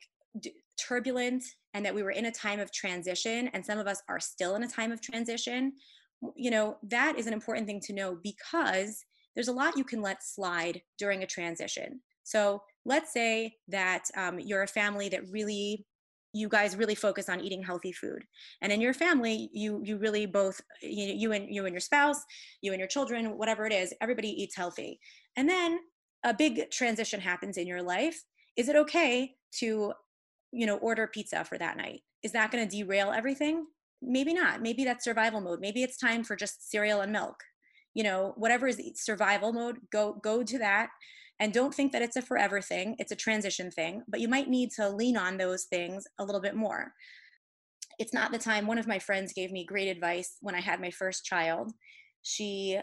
turbulent 0.79 1.43
and 1.75 1.85
that 1.85 1.95
we 1.95 2.03
were 2.03 2.11
in 2.11 2.27
a 2.27 2.31
time 2.31 2.61
of 2.61 2.71
transition 2.73 3.49
and 3.49 3.65
some 3.65 3.79
of 3.79 3.87
us 3.87 4.03
are 4.09 4.21
still 4.21 4.55
in 4.55 4.63
a 4.63 4.69
time 4.69 4.93
of 4.93 5.01
transition 5.01 5.73
you 6.37 6.51
know 6.51 6.77
that 6.83 7.19
is 7.19 7.27
an 7.27 7.33
important 7.33 7.67
thing 7.67 7.81
to 7.81 7.93
know 7.93 8.19
because 8.23 9.05
there's 9.35 9.49
a 9.49 9.53
lot 9.53 9.77
you 9.77 9.85
can 9.85 10.03
let 10.03 10.23
slide 10.23 10.81
during 10.99 11.23
a 11.23 11.27
transition 11.27 12.01
so 12.23 12.63
let's 12.85 13.13
say 13.13 13.55
that 13.69 14.05
um, 14.17 14.39
you're 14.39 14.63
a 14.63 14.69
family 14.69 15.09
that 15.09 15.29
really 15.31 15.87
you 16.33 16.49
guys 16.49 16.77
really 16.77 16.95
focus 16.95 17.29
on 17.29 17.41
eating 17.41 17.63
healthy 17.63 17.93
food. 17.93 18.25
And 18.61 18.73
in 18.73 18.81
your 18.81 18.95
family 18.95 19.51
you 19.53 19.81
you 19.85 19.97
really 19.97 20.27
both 20.27 20.61
you, 20.83 21.07
you 21.15 21.33
and 21.33 21.53
you 21.55 21.65
and 21.65 21.73
your 21.73 21.81
spouse 21.81 22.23
you 22.61 22.73
and 22.73 22.79
your 22.79 22.89
children 22.89 23.39
whatever 23.39 23.67
it 23.67 23.73
is 23.73 23.95
everybody 24.01 24.29
eats 24.29 24.57
healthy. 24.57 25.01
And 25.37 25.49
then 25.49 25.79
a 26.25 26.35
big 26.35 26.71
transition 26.71 27.21
happens 27.21 27.57
in 27.57 27.67
your 27.67 27.83
life. 27.83 28.21
Is 28.57 28.69
it 28.69 28.77
okay 28.77 29.35
to 29.61 29.93
you 30.53 30.67
know 30.67 30.77
order 30.79 31.07
pizza 31.07 31.45
for 31.45 31.59
that 31.59 31.77
night? 31.77 32.01
Is 32.23 32.33
that 32.33 32.51
going 32.51 32.67
to 32.67 32.77
derail 32.77 33.13
everything? 33.13 33.67
Maybe 34.03 34.35
not. 34.35 34.63
Maybe 34.63 34.85
that's 34.85 35.05
survival 35.05 35.41
mode. 35.41 35.61
Maybe 35.61 35.83
it's 35.83 35.97
time 35.97 36.25
for 36.25 36.37
just 36.37 36.71
cereal 36.71 37.01
and 37.01 37.13
milk. 37.13 37.43
You 37.95 38.05
know 38.05 38.35
whatever 38.37 38.69
is 38.69 38.81
survival 38.97 39.53
mode 39.53 39.79
go 39.91 40.21
go 40.23 40.43
to 40.43 40.59
that 40.59 40.91
and 41.41 41.53
don't 41.53 41.75
think 41.75 41.93
that 41.93 42.03
it's 42.03 42.17
a 42.17 42.23
forever 42.23 42.61
thing 42.61 42.97
it's 42.99 43.13
a 43.13 43.17
transition 43.17 43.71
thing 43.71 44.03
but 44.09 44.21
you 44.21 44.29
might 44.29 44.49
need 44.49 44.71
to 44.71 44.89
lean 44.89 45.17
on 45.17 45.37
those 45.37 45.65
things 45.65 46.05
a 46.19 46.25
little 46.25 46.41
bit 46.41 46.55
more. 46.55 46.93
It's 47.99 48.15
not 48.15 48.31
the 48.31 48.39
time 48.39 48.67
one 48.67 48.79
of 48.79 48.87
my 48.87 49.01
friends 49.01 49.33
gave 49.33 49.51
me 49.51 49.65
great 49.65 49.89
advice 49.89 50.37
when 50.41 50.55
i 50.55 50.61
had 50.61 50.81
my 50.81 50.91
first 50.91 51.25
child. 51.25 51.73
She 52.23 52.79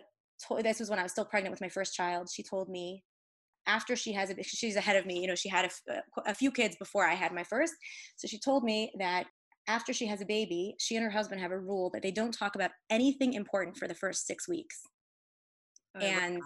told 0.45 0.63
this 0.63 0.79
was 0.79 0.89
when 0.89 0.99
i 0.99 1.03
was 1.03 1.11
still 1.11 1.25
pregnant 1.25 1.51
with 1.51 1.61
my 1.61 1.69
first 1.69 1.95
child 1.95 2.29
she 2.29 2.43
told 2.43 2.69
me 2.69 3.03
after 3.67 3.95
she 3.95 4.11
has 4.11 4.29
a 4.29 4.43
she's 4.43 4.75
ahead 4.75 4.97
of 4.97 5.05
me 5.05 5.19
you 5.19 5.27
know 5.27 5.35
she 5.35 5.49
had 5.49 5.71
a, 5.89 6.01
a 6.25 6.35
few 6.35 6.51
kids 6.51 6.75
before 6.77 7.05
i 7.05 7.13
had 7.13 7.31
my 7.31 7.43
first. 7.43 7.73
So 8.17 8.27
she 8.27 8.39
told 8.39 8.63
me 8.63 8.91
that 8.99 9.27
after 9.67 9.93
she 9.93 10.05
has 10.07 10.21
a 10.21 10.25
baby 10.25 10.75
she 10.79 10.95
and 10.95 11.03
her 11.03 11.09
husband 11.09 11.41
have 11.41 11.51
a 11.51 11.59
rule 11.59 11.89
that 11.93 12.03
they 12.03 12.11
don't 12.11 12.33
talk 12.33 12.55
about 12.55 12.71
anything 12.89 13.33
important 13.33 13.77
for 13.77 13.87
the 13.87 13.95
first 13.95 14.27
six 14.27 14.47
weeks. 14.47 14.81
And 16.01 16.41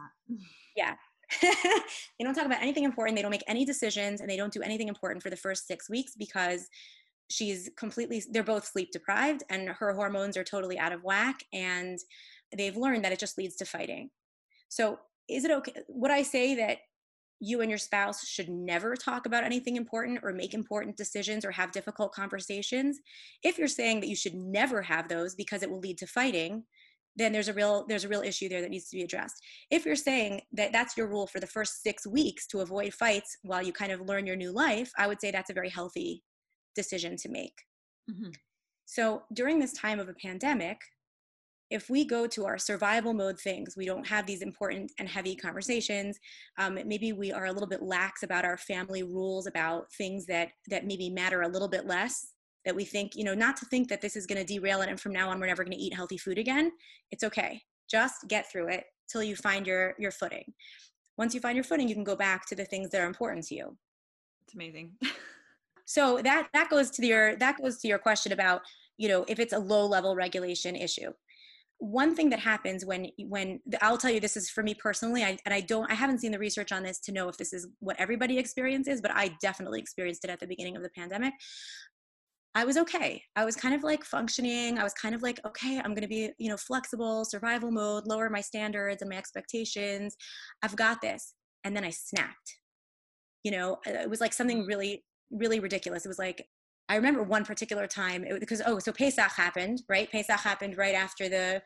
yeah 0.75 0.93
they 1.41 2.23
don't 2.23 2.33
talk 2.33 2.45
about 2.45 2.61
anything 2.61 2.83
important 2.83 3.15
they 3.15 3.21
don't 3.21 3.31
make 3.31 3.43
any 3.47 3.63
decisions 3.65 4.19
and 4.19 4.29
they 4.29 4.37
don't 4.37 4.53
do 4.53 4.61
anything 4.61 4.87
important 4.87 5.21
for 5.21 5.29
the 5.29 5.35
first 5.35 5.67
six 5.67 5.89
weeks 5.89 6.13
because 6.17 6.67
she's 7.29 7.69
completely 7.77 8.23
they're 8.31 8.43
both 8.43 8.65
sleep 8.65 8.91
deprived 8.91 9.43
and 9.49 9.69
her 9.69 9.93
hormones 9.93 10.35
are 10.35 10.43
totally 10.43 10.77
out 10.79 10.91
of 10.91 11.03
whack 11.03 11.43
and 11.53 11.99
they've 12.57 12.77
learned 12.77 13.03
that 13.05 13.11
it 13.11 13.19
just 13.19 13.37
leads 13.37 13.55
to 13.55 13.65
fighting. 13.65 14.09
So 14.67 14.99
is 15.29 15.45
it 15.45 15.51
okay 15.51 15.73
would 15.87 16.11
i 16.11 16.23
say 16.23 16.55
that 16.55 16.79
you 17.39 17.61
and 17.61 17.69
your 17.69 17.77
spouse 17.77 18.27
should 18.27 18.49
never 18.49 18.95
talk 18.95 19.25
about 19.25 19.45
anything 19.45 19.77
important 19.77 20.19
or 20.23 20.33
make 20.33 20.53
important 20.53 20.97
decisions 20.97 21.45
or 21.45 21.51
have 21.51 21.71
difficult 21.71 22.11
conversations? 22.11 22.99
If 23.43 23.57
you're 23.57 23.67
saying 23.67 24.01
that 24.01 24.09
you 24.09 24.15
should 24.15 24.35
never 24.35 24.81
have 24.81 25.07
those 25.07 25.35
because 25.35 25.63
it 25.63 25.69
will 25.69 25.79
lead 25.79 25.97
to 25.99 26.07
fighting 26.07 26.63
then 27.19 27.31
there's 27.31 27.47
a 27.47 27.53
real 27.53 27.85
there's 27.87 28.05
a 28.05 28.09
real 28.09 28.21
issue 28.21 28.49
there 28.49 28.61
that 28.61 28.71
needs 28.71 28.89
to 28.89 28.95
be 28.95 29.03
addressed 29.03 29.43
if 29.69 29.85
you're 29.85 29.95
saying 29.95 30.41
that 30.51 30.71
that's 30.71 30.97
your 30.97 31.07
rule 31.07 31.27
for 31.27 31.39
the 31.39 31.47
first 31.47 31.83
6 31.83 32.07
weeks 32.07 32.47
to 32.47 32.61
avoid 32.61 32.93
fights 32.93 33.37
while 33.43 33.61
you 33.61 33.73
kind 33.73 33.91
of 33.91 34.01
learn 34.01 34.25
your 34.25 34.35
new 34.35 34.51
life 34.51 34.91
i 34.97 35.07
would 35.07 35.21
say 35.21 35.31
that's 35.31 35.49
a 35.49 35.53
very 35.53 35.69
healthy 35.69 36.23
decision 36.75 37.15
to 37.17 37.29
make 37.29 37.55
mm-hmm. 38.09 38.31
so 38.85 39.23
during 39.33 39.59
this 39.59 39.73
time 39.73 39.99
of 39.99 40.09
a 40.09 40.13
pandemic 40.13 40.77
if 41.69 41.89
we 41.89 42.03
go 42.03 42.25
to 42.25 42.45
our 42.45 42.57
survival 42.57 43.13
mode 43.13 43.39
things, 43.39 43.75
we 43.77 43.85
don't 43.85 44.07
have 44.07 44.25
these 44.25 44.41
important 44.41 44.91
and 44.97 45.07
heavy 45.07 45.35
conversations. 45.35 46.17
Um, 46.57 46.79
maybe 46.85 47.13
we 47.13 47.31
are 47.31 47.45
a 47.45 47.51
little 47.51 47.67
bit 47.67 47.83
lax 47.83 48.23
about 48.23 48.45
our 48.45 48.57
family 48.57 49.03
rules 49.03 49.45
about 49.45 49.91
things 49.93 50.25
that 50.25 50.49
that 50.69 50.85
maybe 50.85 51.09
matter 51.09 51.43
a 51.43 51.47
little 51.47 51.67
bit 51.67 51.85
less. 51.85 52.33
That 52.65 52.75
we 52.75 52.83
think, 52.85 53.15
you 53.15 53.23
know, 53.23 53.33
not 53.33 53.57
to 53.57 53.65
think 53.65 53.87
that 53.87 54.01
this 54.01 54.15
is 54.15 54.25
going 54.25 54.45
to 54.45 54.45
derail 54.45 54.81
it, 54.81 54.89
and 54.89 54.99
from 54.99 55.13
now 55.13 55.29
on 55.29 55.39
we're 55.39 55.47
never 55.47 55.63
going 55.63 55.77
to 55.77 55.81
eat 55.81 55.93
healthy 55.93 56.17
food 56.17 56.37
again. 56.37 56.71
It's 57.11 57.23
okay. 57.23 57.61
Just 57.89 58.27
get 58.27 58.51
through 58.51 58.67
it 58.69 58.83
till 59.09 59.23
you 59.23 59.35
find 59.35 59.65
your 59.65 59.95
your 59.97 60.11
footing. 60.11 60.53
Once 61.17 61.33
you 61.33 61.41
find 61.41 61.55
your 61.55 61.63
footing, 61.63 61.87
you 61.87 61.95
can 61.95 62.03
go 62.03 62.15
back 62.15 62.45
to 62.47 62.55
the 62.55 62.65
things 62.65 62.89
that 62.89 63.01
are 63.01 63.07
important 63.07 63.45
to 63.47 63.55
you. 63.55 63.77
It's 64.45 64.53
amazing. 64.53 64.93
so 65.89 66.21
that 66.21 66.47
that 66.53 66.69
goes 66.69 66.91
to 66.91 67.05
your 67.05 67.35
that 67.37 67.57
goes 67.59 67.79
to 67.79 67.87
your 67.87 67.97
question 67.97 68.31
about 68.31 68.61
you 68.97 69.07
know 69.07 69.25
if 69.27 69.39
it's 69.39 69.53
a 69.53 69.59
low 69.59 69.87
level 69.87 70.15
regulation 70.15 70.75
issue 70.75 71.11
one 71.79 72.13
thing 72.13 72.29
that 72.29 72.39
happens 72.39 72.85
when 72.85 73.07
when 73.27 73.59
i'll 73.81 73.97
tell 73.97 74.11
you 74.11 74.19
this 74.19 74.37
is 74.37 74.51
for 74.51 74.61
me 74.61 74.75
personally 74.75 75.23
I, 75.23 75.37
and 75.45 75.53
i 75.53 75.61
don't 75.61 75.89
i 75.91 75.95
haven't 75.95 76.19
seen 76.19 76.31
the 76.31 76.37
research 76.37 76.71
on 76.71 76.83
this 76.83 76.99
to 77.01 77.11
know 77.11 77.27
if 77.27 77.37
this 77.37 77.53
is 77.53 77.67
what 77.79 77.99
everybody 77.99 78.37
experiences 78.37 79.01
but 79.01 79.11
i 79.15 79.35
definitely 79.41 79.79
experienced 79.79 80.23
it 80.25 80.29
at 80.29 80.39
the 80.39 80.45
beginning 80.45 80.75
of 80.75 80.83
the 80.83 80.89
pandemic 80.89 81.33
i 82.55 82.65
was 82.65 82.77
okay. 82.77 83.21
I 83.35 83.45
was 83.45 83.55
kind 83.55 83.75
of 83.75 83.83
like 83.83 84.03
functioning. 84.03 84.79
I 84.79 84.83
was 84.83 84.93
kind 84.93 85.13
of 85.13 85.21
like 85.21 85.39
okay 85.45 85.79
i'm 85.79 85.93
going 85.93 86.01
to 86.01 86.07
be 86.07 86.31
you 86.37 86.49
know 86.49 86.57
flexible 86.57 87.25
survival 87.25 87.71
mode 87.71 88.07
lower 88.07 88.29
my 88.29 88.41
standards 88.41 89.01
and 89.01 89.09
my 89.09 89.17
expectations. 89.17 90.15
I've 90.63 90.75
got 90.75 91.01
this. 91.01 91.33
And 91.63 91.75
then 91.75 91.83
i 91.83 91.89
snapped. 91.89 92.57
You 93.43 93.51
know 93.51 93.73
uh, 93.87 94.01
it 94.03 94.09
was 94.09 94.21
like 94.21 94.33
something 94.33 94.65
really 94.65 95.03
really 95.31 95.59
ridiculous. 95.59 96.05
It 96.05 96.09
was 96.09 96.19
like 96.19 96.47
I 96.89 96.95
remember 96.95 97.21
one 97.21 97.45
particular 97.45 97.85
time 97.87 98.23
it, 98.23 98.39
because 98.39 98.61
oh 98.65 98.79
so 98.79 98.91
Pesach 98.91 99.31
happened 99.31 99.83
right? 99.89 100.11
Pesach 100.11 100.39
happened 100.39 100.77
right 100.77 100.95
after 100.95 101.29
the 101.29 101.61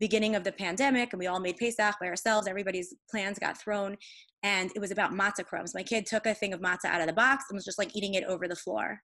beginning 0.00 0.34
of 0.34 0.42
the 0.42 0.52
pandemic 0.52 1.12
and 1.12 1.20
we 1.20 1.28
all 1.28 1.38
made 1.38 1.56
Pesach 1.56 1.94
by 2.00 2.08
ourselves. 2.08 2.48
Everybody's 2.48 2.92
plans 3.08 3.38
got 3.38 3.56
thrown 3.56 3.96
and 4.42 4.70
it 4.74 4.80
was 4.80 4.90
about 4.90 5.12
matzah 5.12 5.46
crumbs. 5.46 5.74
My 5.74 5.84
kid 5.84 6.06
took 6.06 6.26
a 6.26 6.34
thing 6.34 6.52
of 6.52 6.60
matzah 6.60 6.86
out 6.86 7.00
of 7.00 7.06
the 7.06 7.12
box 7.12 7.44
and 7.48 7.56
was 7.56 7.64
just 7.64 7.78
like 7.78 7.94
eating 7.94 8.14
it 8.14 8.24
over 8.24 8.48
the 8.48 8.56
floor 8.56 9.00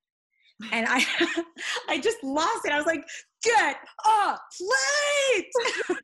and 0.72 0.86
I 0.88 1.04
I 1.88 1.98
just 1.98 2.18
lost 2.22 2.64
it 2.64 2.72
I 2.72 2.76
was 2.76 2.86
like 2.86 3.04
get 3.42 3.76
a 4.06 4.36
plate 4.58 5.98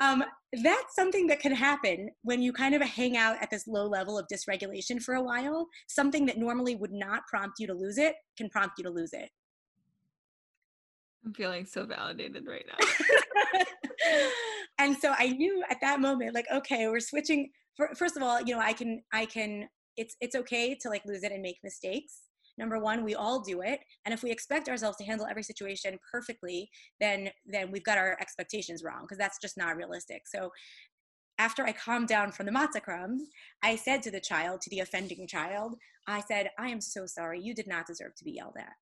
um, 0.00 0.22
that's 0.62 0.94
something 0.94 1.26
that 1.26 1.40
can 1.40 1.54
happen 1.54 2.08
when 2.22 2.40
you 2.40 2.52
kind 2.52 2.74
of 2.74 2.82
hang 2.82 3.16
out 3.16 3.36
at 3.42 3.50
this 3.50 3.66
low 3.66 3.86
level 3.86 4.18
of 4.18 4.26
dysregulation 4.32 5.02
for 5.02 5.14
a 5.14 5.22
while. 5.22 5.66
Something 5.88 6.24
that 6.26 6.38
normally 6.38 6.74
would 6.74 6.92
not 6.92 7.22
prompt 7.28 7.58
you 7.58 7.66
to 7.66 7.74
lose 7.74 7.98
it 7.98 8.14
can 8.36 8.48
prompt 8.48 8.78
you 8.78 8.84
to 8.84 8.90
lose 8.90 9.12
it. 9.12 9.28
I'm 11.24 11.34
feeling 11.34 11.66
so 11.66 11.84
validated 11.84 12.46
right 12.46 12.64
now. 12.66 12.86
and 14.78 14.96
so 14.96 15.14
I 15.18 15.28
knew 15.28 15.62
at 15.68 15.78
that 15.82 16.00
moment, 16.00 16.34
like, 16.34 16.46
okay, 16.52 16.86
we're 16.88 17.00
switching. 17.00 17.50
First 17.96 18.16
of 18.16 18.22
all, 18.22 18.40
you 18.40 18.54
know, 18.54 18.60
I 18.60 18.72
can, 18.72 19.02
I 19.12 19.26
can. 19.26 19.68
It's 19.96 20.16
it's 20.20 20.36
okay 20.36 20.76
to 20.80 20.88
like 20.88 21.02
lose 21.04 21.24
it 21.24 21.32
and 21.32 21.42
make 21.42 21.56
mistakes 21.64 22.22
number 22.58 22.78
one 22.78 23.04
we 23.04 23.14
all 23.14 23.40
do 23.40 23.62
it 23.62 23.80
and 24.04 24.12
if 24.12 24.22
we 24.22 24.30
expect 24.30 24.68
ourselves 24.68 24.96
to 24.96 25.04
handle 25.04 25.26
every 25.26 25.42
situation 25.42 25.98
perfectly 26.10 26.68
then 27.00 27.30
then 27.46 27.70
we've 27.70 27.84
got 27.84 27.98
our 27.98 28.16
expectations 28.20 28.82
wrong 28.82 29.02
because 29.02 29.18
that's 29.18 29.38
just 29.38 29.56
not 29.56 29.76
realistic 29.76 30.22
so 30.26 30.50
after 31.38 31.64
I 31.64 31.72
calmed 31.72 32.08
down 32.08 32.32
from 32.32 32.46
the 32.46 32.52
matzah 32.52 32.82
crumbs, 32.82 33.22
I 33.62 33.76
said 33.76 34.02
to 34.02 34.10
the 34.10 34.20
child, 34.20 34.60
to 34.62 34.70
the 34.70 34.80
offending 34.80 35.26
child, 35.28 35.76
I 36.08 36.20
said, 36.20 36.50
I 36.58 36.68
am 36.68 36.80
so 36.80 37.06
sorry. 37.06 37.40
You 37.40 37.54
did 37.54 37.68
not 37.68 37.86
deserve 37.86 38.16
to 38.16 38.24
be 38.24 38.32
yelled 38.32 38.56
at. 38.58 38.72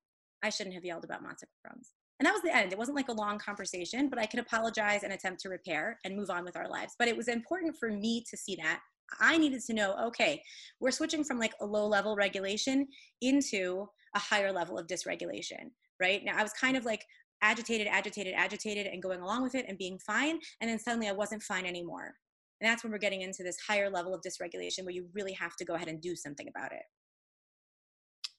I 0.43 0.49
shouldn't 0.49 0.73
have 0.73 0.85
yelled 0.85 1.03
about 1.03 1.23
matzah 1.23 1.45
crumbs. 1.63 1.91
And 2.19 2.25
that 2.25 2.33
was 2.33 2.41
the 2.41 2.55
end. 2.55 2.71
It 2.71 2.79
wasn't 2.79 2.97
like 2.97 3.09
a 3.09 3.13
long 3.13 3.37
conversation, 3.37 4.09
but 4.09 4.17
I 4.17 4.25
could 4.25 4.39
apologize 4.39 5.03
and 5.03 5.13
attempt 5.13 5.41
to 5.41 5.49
repair 5.49 5.99
and 6.03 6.15
move 6.15 6.31
on 6.31 6.43
with 6.43 6.57
our 6.57 6.67
lives. 6.67 6.95
But 6.97 7.07
it 7.07 7.15
was 7.15 7.27
important 7.27 7.77
for 7.77 7.91
me 7.91 8.23
to 8.27 8.35
see 8.35 8.55
that 8.55 8.79
I 9.19 9.37
needed 9.37 9.61
to 9.65 9.73
know 9.73 9.95
okay, 10.07 10.41
we're 10.79 10.91
switching 10.91 11.23
from 11.23 11.39
like 11.39 11.53
a 11.61 11.65
low 11.65 11.87
level 11.87 12.15
regulation 12.15 12.87
into 13.21 13.87
a 14.15 14.19
higher 14.19 14.51
level 14.51 14.77
of 14.77 14.87
dysregulation, 14.87 15.71
right? 15.99 16.23
Now, 16.23 16.37
I 16.37 16.43
was 16.43 16.53
kind 16.53 16.77
of 16.77 16.85
like 16.85 17.03
agitated, 17.41 17.87
agitated, 17.87 18.33
agitated, 18.35 18.87
and 18.87 19.01
going 19.01 19.21
along 19.21 19.43
with 19.43 19.55
it 19.55 19.65
and 19.67 19.77
being 19.77 19.99
fine. 19.99 20.39
And 20.61 20.69
then 20.69 20.79
suddenly 20.79 21.07
I 21.07 21.13
wasn't 21.13 21.43
fine 21.43 21.65
anymore. 21.65 22.13
And 22.59 22.69
that's 22.69 22.83
when 22.83 22.91
we're 22.91 22.97
getting 22.97 23.21
into 23.21 23.43
this 23.43 23.57
higher 23.67 23.89
level 23.89 24.13
of 24.13 24.21
dysregulation 24.21 24.83
where 24.83 24.93
you 24.93 25.07
really 25.13 25.33
have 25.33 25.55
to 25.57 25.65
go 25.65 25.75
ahead 25.75 25.87
and 25.87 26.01
do 26.01 26.15
something 26.15 26.47
about 26.47 26.71
it. 26.71 26.83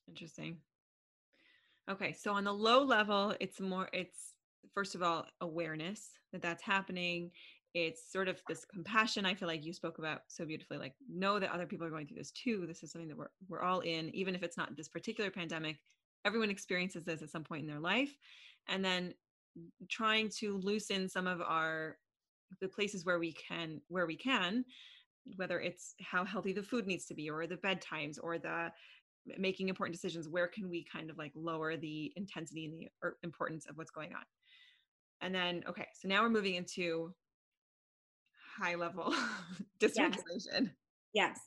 Interesting. 0.09 0.57
Okay, 1.90 2.12
so 2.12 2.32
on 2.32 2.45
the 2.45 2.53
low 2.53 2.82
level, 2.82 3.34
it's 3.40 3.61
more, 3.61 3.88
it's 3.92 4.34
first 4.74 4.95
of 4.95 5.03
all, 5.03 5.26
awareness 5.40 6.11
that 6.32 6.42
that's 6.42 6.62
happening 6.62 7.30
it's 7.74 8.10
sort 8.10 8.28
of 8.28 8.40
this 8.48 8.64
compassion 8.64 9.26
i 9.26 9.34
feel 9.34 9.48
like 9.48 9.64
you 9.64 9.72
spoke 9.72 9.98
about 9.98 10.22
so 10.28 10.44
beautifully 10.44 10.78
like 10.78 10.94
know 11.08 11.38
that 11.38 11.52
other 11.52 11.66
people 11.66 11.86
are 11.86 11.90
going 11.90 12.06
through 12.06 12.16
this 12.16 12.30
too. 12.30 12.66
This 12.66 12.82
is 12.82 12.92
something 12.92 13.08
that 13.08 13.16
we're, 13.16 13.30
we're 13.48 13.62
all 13.62 13.80
in 13.80 14.14
even 14.14 14.34
if 14.34 14.42
it's 14.42 14.56
not 14.56 14.76
this 14.76 14.88
particular 14.88 15.30
pandemic. 15.30 15.78
Everyone 16.24 16.50
experiences 16.50 17.04
this 17.04 17.22
at 17.22 17.30
some 17.30 17.44
point 17.44 17.62
in 17.62 17.68
their 17.68 17.80
life. 17.80 18.16
And 18.68 18.84
then 18.84 19.14
trying 19.88 20.28
to 20.38 20.58
loosen 20.58 21.08
some 21.08 21.26
of 21.26 21.40
our 21.40 21.96
the 22.60 22.68
places 22.68 23.04
where 23.04 23.18
we 23.18 23.32
can 23.32 23.80
where 23.88 24.06
we 24.06 24.16
can 24.16 24.64
whether 25.36 25.60
it's 25.60 25.94
how 26.00 26.24
healthy 26.24 26.52
the 26.52 26.62
food 26.62 26.86
needs 26.86 27.04
to 27.04 27.14
be 27.14 27.28
or 27.28 27.46
the 27.46 27.56
bedtimes 27.56 28.18
or 28.22 28.38
the 28.38 28.72
making 29.36 29.68
important 29.68 29.94
decisions 29.94 30.28
where 30.28 30.46
can 30.46 30.70
we 30.70 30.86
kind 30.90 31.10
of 31.10 31.18
like 31.18 31.32
lower 31.34 31.76
the 31.76 32.10
intensity 32.16 32.64
and 32.64 32.74
the 32.74 32.88
er, 33.04 33.18
importance 33.22 33.66
of 33.68 33.76
what's 33.76 33.90
going 33.90 34.14
on? 34.14 34.22
And 35.20 35.34
then 35.34 35.64
okay 35.68 35.86
so 35.94 36.08
now 36.08 36.22
we're 36.22 36.30
moving 36.30 36.54
into 36.54 37.12
high 38.61 38.74
level 38.74 39.14
dysregulation. 39.80 40.70
Yes. 41.12 41.36
yes 41.36 41.40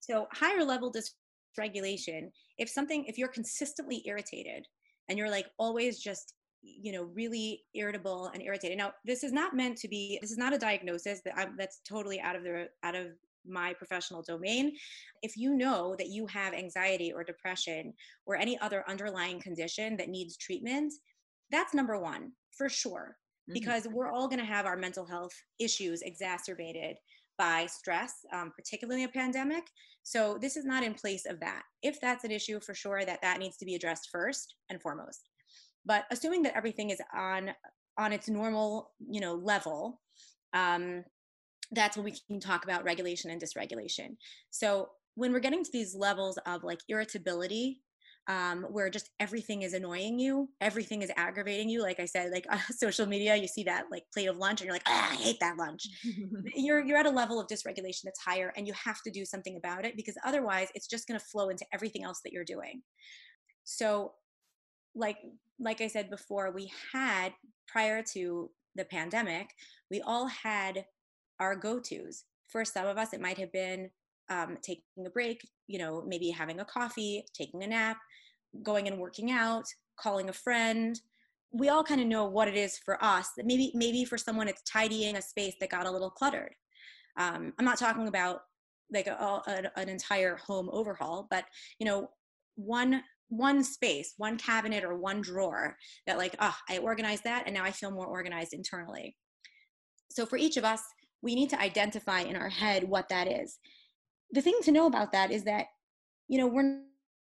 so 0.00 0.26
higher 0.32 0.64
level 0.64 0.92
dysregulation 0.92 2.30
if 2.58 2.68
something 2.68 3.04
if 3.06 3.18
you're 3.18 3.28
consistently 3.28 4.02
irritated 4.06 4.66
and 5.08 5.18
you're 5.18 5.30
like 5.30 5.46
always 5.58 5.98
just 5.98 6.34
you 6.62 6.92
know 6.92 7.04
really 7.14 7.62
irritable 7.74 8.30
and 8.32 8.42
irritated. 8.42 8.78
Now 8.78 8.92
this 9.04 9.22
is 9.22 9.32
not 9.32 9.54
meant 9.54 9.76
to 9.78 9.88
be 9.88 10.18
this 10.22 10.30
is 10.30 10.38
not 10.38 10.54
a 10.54 10.58
diagnosis 10.58 11.20
that 11.24 11.34
I'm, 11.36 11.56
that's 11.58 11.80
totally 11.86 12.20
out 12.20 12.36
of 12.36 12.42
the 12.42 12.68
out 12.82 12.94
of 12.94 13.08
my 13.46 13.74
professional 13.74 14.22
domain. 14.22 14.74
If 15.22 15.36
you 15.36 15.54
know 15.54 15.94
that 15.98 16.08
you 16.08 16.26
have 16.28 16.54
anxiety 16.54 17.12
or 17.12 17.22
depression 17.22 17.92
or 18.24 18.36
any 18.36 18.58
other 18.60 18.82
underlying 18.88 19.40
condition 19.40 19.96
that 19.98 20.08
needs 20.08 20.36
treatment 20.38 20.92
that's 21.50 21.74
number 21.74 21.98
one 21.98 22.32
for 22.56 22.68
sure 22.68 23.16
mm-hmm. 23.48 23.54
because 23.54 23.86
we're 23.90 24.10
all 24.10 24.28
going 24.28 24.40
to 24.40 24.44
have 24.44 24.66
our 24.66 24.76
mental 24.76 25.06
health 25.06 25.32
issues 25.58 26.02
exacerbated 26.02 26.96
by 27.36 27.66
stress, 27.66 28.24
um, 28.32 28.52
particularly 28.56 29.04
a 29.04 29.08
pandemic. 29.08 29.64
So 30.02 30.38
this 30.40 30.56
is 30.56 30.64
not 30.64 30.84
in 30.84 30.94
place 30.94 31.26
of 31.26 31.40
that. 31.40 31.62
If 31.82 32.00
that's 32.00 32.24
an 32.24 32.30
issue, 32.30 32.60
for 32.60 32.74
sure 32.74 33.04
that 33.04 33.22
that 33.22 33.38
needs 33.38 33.56
to 33.58 33.64
be 33.64 33.74
addressed 33.74 34.10
first 34.12 34.54
and 34.70 34.80
foremost. 34.80 35.28
But 35.84 36.04
assuming 36.10 36.42
that 36.44 36.56
everything 36.56 36.90
is 36.90 37.00
on 37.14 37.50
on 37.96 38.12
its 38.12 38.28
normal, 38.28 38.90
you 39.08 39.20
know, 39.20 39.34
level, 39.34 40.00
um, 40.52 41.04
that's 41.70 41.96
when 41.96 42.04
we 42.04 42.14
can 42.28 42.40
talk 42.40 42.64
about 42.64 42.84
regulation 42.84 43.30
and 43.30 43.40
dysregulation. 43.40 44.16
So 44.50 44.88
when 45.14 45.32
we're 45.32 45.40
getting 45.40 45.62
to 45.62 45.70
these 45.72 45.94
levels 45.94 46.36
of 46.46 46.64
like 46.64 46.80
irritability, 46.88 47.82
um, 48.26 48.64
where 48.70 48.88
just 48.88 49.10
everything 49.20 49.62
is 49.62 49.74
annoying 49.74 50.18
you, 50.18 50.48
everything 50.60 51.02
is 51.02 51.10
aggravating 51.16 51.68
you. 51.68 51.82
Like 51.82 52.00
I 52.00 52.06
said, 52.06 52.32
like 52.32 52.46
uh, 52.50 52.58
social 52.70 53.06
media, 53.06 53.36
you 53.36 53.48
see 53.48 53.64
that 53.64 53.86
like 53.90 54.04
plate 54.12 54.26
of 54.26 54.36
lunch, 54.36 54.60
and 54.60 54.66
you're 54.66 54.74
like, 54.74 54.82
ah, 54.86 55.10
I 55.12 55.14
hate 55.16 55.40
that 55.40 55.58
lunch. 55.58 55.86
you're 56.54 56.84
you're 56.84 56.98
at 56.98 57.06
a 57.06 57.10
level 57.10 57.38
of 57.40 57.46
dysregulation 57.46 58.04
that's 58.04 58.20
higher, 58.20 58.52
and 58.56 58.66
you 58.66 58.72
have 58.72 59.02
to 59.02 59.10
do 59.10 59.24
something 59.24 59.56
about 59.56 59.84
it 59.84 59.96
because 59.96 60.16
otherwise, 60.24 60.68
it's 60.74 60.86
just 60.86 61.06
going 61.06 61.18
to 61.18 61.26
flow 61.26 61.48
into 61.48 61.66
everything 61.72 62.04
else 62.04 62.20
that 62.24 62.32
you're 62.32 62.44
doing. 62.44 62.82
So 63.64 64.12
like 64.94 65.18
like 65.58 65.80
I 65.80 65.86
said 65.86 66.10
before, 66.10 66.50
we 66.50 66.72
had 66.92 67.32
prior 67.68 68.02
to 68.12 68.50
the 68.74 68.84
pandemic, 68.84 69.50
we 69.90 70.00
all 70.00 70.26
had 70.26 70.86
our 71.38 71.54
go-tos. 71.54 72.24
For 72.48 72.64
some 72.64 72.86
of 72.86 72.98
us, 72.98 73.12
it 73.12 73.20
might 73.20 73.38
have 73.38 73.52
been 73.52 73.90
um, 74.30 74.56
taking 74.62 75.06
a 75.06 75.10
break, 75.10 75.46
you 75.66 75.78
know, 75.78 76.02
maybe 76.06 76.30
having 76.30 76.60
a 76.60 76.64
coffee, 76.64 77.24
taking 77.34 77.62
a 77.62 77.66
nap, 77.66 77.98
going 78.62 78.88
and 78.88 78.98
working 78.98 79.30
out, 79.30 79.64
calling 79.98 80.28
a 80.28 80.32
friend. 80.32 81.00
We 81.52 81.68
all 81.68 81.84
kind 81.84 82.00
of 82.00 82.06
know 82.06 82.24
what 82.24 82.48
it 82.48 82.56
is 82.56 82.78
for 82.78 83.02
us. 83.02 83.30
That 83.36 83.46
Maybe 83.46 83.70
maybe 83.74 84.04
for 84.04 84.18
someone 84.18 84.48
it's 84.48 84.62
tidying 84.62 85.16
a 85.16 85.22
space 85.22 85.54
that 85.60 85.70
got 85.70 85.86
a 85.86 85.90
little 85.90 86.10
cluttered. 86.10 86.54
Um, 87.16 87.52
I'm 87.58 87.64
not 87.64 87.78
talking 87.78 88.08
about 88.08 88.40
like 88.92 89.06
a, 89.06 89.12
a, 89.12 89.70
an 89.76 89.88
entire 89.88 90.36
home 90.36 90.68
overhaul, 90.72 91.26
but 91.30 91.44
you 91.78 91.86
know, 91.86 92.10
one 92.56 93.02
one 93.28 93.64
space, 93.64 94.14
one 94.16 94.36
cabinet 94.36 94.84
or 94.84 94.96
one 94.96 95.20
drawer 95.20 95.76
that 96.06 96.18
like, 96.18 96.36
ah, 96.40 96.56
oh, 96.56 96.74
I 96.74 96.78
organized 96.78 97.24
that 97.24 97.44
and 97.46 97.54
now 97.54 97.64
I 97.64 97.70
feel 97.70 97.90
more 97.90 98.06
organized 98.06 98.52
internally. 98.52 99.16
So 100.10 100.26
for 100.26 100.36
each 100.36 100.56
of 100.56 100.64
us, 100.64 100.82
we 101.22 101.34
need 101.34 101.50
to 101.50 101.60
identify 101.60 102.20
in 102.20 102.36
our 102.36 102.50
head 102.50 102.84
what 102.84 103.08
that 103.08 103.26
is. 103.26 103.58
The 104.34 104.42
thing 104.42 104.58
to 104.64 104.72
know 104.72 104.86
about 104.86 105.12
that 105.12 105.30
is 105.30 105.44
that, 105.44 105.66
you 106.26 106.38
know, 106.38 106.48
we're 106.48 106.80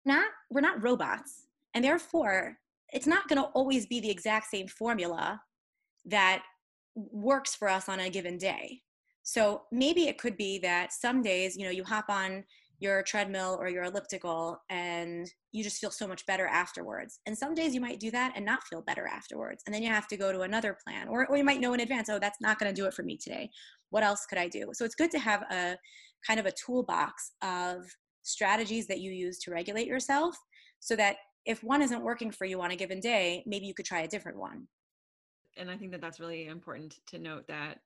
not 0.05 0.27
we're 0.51 0.61
not 0.61 0.83
robots. 0.83 1.47
And 1.73 1.83
therefore, 1.83 2.57
it's 2.89 3.07
not 3.07 3.27
going 3.29 3.41
to 3.41 3.47
always 3.49 3.85
be 3.85 3.99
the 4.01 4.09
exact 4.09 4.47
same 4.49 4.67
formula 4.67 5.41
that 6.05 6.43
works 6.95 7.55
for 7.55 7.69
us 7.69 7.87
on 7.87 8.01
a 8.01 8.09
given 8.09 8.37
day. 8.37 8.81
So 9.23 9.63
maybe 9.71 10.07
it 10.07 10.17
could 10.17 10.35
be 10.35 10.59
that 10.59 10.91
some 10.91 11.21
days, 11.21 11.55
you 11.55 11.63
know, 11.63 11.71
you 11.71 11.83
hop 11.83 12.09
on 12.09 12.43
your 12.79 13.01
treadmill 13.03 13.57
or 13.59 13.69
your 13.69 13.85
elliptical 13.85 14.61
and 14.69 15.29
you 15.51 15.63
just 15.63 15.79
feel 15.79 15.91
so 15.91 16.07
much 16.07 16.25
better 16.25 16.45
afterwards. 16.45 17.19
And 17.25 17.37
some 17.37 17.55
days 17.55 17.73
you 17.73 17.81
might 17.81 17.99
do 17.99 18.11
that 18.11 18.33
and 18.35 18.45
not 18.45 18.63
feel 18.63 18.81
better 18.81 19.07
afterwards. 19.07 19.63
And 19.65 19.73
then 19.73 19.81
you 19.81 19.89
have 19.89 20.07
to 20.09 20.17
go 20.17 20.31
to 20.31 20.41
another 20.41 20.77
plan, 20.85 21.07
or, 21.07 21.25
or 21.27 21.37
you 21.37 21.43
might 21.43 21.59
know 21.59 21.73
in 21.73 21.79
advance, 21.79 22.09
oh, 22.09 22.19
that's 22.19 22.41
not 22.41 22.59
going 22.59 22.73
to 22.73 22.81
do 22.81 22.87
it 22.87 22.93
for 22.93 23.03
me 23.03 23.17
today. 23.17 23.49
What 23.89 24.03
else 24.03 24.25
could 24.25 24.37
I 24.37 24.47
do? 24.47 24.69
So 24.73 24.85
it's 24.85 24.95
good 24.95 25.11
to 25.11 25.19
have 25.19 25.43
a 25.51 25.77
kind 26.25 26.39
of 26.39 26.45
a 26.45 26.51
toolbox 26.51 27.31
of 27.41 27.85
strategies 28.23 28.87
that 28.87 28.99
you 28.99 29.11
use 29.11 29.39
to 29.39 29.51
regulate 29.51 29.87
yourself 29.87 30.37
so 30.79 30.95
that 30.95 31.17
if 31.45 31.63
one 31.63 31.81
isn't 31.81 32.03
working 32.03 32.31
for 32.31 32.45
you 32.45 32.61
on 32.61 32.71
a 32.71 32.75
given 32.75 32.99
day, 32.99 33.43
maybe 33.45 33.65
you 33.65 33.73
could 33.73 33.85
try 33.85 34.01
a 34.01 34.07
different 34.07 34.37
one. 34.37 34.67
And 35.55 35.71
I 35.71 35.77
think 35.77 35.91
that 35.91 36.01
that's 36.01 36.19
really 36.19 36.47
important 36.47 36.95
to 37.07 37.19
note 37.19 37.47
that 37.47 37.79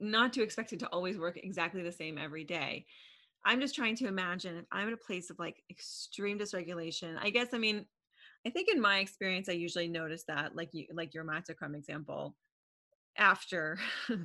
not 0.00 0.32
to 0.32 0.42
expect 0.42 0.72
it 0.72 0.80
to 0.80 0.86
always 0.88 1.18
work 1.18 1.36
exactly 1.36 1.82
the 1.82 1.92
same 1.92 2.18
every 2.18 2.44
day 2.44 2.86
I'm 3.44 3.60
just 3.60 3.74
trying 3.74 3.96
to 3.96 4.06
imagine 4.06 4.56
if 4.56 4.64
I'm 4.70 4.88
in 4.88 4.94
a 4.94 4.98
place 4.98 5.30
of 5.30 5.38
like 5.38 5.62
extreme 5.70 6.38
dysregulation. 6.38 7.16
I 7.20 7.30
guess 7.30 7.48
I 7.52 7.58
mean, 7.58 7.86
I 8.46 8.50
think 8.50 8.68
in 8.68 8.80
my 8.80 8.98
experience, 8.98 9.48
I 9.48 9.52
usually 9.52 9.88
notice 9.88 10.24
that, 10.28 10.56
like 10.56 10.70
you, 10.72 10.86
like 10.92 11.14
your 11.14 11.24
matzah 11.24 11.56
crumb 11.56 11.74
example, 11.74 12.36
after 13.16 13.78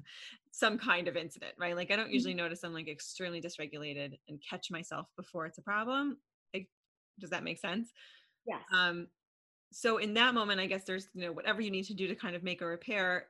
some 0.52 0.78
kind 0.78 1.08
of 1.08 1.16
incident, 1.16 1.54
right? 1.60 1.76
Like 1.76 1.92
I 1.92 1.96
don't 1.96 2.12
usually 2.12 2.34
mm-hmm. 2.34 2.44
notice 2.44 2.64
I'm 2.64 2.74
like 2.74 2.88
extremely 2.88 3.42
dysregulated 3.42 4.18
and 4.28 4.42
catch 4.48 4.72
myself 4.72 5.08
before 5.16 5.46
it's 5.46 5.58
a 5.58 5.62
problem. 5.62 6.18
Like, 6.54 6.68
does 7.20 7.30
that 7.32 7.44
make 7.44 7.60
sense? 7.60 7.92
Yes. 8.46 8.62
Um, 8.76 9.08
so 9.72 9.98
in 9.98 10.14
that 10.16 10.34
moment, 10.34 10.60
I 10.60 10.66
guess 10.66 10.84
there's 10.84 11.08
you 11.14 11.22
know 11.22 11.32
whatever 11.32 11.62
you 11.62 11.72
need 11.72 11.86
to 11.86 11.94
do 11.94 12.08
to 12.08 12.16
kind 12.16 12.36
of 12.36 12.44
make 12.44 12.62
a 12.62 12.66
repair, 12.66 13.28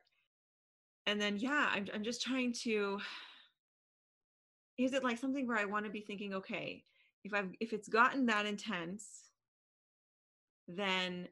and 1.06 1.20
then 1.20 1.36
yeah, 1.36 1.68
I'm 1.72 1.86
I'm 1.92 2.04
just 2.04 2.22
trying 2.22 2.52
to 2.64 3.00
is 4.78 4.94
it 4.94 5.04
like 5.04 5.18
something 5.18 5.46
where 5.46 5.58
I 5.58 5.64
want 5.64 5.84
to 5.84 5.90
be 5.90 6.00
thinking, 6.00 6.34
okay, 6.34 6.84
if 7.24 7.34
I've 7.34 7.50
if 7.60 7.72
it's 7.72 7.88
gotten 7.88 8.26
that 8.26 8.46
intense, 8.46 9.30
then 10.68 11.28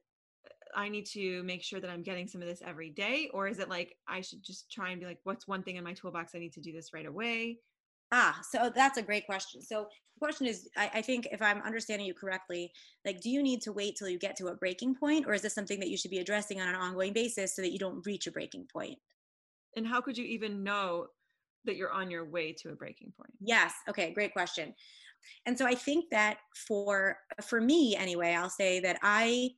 I 0.74 0.88
need 0.88 1.06
to 1.12 1.42
make 1.44 1.62
sure 1.62 1.80
that 1.80 1.90
I'm 1.90 2.02
getting 2.02 2.26
some 2.26 2.42
of 2.42 2.48
this 2.48 2.62
every 2.64 2.90
day? 2.90 3.30
Or 3.32 3.48
is 3.48 3.58
it 3.58 3.68
like 3.68 3.96
I 4.08 4.20
should 4.20 4.42
just 4.42 4.70
try 4.70 4.90
and 4.90 5.00
be 5.00 5.06
like, 5.06 5.18
what's 5.24 5.48
one 5.48 5.62
thing 5.62 5.76
in 5.76 5.84
my 5.84 5.92
toolbox? 5.92 6.34
I 6.34 6.38
need 6.38 6.52
to 6.54 6.60
do 6.60 6.72
this 6.72 6.92
right 6.92 7.06
away. 7.06 7.58
Ah, 8.12 8.40
so 8.50 8.70
that's 8.74 8.98
a 8.98 9.02
great 9.02 9.26
question. 9.26 9.60
So 9.60 9.88
the 10.14 10.20
question 10.20 10.46
is, 10.46 10.68
I, 10.76 10.90
I, 10.94 11.02
think 11.02 11.26
if 11.32 11.42
I'm 11.42 11.60
understanding 11.62 12.06
you 12.06 12.14
correctly, 12.14 12.70
like, 13.04 13.20
do 13.20 13.30
you 13.30 13.42
need 13.42 13.62
to 13.62 13.72
wait 13.72 13.96
till 13.96 14.08
you 14.08 14.18
get 14.18 14.36
to 14.36 14.46
a 14.46 14.54
breaking 14.54 14.94
point, 14.94 15.26
or 15.26 15.34
is 15.34 15.42
this 15.42 15.54
something 15.54 15.80
that 15.80 15.88
you 15.88 15.96
should 15.96 16.12
be 16.12 16.18
addressing 16.18 16.60
on 16.60 16.68
an 16.68 16.76
ongoing 16.76 17.12
basis 17.12 17.56
so 17.56 17.62
that 17.62 17.72
you 17.72 17.80
don't 17.80 18.06
reach 18.06 18.28
a 18.28 18.30
breaking 18.30 18.68
point? 18.72 18.96
And 19.74 19.86
how 19.86 20.00
could 20.00 20.16
you 20.16 20.24
even 20.24 20.62
know 20.62 21.08
that 21.64 21.76
you're 21.76 21.92
on 21.92 22.10
your 22.10 22.24
way 22.24 22.52
to 22.60 22.70
a 22.70 22.76
breaking 22.76 23.12
point? 23.16 23.32
Yes. 23.40 23.74
Okay, 23.88 24.12
great 24.12 24.32
question. 24.32 24.72
And 25.44 25.58
so 25.58 25.66
I 25.66 25.74
think 25.74 26.06
that 26.10 26.38
for 26.54 27.18
for 27.42 27.60
me 27.60 27.96
anyway, 27.96 28.34
I'll 28.34 28.48
say 28.48 28.78
that 28.80 28.98
I 29.02 29.50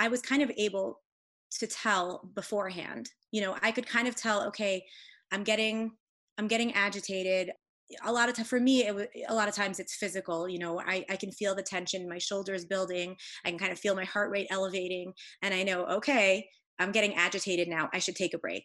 I 0.00 0.08
was 0.08 0.22
kind 0.22 0.42
of 0.42 0.50
able 0.56 1.00
to 1.58 1.66
tell 1.66 2.28
beforehand. 2.34 3.10
You 3.30 3.42
know, 3.42 3.56
I 3.62 3.70
could 3.70 3.86
kind 3.86 4.08
of 4.08 4.16
tell, 4.16 4.44
okay, 4.48 4.84
I'm 5.30 5.44
getting 5.44 5.92
I'm 6.38 6.48
getting 6.48 6.72
agitated. 6.72 7.52
A 8.04 8.12
lot 8.12 8.28
of 8.28 8.34
time 8.34 8.46
for 8.46 8.58
me, 8.58 8.86
it 8.86 9.10
a 9.28 9.34
lot 9.34 9.48
of 9.48 9.54
times 9.54 9.78
it's 9.78 9.94
physical. 9.94 10.48
You 10.48 10.58
know, 10.58 10.80
I, 10.80 11.04
I 11.10 11.16
can 11.16 11.30
feel 11.32 11.54
the 11.54 11.62
tension, 11.62 12.08
my 12.08 12.18
shoulders 12.18 12.64
building. 12.64 13.14
I 13.44 13.50
can 13.50 13.58
kind 13.58 13.72
of 13.72 13.78
feel 13.78 13.94
my 13.94 14.04
heart 14.04 14.30
rate 14.30 14.46
elevating, 14.50 15.12
and 15.42 15.52
I 15.52 15.62
know, 15.64 15.84
okay, 15.86 16.48
I'm 16.78 16.92
getting 16.92 17.14
agitated 17.14 17.68
now. 17.68 17.90
I 17.92 17.98
should 17.98 18.16
take 18.16 18.32
a 18.32 18.38
break 18.38 18.64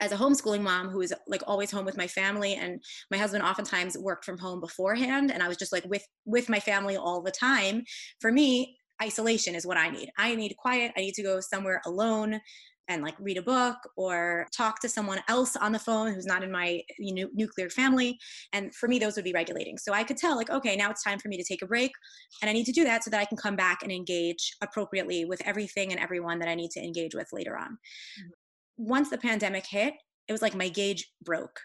as 0.00 0.10
a 0.10 0.16
homeschooling 0.16 0.62
mom 0.62 0.88
who 0.88 0.98
was 0.98 1.12
like 1.28 1.42
always 1.46 1.70
home 1.70 1.84
with 1.84 1.96
my 1.96 2.06
family 2.06 2.54
and 2.54 2.82
my 3.10 3.18
husband 3.18 3.44
oftentimes 3.44 3.96
worked 3.96 4.24
from 4.24 4.36
home 4.36 4.60
beforehand 4.60 5.30
and 5.30 5.40
i 5.40 5.46
was 5.46 5.56
just 5.56 5.72
like 5.72 5.84
with 5.84 6.04
with 6.24 6.48
my 6.48 6.58
family 6.58 6.96
all 6.96 7.22
the 7.22 7.30
time 7.30 7.84
for 8.20 8.32
me 8.32 8.76
isolation 9.04 9.54
is 9.54 9.66
what 9.66 9.76
i 9.76 9.88
need. 9.90 10.10
I 10.18 10.34
need 10.34 10.56
quiet. 10.56 10.92
I 10.96 11.00
need 11.00 11.14
to 11.14 11.22
go 11.22 11.40
somewhere 11.40 11.80
alone 11.86 12.40
and 12.88 13.02
like 13.02 13.14
read 13.18 13.38
a 13.38 13.42
book 13.42 13.76
or 13.96 14.46
talk 14.54 14.80
to 14.80 14.88
someone 14.88 15.20
else 15.28 15.56
on 15.56 15.72
the 15.72 15.78
phone 15.78 16.12
who's 16.12 16.26
not 16.26 16.42
in 16.42 16.52
my 16.52 16.82
you 16.98 17.14
know, 17.14 17.28
nuclear 17.34 17.70
family. 17.70 18.18
And 18.52 18.74
for 18.74 18.88
me 18.88 18.98
those 18.98 19.16
would 19.16 19.24
be 19.24 19.32
regulating. 19.32 19.78
So 19.78 19.92
i 19.92 20.04
could 20.04 20.16
tell 20.16 20.36
like 20.36 20.50
okay 20.50 20.76
now 20.76 20.90
it's 20.90 21.02
time 21.02 21.18
for 21.18 21.28
me 21.28 21.36
to 21.36 21.44
take 21.44 21.62
a 21.62 21.66
break 21.66 21.92
and 22.40 22.50
i 22.50 22.52
need 22.52 22.66
to 22.66 22.72
do 22.72 22.84
that 22.84 23.04
so 23.04 23.10
that 23.10 23.20
i 23.20 23.24
can 23.24 23.36
come 23.36 23.56
back 23.56 23.82
and 23.82 23.92
engage 23.92 24.54
appropriately 24.62 25.24
with 25.24 25.40
everything 25.44 25.92
and 25.92 26.00
everyone 26.00 26.38
that 26.40 26.48
i 26.48 26.54
need 26.54 26.70
to 26.72 26.80
engage 26.80 27.14
with 27.14 27.28
later 27.32 27.56
on. 27.56 27.70
Mm-hmm. 27.70 28.30
Once 28.76 29.08
the 29.08 29.18
pandemic 29.18 29.66
hit, 29.66 29.94
it 30.28 30.32
was 30.32 30.42
like 30.42 30.54
my 30.54 30.68
gauge 30.68 31.06
broke. 31.22 31.60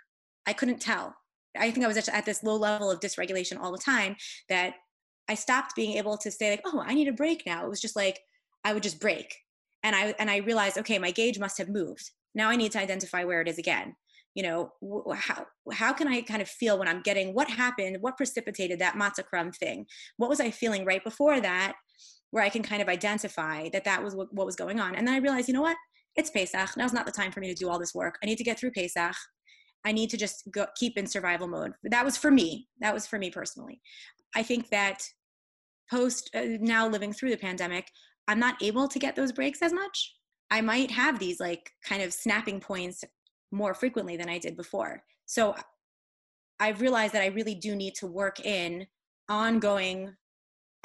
I 0.46 0.54
couldn't 0.54 0.80
tell. 0.80 1.16
I 1.58 1.72
think 1.72 1.84
I 1.84 1.88
was 1.88 1.98
at 2.10 2.26
this 2.26 2.44
low 2.44 2.56
level 2.56 2.92
of 2.92 3.00
dysregulation 3.00 3.60
all 3.60 3.72
the 3.72 3.78
time 3.78 4.16
that 4.50 4.76
I 5.30 5.36
stopped 5.36 5.76
being 5.76 5.98
able 5.98 6.18
to 6.18 6.32
say 6.32 6.50
like, 6.52 6.62
"Oh, 6.66 6.84
I 6.86 6.94
need 6.96 7.08
a 7.08 7.14
break 7.14 7.44
now." 7.46 7.64
It 7.66 7.70
was 7.70 7.82
just 7.82 7.96
like 7.96 8.20
I 8.66 8.74
would 8.74 8.84
just 8.84 9.00
break. 9.00 9.36
And 9.84 9.96
I 9.96 10.14
and 10.20 10.30
I 10.30 10.38
realized, 10.38 10.78
okay, 10.80 11.00
my 11.00 11.12
gauge 11.12 11.40
must 11.40 11.58
have 11.60 11.70
moved. 11.70 12.12
Now 12.36 12.50
I 12.50 12.56
need 12.58 12.72
to 12.74 12.80
identify 12.80 13.24
where 13.24 13.42
it 13.42 13.48
is 13.48 13.58
again. 13.58 13.96
you 14.36 14.44
know 14.44 14.72
how 15.16 15.46
how 15.74 15.92
can 15.94 16.08
i 16.08 16.22
kind 16.22 16.42
of 16.42 16.48
feel 16.48 16.78
when 16.78 16.88
i'm 16.88 17.02
getting 17.02 17.34
what 17.34 17.50
happened 17.50 17.98
what 18.02 18.16
precipitated 18.18 18.80
that 18.80 18.96
matzah 18.96 19.26
crumb 19.26 19.52
thing? 19.52 19.86
What 20.18 20.30
was 20.30 20.40
i 20.40 20.52
feeling 20.52 20.86
right 20.86 21.04
before 21.04 21.42
that 21.42 21.74
where 22.32 22.44
i 22.44 22.50
can 22.50 22.64
kind 22.64 22.82
of 22.82 22.88
identify 22.88 23.70
that 23.74 23.86
that 23.86 24.04
was 24.04 24.16
what, 24.16 24.34
what 24.34 24.46
was 24.46 24.56
going 24.56 24.80
on? 24.80 24.96
And 24.96 25.08
then 25.08 25.16
i 25.16 25.20
realized 25.20 25.48
you 25.48 25.54
know 25.54 25.62
what? 25.62 25.78
It's 26.16 26.30
pesach. 26.30 26.76
Now's 26.78 26.94
not 26.94 27.06
the 27.06 27.12
time 27.12 27.32
for 27.32 27.40
me 27.40 27.48
to 27.50 27.56
do 27.56 27.70
all 27.70 27.80
this 27.80 27.96
work. 27.96 28.16
I 28.22 28.26
need 28.26 28.38
to 28.38 28.44
get 28.44 28.60
through 28.60 28.72
pesach. 28.72 29.16
I 29.86 29.92
need 29.94 30.10
to 30.10 30.18
just 30.18 30.44
go, 30.52 30.66
keep 30.76 30.98
in 30.98 31.08
survival 31.08 31.48
mode. 31.48 31.72
That 31.84 32.04
was 32.04 32.18
for 32.18 32.32
me. 32.32 32.68
That 32.82 32.94
was 32.94 33.08
for 33.08 33.18
me 33.18 33.30
personally. 33.32 33.82
I 34.36 34.44
think 34.44 34.70
that 34.70 34.98
post 35.90 36.30
uh, 36.36 36.42
now 36.60 36.88
living 36.88 37.14
through 37.14 37.30
the 37.30 37.38
pandemic 37.38 37.90
i'm 38.28 38.40
not 38.40 38.62
able 38.62 38.88
to 38.88 39.00
get 39.00 39.16
those 39.16 39.32
breaks 39.32 39.62
as 39.62 39.74
much 39.74 40.16
i 40.52 40.62
might 40.62 40.92
have 40.92 41.20
these 41.20 41.40
like 41.40 41.72
kind 41.84 42.02
of 42.02 42.14
snapping 42.14 42.60
points 42.60 43.04
more 43.52 43.74
frequently 43.74 44.18
than 44.18 44.30
I 44.30 44.38
did 44.38 44.56
before. 44.56 45.04
So 45.26 45.56
I've 46.60 46.82
realized 46.82 47.14
that 47.14 47.24
I 47.24 47.28
really 47.28 47.56
do 47.56 47.76
need 47.76 47.96
to 47.96 48.08
work 48.08 48.40
in 48.46 48.86
ongoing 49.28 50.16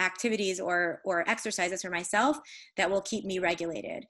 activities 0.00 0.61
or 0.61 1.00
or 1.05 1.28
exercises 1.28 1.82
for 1.82 1.90
myself 1.90 2.38
that 2.76 2.90
will 2.90 3.02
keep 3.02 3.24
me 3.24 3.38
regulated. 3.38 4.05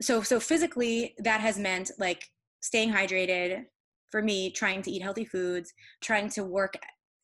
So 0.00 0.22
so 0.22 0.40
physically 0.40 1.14
that 1.18 1.40
has 1.40 1.58
meant 1.58 1.90
like 1.98 2.24
staying 2.60 2.92
hydrated 2.92 3.64
for 4.10 4.22
me 4.22 4.50
trying 4.50 4.82
to 4.82 4.90
eat 4.90 5.02
healthy 5.02 5.24
foods, 5.24 5.72
trying 6.00 6.28
to 6.30 6.44
work 6.44 6.74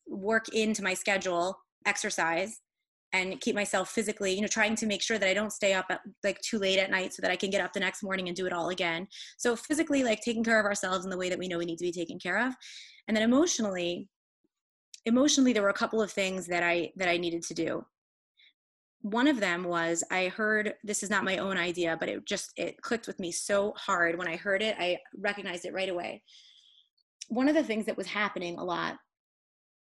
work 0.07 0.49
into 0.51 0.83
my 0.83 0.95
schedule 0.95 1.59
exercise 1.87 2.61
and 3.15 3.41
keep 3.41 3.55
myself 3.55 3.91
physically 3.91 4.35
you 4.35 4.43
know 4.43 4.49
trying 4.49 4.75
to 4.75 4.87
make 4.87 5.01
sure 5.01 5.19
that 5.19 5.29
i 5.29 5.35
don't 5.35 5.53
stay 5.53 5.73
up 5.73 5.87
at, 5.89 6.01
like 6.23 6.41
too 6.41 6.59
late 6.59 6.79
at 6.79 6.91
night 6.91 7.15
so 7.15 7.23
that 7.23 7.31
i 7.31 7.37
can 7.37 7.51
get 7.51 7.63
up 7.65 7.73
the 7.73 7.81
next 7.81 8.03
morning 8.03 8.29
and 8.29 8.37
do 8.37 8.47
it 8.47 8.53
all 8.53 8.71
again. 8.71 9.07
So 9.37 9.57
physically 9.57 10.03
like 10.03 10.21
taking 10.21 10.45
care 10.45 10.61
of 10.61 10.67
ourselves 10.67 11.05
in 11.05 11.11
the 11.11 11.17
way 11.17 11.29
that 11.29 11.39
we 11.39 11.49
know 11.49 11.59
we 11.59 11.65
need 11.65 11.79
to 11.79 11.85
be 11.85 11.93
taken 11.93 12.19
care 12.19 12.39
of. 12.47 12.55
And 13.09 13.17
then 13.17 13.25
emotionally 13.25 14.09
emotionally 15.07 15.53
there 15.53 15.63
were 15.63 15.69
a 15.69 15.75
couple 15.75 16.01
of 16.01 16.11
things 16.11 16.47
that 16.47 16.63
i 16.63 16.91
that 16.97 17.09
i 17.09 17.17
needed 17.17 17.43
to 17.45 17.55
do. 17.55 17.85
One 19.03 19.29
of 19.29 19.41
them 19.41 19.65
was 19.65 20.03
i 20.11 20.29
heard 20.29 20.75
this 20.83 21.03
is 21.03 21.11
not 21.11 21.25
my 21.25 21.39
own 21.39 21.57
idea 21.57 21.97
but 21.99 22.09
it 22.09 22.25
just 22.27 22.53
it 22.57 22.81
clicked 22.83 23.07
with 23.07 23.21
me 23.21 23.31
so 23.33 23.73
hard. 23.77 24.19
When 24.19 24.29
i 24.29 24.37
heard 24.37 24.63
it 24.63 24.77
i 24.79 24.99
recognized 25.19 25.65
it 25.65 25.75
right 25.75 25.89
away. 25.89 26.23
One 27.29 27.49
of 27.49 27.55
the 27.55 27.65
things 27.65 27.87
that 27.87 27.97
was 27.97 28.07
happening 28.07 28.59
a 28.59 28.65
lot 28.65 28.97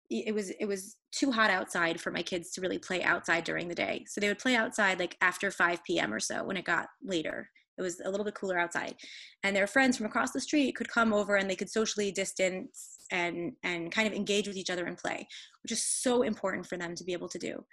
it 0.09 0.33
was 0.33 0.51
it 0.51 0.65
was 0.65 0.97
too 1.11 1.31
hot 1.31 1.49
outside 1.49 1.99
for 1.99 2.11
my 2.11 2.21
kids 2.21 2.51
to 2.51 2.61
really 2.61 2.77
play 2.77 3.01
outside 3.03 3.43
during 3.43 3.67
the 3.67 3.75
day. 3.75 4.05
So 4.07 4.21
they 4.21 4.27
would 4.27 4.39
play 4.39 4.55
outside 4.55 4.99
like 4.99 5.17
after 5.21 5.51
5 5.51 5.83
p.m 5.83 6.13
or 6.13 6.19
so 6.19 6.43
when 6.43 6.57
it 6.57 6.65
got 6.65 6.87
later. 7.03 7.49
It 7.77 7.81
was 7.81 7.99
a 7.99 8.09
little 8.09 8.23
bit 8.23 8.35
cooler 8.35 8.57
outside. 8.57 8.95
And 9.43 9.53
their 9.53 9.67
friends 9.67 9.97
from 9.97 10.05
across 10.05 10.31
the 10.31 10.39
street 10.39 10.75
could 10.75 10.87
come 10.87 11.11
over 11.11 11.35
and 11.35 11.49
they 11.49 11.57
could 11.57 11.69
socially 11.69 12.11
distance 12.11 12.97
and 13.11 13.53
and 13.63 13.91
kind 13.91 14.07
of 14.07 14.13
engage 14.13 14.47
with 14.47 14.57
each 14.57 14.69
other 14.69 14.85
and 14.85 14.97
play 14.97 15.27
which 15.63 15.71
is 15.71 15.83
so 15.83 16.23
important 16.23 16.65
for 16.65 16.77
them 16.77 16.95
to 16.95 17.03
be 17.03 17.13
able 17.13 17.29
to 17.29 17.39
do. 17.39 17.65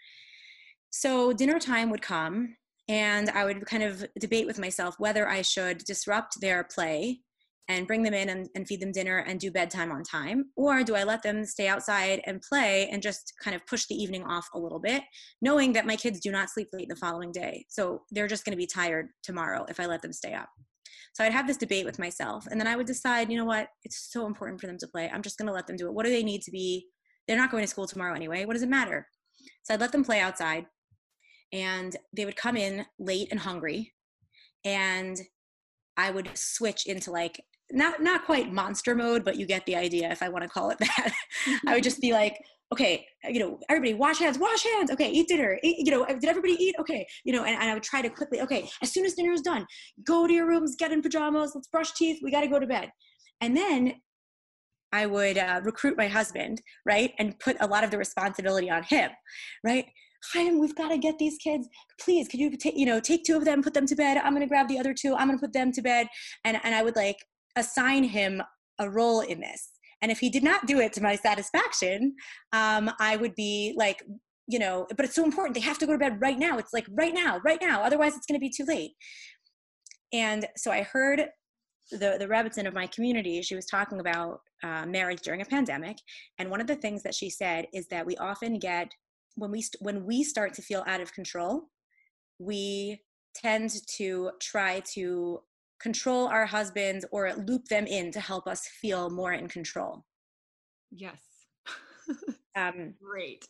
So 0.91 1.33
dinner 1.33 1.59
time 1.59 1.91
would 1.91 2.03
come 2.03 2.57
and 2.89 3.30
i 3.30 3.45
would 3.45 3.64
kind 3.66 3.83
of 3.83 4.05
debate 4.18 4.47
with 4.47 4.59
myself 4.59 4.97
whether 4.99 5.28
i 5.28 5.43
should 5.43 5.78
disrupt 5.78 6.41
their 6.41 6.64
play 6.64 7.20
and 7.73 7.87
bring 7.87 8.03
them 8.03 8.14
in 8.14 8.29
and, 8.29 8.49
and, 8.55 8.66
feed 8.66 8.81
them 8.81 8.93
dinner 8.93 9.18
and 9.18 9.41
do 9.41 9.51
bedtime 9.51 9.91
on 9.91 10.03
time? 10.03 10.45
Or 10.57 10.83
do 10.83 10.95
I 10.95 11.05
let 11.05 11.23
them 11.23 11.45
stay 11.45 11.68
outside 11.68 12.20
and 12.27 12.41
play 12.41 12.89
and 12.91 13.03
just 13.03 13.33
kind 13.43 13.55
of 13.55 13.66
push 13.66 13.87
the 13.87 13.95
evening 13.95 14.25
off 14.25 14.49
a 14.55 14.59
little 14.59 14.79
bit, 14.79 15.03
knowing 15.41 15.73
that 15.73 15.87
my 15.87 15.97
kids 15.97 16.20
do 16.20 16.31
not 16.31 16.51
sleep 16.51 16.68
late 16.73 16.89
the 16.89 16.97
following 16.97 17.33
day? 17.33 17.66
So 17.68 18.03
they're 18.11 18.29
just 18.29 18.45
going 18.45 18.53
to 18.53 18.61
be 18.61 18.66
tired 18.66 19.09
tomorrow 19.23 19.66
if 19.68 19.81
I 19.81 19.87
let 19.87 20.03
them 20.03 20.12
stay 20.12 20.35
up. 20.35 20.49
So 21.14 21.25
I'd 21.25 21.33
have 21.33 21.47
this 21.47 21.57
debate 21.57 21.85
with 21.85 21.99
myself. 21.99 22.47
And 22.51 22.59
then 22.59 22.66
I 22.66 22.77
would 22.77 22.87
decide, 22.87 23.31
you 23.31 23.37
know 23.37 23.45
what? 23.45 23.68
It's 23.85 24.09
so 24.11 24.27
important 24.27 24.61
for 24.61 24.66
them 24.66 24.79
to 24.79 24.89
play. 24.89 25.11
I'm 25.12 25.23
just 25.23 25.39
going 25.39 25.47
to 25.47 25.53
let 25.53 25.66
them 25.66 25.77
do 25.77 25.87
it. 25.87 25.95
What 25.95 26.07
do 26.07 26.12
they 26.12 26.23
need 26.25 26.43
to 26.43 26.51
be? 26.51 26.87
They're 27.27 27.37
not 27.37 27.51
going 27.51 27.62
to 27.62 27.68
school 27.68 27.87
tomorrow 27.87 28.14
anyway. 28.14 28.45
What 28.45 28.55
does 28.55 28.62
it 28.62 28.68
matter? 28.68 29.07
So 29.62 29.75
I'd 29.75 29.81
let 29.81 29.93
them 29.93 30.05
play 30.05 30.20
outside. 30.20 30.66
And 31.53 31.95
they 32.16 32.25
would 32.25 32.37
come 32.37 32.57
in 32.57 32.87
late 32.99 33.29
and 33.31 33.41
hungry. 33.41 33.93
And 34.64 35.20
I 35.97 36.11
would 36.11 36.31
switch 36.35 36.87
into 36.87 37.11
like 37.11 37.41
not 37.73 38.03
not 38.03 38.25
quite 38.25 38.53
monster 38.53 38.95
mode, 38.95 39.25
but 39.25 39.37
you 39.37 39.47
get 39.47 39.64
the 39.66 39.77
idea 39.77 40.11
if 40.11 40.23
I 40.23 40.29
want 40.29 40.45
to 40.45 40.49
call 40.49 40.70
it 40.70 40.79
that. 40.81 41.12
I 41.66 41.75
would 41.75 41.85
just 41.85 42.01
be 42.01 42.12
like, 42.12 42.39
okay, 42.73 43.07
you 43.25 43.39
know, 43.39 43.59
everybody 43.68 43.95
wash 43.95 44.18
hands, 44.18 44.39
wash 44.39 44.64
hands. 44.64 44.91
Okay, 44.91 45.11
eat 45.11 45.29
dinner. 45.29 45.59
Eat, 45.62 45.87
you 45.87 45.91
know, 45.91 46.07
did 46.07 46.25
everybody 46.25 46.55
eat? 46.55 46.75
Okay, 46.79 47.07
you 47.25 47.33
know, 47.33 47.45
and, 47.45 47.55
and 47.55 47.70
I 47.70 47.75
would 47.75 47.83
try 47.83 48.03
to 48.03 48.09
quickly, 48.09 48.41
okay, 48.41 48.68
as 48.83 48.93
soon 48.93 49.05
as 49.05 49.14
dinner 49.14 49.33
is 49.33 49.43
done, 49.43 49.66
go 50.07 50.27
to 50.27 50.33
your 50.33 50.47
rooms, 50.47 50.77
get 50.77 50.93
in 50.93 51.03
pajamas, 51.03 51.53
let's 51.55 51.68
brush 51.68 51.93
teeth. 51.93 52.20
We 52.23 52.31
got 52.31 52.41
to 52.41 52.49
go 52.49 52.59
to 52.59 52.66
bed. 52.66 52.91
And 53.41 53.57
then 53.57 53.95
I 54.93 55.07
would 55.07 55.39
uh, 55.39 55.61
recruit 55.64 55.97
my 55.97 56.09
husband, 56.09 56.62
right, 56.87 57.12
and 57.18 57.39
put 57.41 57.57
a 57.61 57.66
lot 57.66 57.85
of 57.85 57.91
the 57.91 57.99
responsibility 57.99 58.70
on 58.70 58.83
him, 58.83 59.11
right. 59.64 59.87
Chaim, 60.33 60.61
we've 60.61 60.77
got 60.77 60.91
to 60.91 60.99
get 60.99 61.18
these 61.18 61.37
kids. 61.39 61.68
Please, 62.01 62.29
could 62.29 62.39
you 62.39 62.57
take, 62.57 62.77
you 62.77 62.87
know, 62.87 63.01
take 63.01 63.25
two 63.25 63.37
of 63.37 63.45
them, 63.45 63.61
put 63.61 63.75
them 63.75 63.87
to 63.87 63.97
bed. 63.97 64.18
I'm 64.18 64.33
going 64.33 64.43
to 64.43 64.47
grab 64.47 64.68
the 64.68 64.79
other 64.79 64.95
two. 64.95 65.16
I'm 65.16 65.27
going 65.27 65.37
to 65.37 65.45
put 65.45 65.53
them 65.53 65.73
to 65.73 65.83
bed. 65.83 66.07
And, 66.45 66.61
and 66.62 66.77
I 66.77 66.85
would 66.85 66.95
like 66.95 67.16
assign 67.57 68.05
him 68.05 68.42
a 68.78 68.88
role 68.88 69.20
in 69.20 69.40
this. 69.40 69.70
And 70.00 70.11
if 70.11 70.18
he 70.18 70.30
did 70.30 70.42
not 70.42 70.66
do 70.66 70.80
it 70.80 70.92
to 70.94 71.03
my 71.03 71.14
satisfaction, 71.14 72.14
um, 72.53 72.90
I 72.98 73.16
would 73.16 73.34
be 73.34 73.74
like, 73.76 74.03
you 74.48 74.59
know, 74.59 74.86
but 74.96 75.05
it's 75.05 75.14
so 75.14 75.24
important. 75.24 75.55
They 75.55 75.61
have 75.61 75.78
to 75.78 75.86
go 75.86 75.92
to 75.92 75.98
bed 75.98 76.20
right 76.20 76.38
now. 76.38 76.59
It's 76.59 76.72
like 76.72 76.86
right 76.90 77.14
now, 77.14 77.40
right 77.44 77.61
now. 77.61 77.82
Otherwise, 77.82 78.16
it's 78.16 78.26
going 78.26 78.38
to 78.38 78.44
be 78.44 78.50
too 78.50 78.64
late. 78.64 78.92
And 80.12 80.46
so 80.57 80.72
I 80.72 80.82
heard 80.82 81.24
the 81.90 82.16
the 82.18 82.26
Rebbetzin 82.26 82.66
of 82.66 82.74
my 82.74 82.86
community. 82.88 83.42
She 83.42 83.55
was 83.55 83.66
talking 83.66 84.00
about 84.00 84.40
uh, 84.62 84.86
marriage 84.86 85.20
during 85.22 85.40
a 85.40 85.46
pandemic, 85.46 85.96
and 86.38 86.50
one 86.50 86.61
of 86.61 86.66
the 86.66 86.76
things 86.76 87.03
that 87.03 87.14
she 87.14 87.30
said 87.30 87.66
is 87.72 87.86
that 87.88 88.07
we 88.07 88.16
often 88.16 88.59
get 88.59 88.90
when 89.36 89.50
we 89.50 89.62
st- 89.62 89.82
when 89.82 90.05
we 90.05 90.22
start 90.22 90.55
to 90.55 90.62
feel 90.62 90.84
out 90.86 91.00
of 91.00 91.12
control, 91.14 91.68
we 92.38 93.00
tend 93.34 93.72
to 93.96 94.30
try 94.40 94.82
to 94.94 95.40
control 95.83 96.28
our 96.28 96.47
husbands 96.47 97.05
or 97.11 97.33
loop 97.47 97.66
them 97.66 97.87
in 97.87 98.12
to 98.12 98.20
help 98.20 98.47
us 98.47 98.66
feel 98.80 99.11
more 99.11 99.33
in 99.33 99.49
control. 99.49 100.05
Yes. 100.91 101.18
um, 102.57 102.95
Great. 103.03 103.47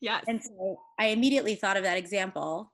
Yes. 0.00 0.24
And 0.28 0.42
so 0.42 0.78
I 0.98 1.08
immediately 1.08 1.54
thought 1.54 1.76
of 1.76 1.82
that 1.84 1.98
example 1.98 2.72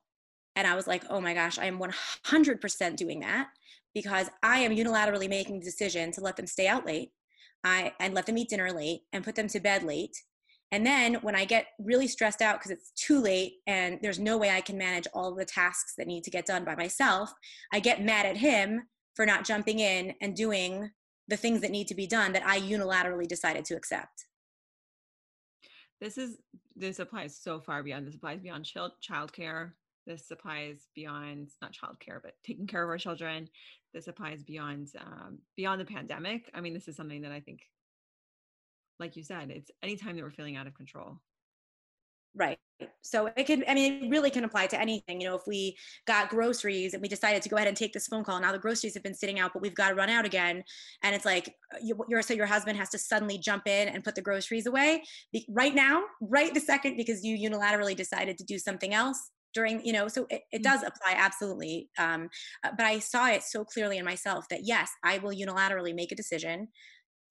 and 0.56 0.66
I 0.66 0.74
was 0.74 0.86
like, 0.86 1.04
oh 1.10 1.20
my 1.20 1.34
gosh, 1.34 1.58
I 1.58 1.66
am 1.66 1.78
100% 1.78 2.96
doing 2.96 3.20
that 3.20 3.48
because 3.94 4.28
I 4.42 4.58
am 4.60 4.74
unilaterally 4.74 5.28
making 5.28 5.58
the 5.58 5.64
decision 5.64 6.12
to 6.12 6.20
let 6.20 6.36
them 6.36 6.46
stay 6.46 6.66
out 6.66 6.86
late 6.86 7.10
I, 7.64 7.92
and 8.00 8.14
let 8.14 8.26
them 8.26 8.38
eat 8.38 8.48
dinner 8.48 8.72
late 8.72 9.00
and 9.12 9.24
put 9.24 9.34
them 9.34 9.48
to 9.48 9.60
bed 9.60 9.82
late. 9.82 10.16
And 10.72 10.86
then 10.86 11.14
when 11.14 11.34
I 11.34 11.44
get 11.44 11.66
really 11.80 12.06
stressed 12.06 12.42
out 12.42 12.58
because 12.58 12.70
it's 12.70 12.92
too 12.92 13.20
late 13.20 13.54
and 13.66 13.98
there's 14.02 14.20
no 14.20 14.38
way 14.38 14.50
I 14.50 14.60
can 14.60 14.78
manage 14.78 15.08
all 15.12 15.34
the 15.34 15.44
tasks 15.44 15.94
that 15.98 16.06
need 16.06 16.22
to 16.24 16.30
get 16.30 16.46
done 16.46 16.64
by 16.64 16.76
myself, 16.76 17.32
I 17.72 17.80
get 17.80 18.04
mad 18.04 18.24
at 18.24 18.36
him 18.36 18.82
for 19.20 19.26
not 19.26 19.44
jumping 19.44 19.80
in 19.80 20.14
and 20.22 20.34
doing 20.34 20.90
the 21.28 21.36
things 21.36 21.60
that 21.60 21.70
need 21.70 21.86
to 21.86 21.94
be 21.94 22.06
done 22.06 22.32
that 22.32 22.46
I 22.46 22.58
unilaterally 22.58 23.28
decided 23.28 23.66
to 23.66 23.74
accept. 23.74 24.24
This 26.00 26.16
is 26.16 26.38
this 26.74 27.00
applies 27.00 27.36
so 27.36 27.60
far 27.60 27.82
beyond. 27.82 28.06
This 28.06 28.14
applies 28.14 28.40
beyond 28.40 28.64
child 28.64 28.92
childcare. 29.06 29.72
This 30.06 30.30
applies 30.30 30.86
beyond 30.94 31.50
not 31.60 31.74
childcare, 31.74 32.22
but 32.22 32.32
taking 32.46 32.66
care 32.66 32.82
of 32.82 32.88
our 32.88 32.96
children. 32.96 33.46
This 33.92 34.08
applies 34.08 34.42
beyond 34.42 34.88
um, 34.98 35.40
beyond 35.54 35.82
the 35.82 35.84
pandemic. 35.84 36.50
I 36.54 36.62
mean, 36.62 36.72
this 36.72 36.88
is 36.88 36.96
something 36.96 37.20
that 37.20 37.30
I 37.30 37.40
think, 37.40 37.60
like 38.98 39.16
you 39.16 39.22
said, 39.22 39.50
it's 39.50 39.70
anytime 39.82 40.16
that 40.16 40.22
we're 40.22 40.30
feeling 40.30 40.56
out 40.56 40.66
of 40.66 40.72
control. 40.72 41.20
Right. 42.34 42.58
So 43.02 43.30
it 43.36 43.44
can, 43.44 43.64
I 43.68 43.74
mean, 43.74 44.04
it 44.04 44.10
really 44.10 44.30
can 44.30 44.44
apply 44.44 44.66
to 44.68 44.80
anything. 44.80 45.20
You 45.20 45.28
know, 45.28 45.36
if 45.36 45.42
we 45.46 45.76
got 46.06 46.28
groceries 46.28 46.94
and 46.94 47.02
we 47.02 47.08
decided 47.08 47.42
to 47.42 47.48
go 47.48 47.56
ahead 47.56 47.68
and 47.68 47.76
take 47.76 47.92
this 47.92 48.06
phone 48.06 48.24
call, 48.24 48.40
now 48.40 48.52
the 48.52 48.58
groceries 48.58 48.94
have 48.94 49.02
been 49.02 49.14
sitting 49.14 49.38
out, 49.38 49.52
but 49.52 49.62
we've 49.62 49.74
got 49.74 49.90
to 49.90 49.94
run 49.94 50.10
out 50.10 50.24
again. 50.24 50.62
And 51.02 51.14
it's 51.14 51.24
like, 51.24 51.54
uh, 51.74 51.78
you, 51.82 51.96
so 52.22 52.34
your 52.34 52.46
husband 52.46 52.78
has 52.78 52.90
to 52.90 52.98
suddenly 52.98 53.38
jump 53.38 53.66
in 53.66 53.88
and 53.88 54.04
put 54.04 54.14
the 54.14 54.22
groceries 54.22 54.66
away 54.66 55.02
right 55.48 55.74
now, 55.74 56.02
right 56.20 56.52
the 56.52 56.60
second, 56.60 56.96
because 56.96 57.24
you 57.24 57.36
unilaterally 57.50 57.96
decided 57.96 58.38
to 58.38 58.44
do 58.44 58.58
something 58.58 58.94
else 58.94 59.30
during 59.52 59.84
you 59.84 59.92
know 59.92 60.06
so 60.08 60.26
it, 60.30 60.42
it 60.52 60.60
mm. 60.60 60.64
does 60.64 60.82
apply 60.82 61.14
absolutely 61.16 61.88
um, 61.98 62.28
uh, 62.64 62.70
but 62.76 62.86
i 62.86 62.98
saw 62.98 63.28
it 63.28 63.42
so 63.42 63.64
clearly 63.64 63.98
in 63.98 64.04
myself 64.04 64.46
that 64.48 64.60
yes 64.62 64.90
i 65.02 65.18
will 65.18 65.32
unilaterally 65.32 65.94
make 65.94 66.12
a 66.12 66.14
decision 66.14 66.68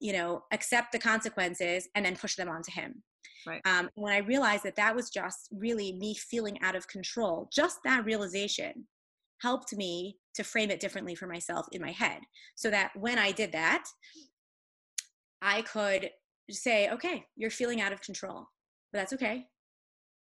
you 0.00 0.12
know 0.12 0.42
accept 0.52 0.92
the 0.92 0.98
consequences 0.98 1.88
and 1.94 2.04
then 2.04 2.16
push 2.16 2.36
them 2.36 2.48
onto 2.48 2.72
him 2.72 3.02
Right. 3.46 3.60
Um, 3.64 3.90
when 3.94 4.12
I 4.12 4.18
realized 4.18 4.64
that 4.64 4.76
that 4.76 4.94
was 4.94 5.10
just 5.10 5.48
really 5.52 5.92
me 5.92 6.14
feeling 6.14 6.60
out 6.62 6.76
of 6.76 6.88
control, 6.88 7.48
just 7.52 7.78
that 7.84 8.04
realization 8.04 8.86
helped 9.38 9.74
me 9.74 10.18
to 10.34 10.44
frame 10.44 10.70
it 10.70 10.80
differently 10.80 11.14
for 11.14 11.26
myself 11.26 11.66
in 11.72 11.80
my 11.80 11.92
head. 11.92 12.20
So 12.54 12.70
that 12.70 12.90
when 12.94 13.18
I 13.18 13.32
did 13.32 13.52
that, 13.52 13.84
I 15.42 15.62
could 15.62 16.10
say, 16.50 16.90
okay, 16.90 17.24
you're 17.36 17.50
feeling 17.50 17.80
out 17.80 17.92
of 17.92 18.02
control, 18.02 18.46
but 18.92 18.98
that's 18.98 19.12
okay. 19.14 19.46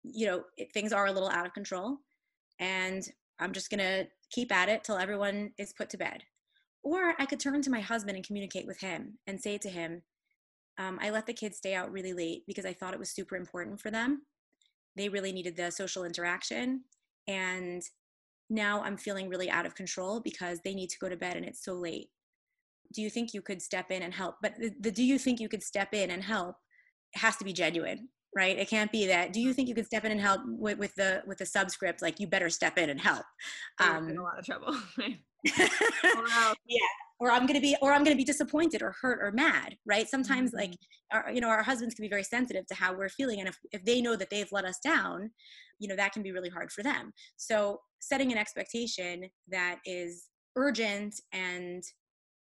You 0.04 0.28
know, 0.28 0.44
it, 0.58 0.72
things 0.74 0.92
are 0.94 1.06
a 1.06 1.12
little 1.12 1.30
out 1.30 1.46
of 1.46 1.54
control, 1.54 1.98
and 2.60 3.08
I'm 3.40 3.52
just 3.52 3.70
going 3.70 3.80
to 3.80 4.08
keep 4.32 4.52
at 4.52 4.70
it 4.70 4.84
till 4.84 4.98
everyone 4.98 5.52
is 5.58 5.74
put 5.74 5.90
to 5.92 5.98
bed. 5.98 6.24
or 6.84 7.16
i 7.20 7.26
could 7.26 7.40
turn 7.40 7.62
to 7.62 7.70
my 7.70 7.82
husband 7.82 8.16
and 8.16 8.26
communicate 8.26 8.68
with 8.68 8.80
him 8.80 9.18
and 9.28 9.42
say 9.42 9.58
to 9.58 9.70
him 9.70 10.04
um, 10.78 11.00
i 11.02 11.10
let 11.10 11.26
the 11.26 11.34
kids 11.34 11.58
stay 11.58 11.74
out 11.74 11.92
really 11.92 12.14
late 12.14 12.44
because 12.48 12.66
i 12.66 12.74
thought 12.74 12.94
it 12.94 13.00
was 13.00 13.10
super 13.10 13.36
important 13.36 13.80
for 13.80 13.92
them. 13.92 14.22
They 14.96 15.10
really 15.10 15.34
needed 15.34 15.58
the 15.58 15.72
social 15.72 16.06
interaction. 16.06 16.84
And 17.28 17.84
now 18.50 18.82
i'm 18.84 18.98
feeling 18.98 19.28
really 19.28 19.50
out 19.50 19.66
of 19.66 19.74
control 19.74 20.20
because 20.20 20.60
they 20.64 20.76
need 20.76 20.90
to 20.92 21.00
go 21.00 21.10
to 21.10 21.18
bed 21.18 21.36
and 21.36 21.46
it's 21.46 21.64
so 21.64 21.74
late. 21.74 22.10
Do 22.94 23.02
you 23.02 23.10
think 23.10 23.34
you 23.34 23.42
could 23.42 23.62
step 23.62 23.90
in 23.90 24.04
and 24.04 24.14
help? 24.14 24.36
But 24.42 24.54
the, 24.60 24.72
the 24.80 24.92
do 24.92 25.04
you 25.04 25.18
think 25.18 25.40
you 25.40 25.50
could 25.50 25.64
step 25.64 25.94
in 25.94 26.12
and 26.12 26.24
help 26.24 26.56
has 27.16 27.36
to 27.38 27.46
be 27.46 27.54
genuine 27.54 28.10
right? 28.36 28.60
It 28.60 28.70
can't 28.70 28.92
be 28.92 29.08
that 29.08 29.32
do 29.32 29.40
you 29.40 29.54
think 29.54 29.70
you 29.70 29.76
could 29.76 29.86
step 29.86 30.04
in 30.04 30.12
and 30.12 30.20
help 30.20 30.42
with, 30.46 30.78
with 30.78 30.94
the 30.96 31.24
with 31.26 31.38
the 31.40 31.46
subscript? 31.46 32.02
Like 32.02 32.20
you 32.20 32.28
better 32.28 32.50
step 32.50 32.78
in 32.78 32.90
and 32.90 33.00
help. 33.00 33.26
Um 33.80 34.10
in 34.10 34.18
a 34.18 34.24
lot 34.24 34.38
of 34.38 34.46
trouble 34.46 34.78
wow. 34.98 36.54
yeah 36.68 36.80
or 37.20 37.32
i'm 37.32 37.46
going 37.46 37.56
to 37.56 37.62
be 37.62 37.76
or 37.82 37.92
i'm 37.94 38.04
going 38.04 38.16
to 38.16 38.22
be 38.22 38.26
disappointed 38.26 38.82
or 38.82 38.94
hurt 39.02 39.20
or 39.22 39.32
mad 39.32 39.76
right? 39.86 40.08
Sometimes 40.08 40.52
mm-hmm. 40.52 40.72
like 40.72 40.78
our, 41.14 41.32
you 41.32 41.42
know 41.42 41.50
our 41.50 41.64
husbands 41.64 41.96
can 41.96 42.04
be 42.04 42.10
very 42.10 42.24
sensitive 42.24 42.66
to 42.68 42.76
how 42.76 42.94
we're 42.94 43.10
feeling 43.10 43.40
and 43.40 43.50
if, 43.50 43.58
if 43.72 43.86
they 43.86 44.02
know 44.02 44.16
that 44.16 44.30
they've 44.30 44.52
let 44.52 44.66
us 44.66 44.80
down 44.84 45.30
you 45.80 45.88
know 45.88 45.96
that 45.96 46.14
can 46.14 46.24
be 46.24 46.32
really 46.32 46.50
hard 46.50 46.72
for 46.72 46.84
them. 46.84 47.12
So 47.38 47.80
setting 48.00 48.32
an 48.32 48.38
expectation 48.38 49.30
that 49.50 49.80
is 49.86 50.28
urgent 50.56 51.16
and 51.34 51.84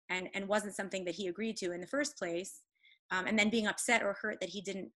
and 0.09 0.29
and 0.33 0.47
wasn't 0.47 0.75
something 0.75 1.03
that 1.05 1.15
he 1.15 1.27
agreed 1.27 1.57
to 1.57 1.71
in 1.71 1.81
the 1.81 1.87
first 1.87 2.17
place 2.17 2.61
um, 3.11 3.27
and 3.27 3.37
then 3.37 3.49
being 3.49 3.67
upset 3.67 4.03
or 4.03 4.15
hurt 4.21 4.37
that 4.39 4.49
he 4.49 4.61
didn't 4.61 4.89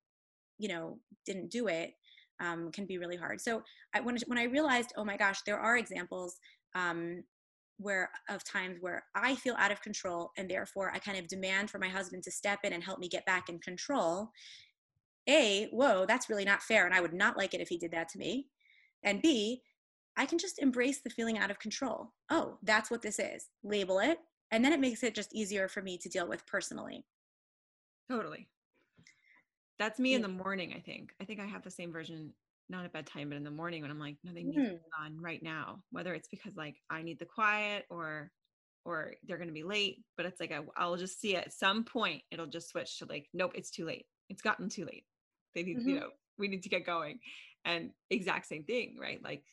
you 0.59 0.69
know 0.69 0.99
didn't 1.25 1.49
do 1.49 1.67
it 1.67 1.91
um, 2.39 2.71
can 2.71 2.85
be 2.85 2.97
really 2.97 3.17
hard. 3.17 3.41
So 3.41 3.63
I, 3.95 4.01
when, 4.01 4.17
when 4.27 4.37
i 4.37 4.43
realized 4.43 4.93
oh 4.97 5.05
my 5.05 5.17
gosh 5.17 5.39
there 5.45 5.59
are 5.59 5.77
examples 5.77 6.37
um, 6.75 7.23
where 7.77 8.09
of 8.29 8.43
times 8.43 8.77
where 8.81 9.03
i 9.15 9.35
feel 9.35 9.55
out 9.57 9.71
of 9.71 9.81
control 9.81 10.31
and 10.37 10.49
therefore 10.49 10.91
i 10.93 10.99
kind 10.99 11.17
of 11.17 11.27
demand 11.27 11.69
for 11.69 11.77
my 11.77 11.87
husband 11.87 12.23
to 12.23 12.31
step 12.31 12.59
in 12.63 12.73
and 12.73 12.83
help 12.83 12.99
me 12.99 13.07
get 13.07 13.25
back 13.25 13.49
in 13.49 13.59
control 13.59 14.31
a 15.27 15.67
whoa 15.71 16.05
that's 16.07 16.29
really 16.29 16.45
not 16.45 16.63
fair 16.63 16.85
and 16.85 16.95
i 16.95 17.01
would 17.01 17.13
not 17.13 17.37
like 17.37 17.53
it 17.53 17.61
if 17.61 17.69
he 17.69 17.77
did 17.77 17.91
that 17.91 18.09
to 18.09 18.17
me. 18.17 18.47
And 19.03 19.21
b 19.21 19.61
i 20.15 20.25
can 20.25 20.37
just 20.37 20.59
embrace 20.59 21.01
the 21.01 21.09
feeling 21.09 21.37
out 21.37 21.51
of 21.51 21.59
control. 21.59 22.13
Oh 22.29 22.57
that's 22.63 22.89
what 22.89 23.01
this 23.01 23.19
is. 23.19 23.49
Label 23.63 23.99
it. 23.99 24.19
And 24.51 24.63
then 24.63 24.73
it 24.73 24.79
makes 24.79 25.03
it 25.03 25.13
just 25.13 25.35
easier 25.35 25.67
for 25.67 25.81
me 25.81 25.97
to 25.97 26.09
deal 26.09 26.27
with 26.27 26.45
personally. 26.47 27.05
Totally. 28.09 28.47
That's 29.77 29.99
me 29.99 30.11
yeah. 30.11 30.17
in 30.17 30.21
the 30.21 30.27
morning 30.29 30.73
i 30.75 30.79
think. 30.79 31.13
I 31.21 31.25
think 31.25 31.39
i 31.39 31.45
have 31.45 31.63
the 31.63 31.71
same 31.71 31.91
version 31.91 32.33
not 32.69 32.85
at 32.85 32.93
bedtime 32.93 33.29
but 33.29 33.37
in 33.37 33.43
the 33.43 33.51
morning 33.51 33.81
when 33.81 33.91
i'm 33.91 33.99
like 33.99 34.17
nothing 34.23 34.49
needs 34.49 34.61
mm. 34.61 34.69
to 34.69 34.75
be 34.75 34.79
on 35.03 35.19
right 35.21 35.43
now 35.43 35.79
whether 35.91 36.13
it's 36.13 36.27
because 36.27 36.55
like 36.55 36.75
i 36.89 37.01
need 37.01 37.19
the 37.19 37.25
quiet 37.25 37.85
or 37.89 38.31
or 38.85 39.13
they're 39.25 39.37
going 39.37 39.49
to 39.49 39.53
be 39.53 39.63
late 39.63 40.03
but 40.15 40.25
it's 40.25 40.39
like 40.39 40.51
I, 40.51 40.59
i'll 40.77 40.97
just 40.97 41.19
see 41.19 41.35
at 41.35 41.53
some 41.53 41.83
point 41.83 42.21
it'll 42.31 42.47
just 42.47 42.69
switch 42.69 42.99
to 42.99 43.05
like 43.05 43.27
nope 43.33 43.51
it's 43.55 43.71
too 43.71 43.85
late 43.85 44.05
it's 44.29 44.41
gotten 44.41 44.69
too 44.69 44.85
late 44.85 45.05
they 45.55 45.63
need 45.63 45.77
mm-hmm. 45.77 45.89
you 45.89 45.99
know 45.99 46.09
we 46.37 46.47
need 46.47 46.63
to 46.63 46.69
get 46.69 46.85
going 46.85 47.19
and 47.65 47.91
exact 48.09 48.47
same 48.47 48.63
thing 48.63 48.97
right 48.99 49.23
like 49.23 49.43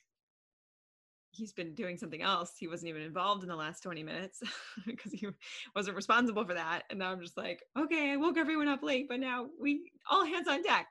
he's 1.35 1.53
been 1.53 1.75
doing 1.75 1.97
something 1.97 2.23
else. 2.23 2.53
He 2.59 2.69
wasn't 2.69 2.91
even 2.91 3.03
involved 3.03 3.43
in 3.43 3.49
the 3.49 3.57
last 3.57 3.83
20 3.83 4.03
minutes 4.03 4.41
because 4.87 5.13
he 5.13 5.27
wasn't 5.75 5.97
responsible 5.97 6.45
for 6.45 6.55
that. 6.55 6.83
And 6.91 6.99
now 6.99 7.11
I'm 7.11 7.21
just 7.21 7.37
like, 7.37 7.63
okay, 7.79 8.13
I 8.13 8.17
woke 8.17 8.39
everyone 8.39 8.69
up 8.69 8.83
late, 8.83 9.07
but 9.09 9.21
now 9.21 9.47
we 9.61 9.91
all 10.11 10.25
hands 10.25 10.49
on 10.49 10.63
deck. 10.63 10.87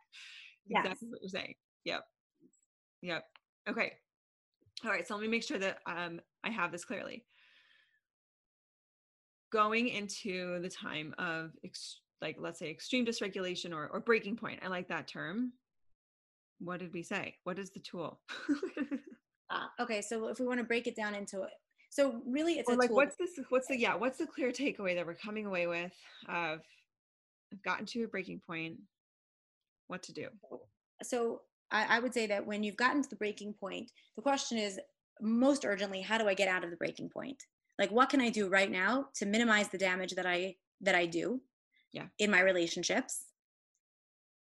Yes. 0.67 0.86
Exactly 0.86 1.09
what 1.09 1.21
you're 1.21 1.30
saying. 1.30 1.55
Yep. 1.86 2.03
Yep. 3.04 3.26
Okay. 3.70 3.93
All 4.84 4.89
right. 4.89 5.06
So 5.06 5.14
let 5.14 5.22
me 5.22 5.28
make 5.28 5.43
sure 5.43 5.60
that 5.60 5.80
um, 5.86 6.22
I 6.43 6.49
have 6.49 6.72
this 6.72 6.86
clearly. 6.86 7.26
Going 9.51 9.89
into 9.89 10.60
the 10.62 10.70
time 10.70 11.14
of 11.20 11.51
ex- 11.64 11.99
like, 12.22 12.38
let's 12.39 12.60
say 12.60 12.70
extreme 12.70 13.06
dysregulation 13.06 13.74
or, 13.74 13.88
or 13.88 13.99
breaking 13.99 14.38
point. 14.38 14.62
I 14.64 14.70
like 14.70 14.88
that 14.88 15.08
term. 15.08 15.51
What 16.60 16.80
did 16.80 16.93
we 16.93 17.04
say? 17.04 17.36
What 17.43 17.60
is 17.60 17.72
the 17.72 17.82
tool? 17.82 18.22
Uh, 19.49 19.66
okay, 19.82 20.01
so 20.01 20.30
if 20.30 20.39
we 20.39 20.47
want 20.47 20.60
to 20.60 20.64
break 20.64 20.88
it 20.88 20.95
down 20.95 21.14
into 21.14 21.41
it, 21.41 21.51
so 21.89 22.22
really 22.26 22.54
it's 22.54 22.70
or 22.70 22.78
like 22.78 22.88
tool. 22.88 22.95
what's 22.95 23.18
this? 23.18 23.38
What's 23.49 23.68
the 23.68 23.78
yeah? 23.78 23.95
What's 23.95 24.18
the 24.18 24.26
clear 24.26 24.51
takeaway 24.51 24.95
that 24.95 25.06
we're 25.06 25.14
coming 25.14 25.45
away 25.45 25.68
with? 25.68 25.91
Of 26.30 26.62
I've 27.51 27.62
gotten 27.64 27.86
to 27.88 28.04
a 28.06 28.08
breaking 28.08 28.41
point. 28.47 28.78
What 29.88 30.04
to 30.04 30.14
do? 30.14 30.30
So 31.04 31.41
I, 31.72 31.97
I 31.97 31.99
would 31.99 32.14
say 32.14 32.28
that 32.28 32.45
when 32.45 32.64
you've 32.64 32.78
gotten 32.78 33.01
to 33.01 33.09
the 33.09 33.16
breaking 33.16 33.53
point, 33.53 33.91
the 34.16 34.22
question 34.22 34.57
is 34.57 34.80
most 35.22 35.66
urgently, 35.66 36.01
how 36.01 36.18
do 36.18 36.28
I 36.28 36.34
get 36.34 36.47
out 36.47 36.64
of 36.64 36.70
the 36.70 36.78
breaking 36.78 37.09
point? 37.09 37.43
Like, 37.80 37.91
what 37.91 38.09
can 38.09 38.22
I 38.22 38.30
do 38.30 38.49
right 38.49 38.70
now 38.70 39.07
to 39.16 39.26
minimize 39.26 39.70
the 39.70 39.78
damage 39.78 40.14
that 40.16 40.26
I 40.26 40.55
that 40.82 40.95
I 40.95 41.05
do? 41.05 41.41
Yeah. 41.91 42.05
In 42.20 42.32
my 42.32 42.41
relationships, 42.41 43.26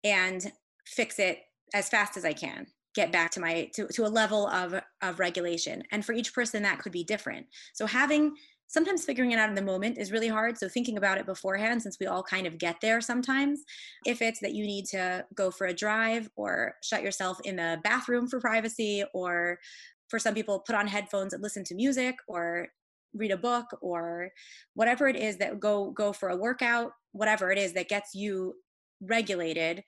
and 0.04 0.52
fix 0.86 1.20
it 1.20 1.40
as 1.74 1.90
fast 1.90 2.18
as 2.18 2.26
I 2.26 2.34
can 2.34 2.68
get 2.96 3.12
back 3.12 3.32
to 3.32 3.40
my 3.40 3.70
to, 3.76 3.88
to 3.88 4.06
a 4.06 4.10
level 4.10 4.48
of 4.48 4.82
of 5.02 5.20
regulation 5.20 5.84
and 5.92 6.04
for 6.04 6.14
each 6.14 6.34
person 6.34 6.64
that 6.64 6.80
could 6.80 6.92
be 6.92 7.04
different 7.04 7.46
so 7.74 7.86
having 7.86 8.34
sometimes 8.70 9.04
figuring 9.04 9.32
it 9.32 9.40
out 9.40 9.50
in 9.50 9.56
the 9.56 9.62
moment 9.62 9.98
is 9.98 10.12
really 10.12 10.28
hard 10.28 10.58
so 10.58 10.70
thinking 10.70 10.98
about 10.98 11.18
it 11.18 11.26
beforehand 11.26 11.82
since 11.82 11.98
we 12.00 12.06
all 12.06 12.24
kind 12.24 12.48
of 12.48 12.58
get 12.58 12.80
there 12.82 13.02
sometimes 13.02 13.64
if 14.06 14.22
it's 14.22 14.40
that 14.40 14.54
you 14.54 14.66
need 14.66 14.86
to 14.86 15.26
go 15.36 15.52
for 15.52 15.68
a 15.68 15.74
drive 15.74 16.30
or 16.38 16.76
shut 16.82 17.04
yourself 17.04 17.40
in 17.44 17.58
the 17.58 17.80
bathroom 17.84 18.28
for 18.28 18.40
privacy 18.40 19.04
or 19.14 19.60
for 20.08 20.20
some 20.20 20.34
people 20.34 20.60
put 20.60 20.76
on 20.76 20.88
headphones 20.88 21.34
and 21.34 21.44
listen 21.44 21.64
to 21.64 21.76
music 21.76 22.16
or 22.28 22.68
read 23.14 23.32
a 23.32 23.38
book 23.38 23.66
or 23.82 24.30
whatever 24.76 25.08
it 25.08 25.16
is 25.16 25.38
that 25.38 25.60
go 25.60 25.92
go 25.92 26.14
for 26.14 26.30
a 26.30 26.38
workout 26.38 26.92
whatever 27.12 27.52
it 27.52 27.58
is 27.58 27.74
that 27.74 27.90
gets 27.90 28.14
you 28.14 28.54
regulated 29.02 29.84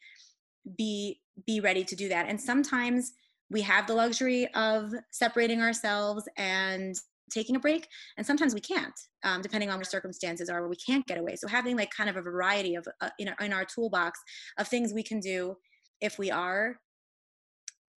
be 0.77 1.19
be 1.45 1.59
ready 1.59 1.83
to 1.83 1.95
do 1.95 2.09
that. 2.09 2.27
And 2.27 2.39
sometimes 2.39 3.13
we 3.49 3.61
have 3.61 3.87
the 3.87 3.93
luxury 3.93 4.47
of 4.53 4.93
separating 5.11 5.61
ourselves 5.61 6.27
and 6.37 6.95
taking 7.31 7.55
a 7.55 7.59
break 7.59 7.87
and 8.17 8.25
sometimes 8.25 8.53
we 8.53 8.61
can't 8.61 8.99
um, 9.23 9.41
depending 9.41 9.69
on 9.69 9.77
what 9.77 9.89
circumstances 9.89 10.49
are 10.49 10.61
where 10.61 10.69
we 10.69 10.75
can't 10.75 11.05
get 11.07 11.17
away. 11.17 11.35
So 11.35 11.47
having 11.47 11.77
like 11.77 11.91
kind 11.91 12.09
of 12.09 12.17
a 12.17 12.21
variety 12.21 12.75
of 12.75 12.87
uh, 13.01 13.09
in, 13.19 13.29
our, 13.29 13.45
in 13.45 13.53
our 13.53 13.65
toolbox 13.65 14.19
of 14.57 14.67
things 14.67 14.93
we 14.93 15.03
can 15.03 15.19
do 15.19 15.55
if 15.99 16.17
we 16.17 16.31
are 16.31 16.77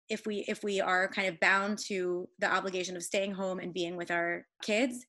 if 0.10 0.26
we 0.26 0.44
if 0.48 0.64
we 0.64 0.82
are 0.82 1.08
kind 1.08 1.28
of 1.28 1.40
bound 1.40 1.78
to 1.88 2.28
the 2.40 2.52
obligation 2.52 2.96
of 2.96 3.04
staying 3.04 3.34
home 3.34 3.60
and 3.60 3.74
being 3.74 3.96
with 3.96 4.12
our 4.12 4.46
kids. 4.62 5.06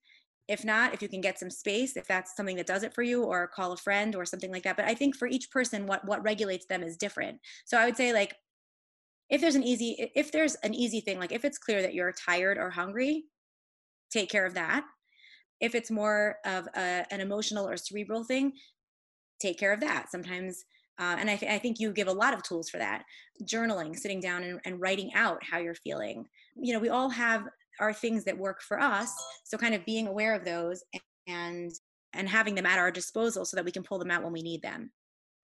If 0.48 0.64
not 0.64 0.92
if 0.92 1.00
you 1.00 1.08
can 1.08 1.20
get 1.20 1.38
some 1.38 1.50
space 1.50 1.96
if 1.96 2.06
that's 2.06 2.36
something 2.36 2.56
that 2.56 2.66
does 2.66 2.82
it 2.82 2.94
for 2.94 3.02
you 3.02 3.22
or 3.22 3.48
call 3.48 3.72
a 3.72 3.76
friend 3.76 4.14
or 4.14 4.24
something 4.24 4.52
like 4.52 4.64
that. 4.64 4.76
But 4.76 4.86
i 4.86 4.94
think 4.94 5.16
for 5.16 5.28
each 5.28 5.50
person 5.50 5.86
what 5.86 6.04
what 6.04 6.22
regulates 6.22 6.66
them 6.66 6.82
is 6.82 6.96
different. 6.96 7.38
So 7.64 7.78
i 7.78 7.84
would 7.84 7.96
say 7.96 8.12
like 8.12 8.34
if 9.30 9.40
there's 9.40 9.54
an 9.54 9.62
easy 9.62 10.10
if 10.14 10.30
there's 10.30 10.56
an 10.56 10.74
easy 10.74 11.00
thing 11.00 11.18
like 11.18 11.32
if 11.32 11.44
it's 11.44 11.58
clear 11.58 11.80
that 11.80 11.94
you're 11.94 12.12
tired 12.12 12.58
or 12.58 12.70
hungry 12.70 13.24
take 14.12 14.30
care 14.30 14.46
of 14.46 14.54
that. 14.54 14.84
If 15.60 15.74
it's 15.74 15.90
more 15.90 16.36
of 16.44 16.66
a, 16.76 17.06
an 17.10 17.20
emotional 17.20 17.68
or 17.68 17.76
cerebral 17.76 18.24
thing 18.24 18.52
take 19.42 19.58
care 19.58 19.72
of 19.72 19.80
that. 19.80 20.10
Sometimes 20.10 20.64
uh, 20.98 21.16
and 21.18 21.28
I, 21.28 21.36
th- 21.36 21.50
I, 21.50 21.58
think 21.58 21.80
you 21.80 21.90
give 21.90 22.06
a 22.06 22.12
lot 22.12 22.34
of 22.34 22.42
tools 22.42 22.68
for 22.68 22.76
that. 22.76 23.02
Journaling 23.44 23.98
sitting 23.98 24.20
down 24.20 24.44
and, 24.44 24.60
and 24.64 24.80
writing 24.80 25.10
out 25.14 25.42
how 25.42 25.58
you're 25.58 25.74
feeling. 25.74 26.26
You 26.54 26.72
know 26.72 26.78
we 26.78 26.90
all 26.90 27.08
have 27.08 27.44
our 27.80 27.92
things 27.92 28.24
that 28.24 28.38
work 28.38 28.60
for 28.62 28.78
us 28.78 29.12
so 29.44 29.56
kind 29.56 29.74
of 29.74 29.84
being 29.86 30.06
aware 30.06 30.34
of 30.34 30.44
those 30.44 30.84
and 31.26 31.72
and 32.12 32.28
having 32.28 32.54
them 32.54 32.66
at 32.66 32.78
our 32.78 32.90
disposal 32.90 33.44
so 33.44 33.56
that 33.56 33.64
we 33.64 33.72
can 33.72 33.82
pull 33.82 33.98
them 33.98 34.10
out 34.10 34.22
when 34.22 34.32
we 34.32 34.42
need 34.42 34.62
them. 34.62 34.90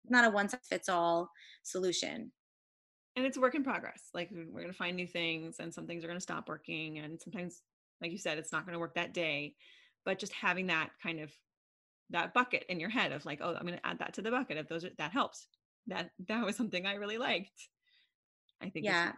It's 0.05 0.13
not 0.13 0.27
a 0.27 0.31
one 0.31 0.49
size 0.49 0.61
fits 0.69 0.89
all 0.89 1.31
solution. 1.63 2.31
And 3.17 3.27
it's 3.27 3.37
a 3.37 3.41
work 3.41 3.55
in 3.55 3.65
progress. 3.65 4.11
Like 4.15 4.29
we're 4.31 4.61
going 4.61 4.73
to 4.73 4.79
find 4.79 4.97
new 4.97 5.07
things 5.07 5.57
and 5.59 5.75
some 5.75 5.87
things 5.87 6.05
are 6.05 6.09
going 6.09 6.19
to 6.19 6.23
stop 6.23 6.49
working 6.49 6.99
and 6.99 7.21
sometimes 7.21 7.63
like 8.01 8.11
you 8.11 8.19
said 8.19 8.39
it's 8.39 8.53
not 8.53 8.65
going 8.65 8.75
to 8.75 8.79
work 8.79 8.95
that 8.95 9.15
day 9.15 9.55
but 10.05 10.19
just 10.19 10.33
having 10.33 10.69
that 10.69 10.91
kind 11.03 11.21
of 11.21 11.31
that 12.11 12.33
bucket 12.33 12.65
in 12.69 12.81
your 12.81 12.89
head 12.89 13.13
of 13.13 13.25
like 13.27 13.41
oh 13.43 13.55
i'm 13.55 13.67
going 13.67 13.79
to 13.79 13.87
add 13.87 13.99
that 13.99 14.15
to 14.15 14.23
the 14.23 14.31
bucket 14.31 14.57
if 14.57 14.69
those 14.69 14.85
are, 14.85 14.91
that 14.99 15.13
helps. 15.13 15.47
That 15.87 16.11
that 16.29 16.45
was 16.45 16.57
something 16.57 16.85
i 16.87 16.95
really 16.95 17.19
liked 17.19 17.69
i 18.63 18.69
think 18.69 18.85
yeah. 18.85 19.13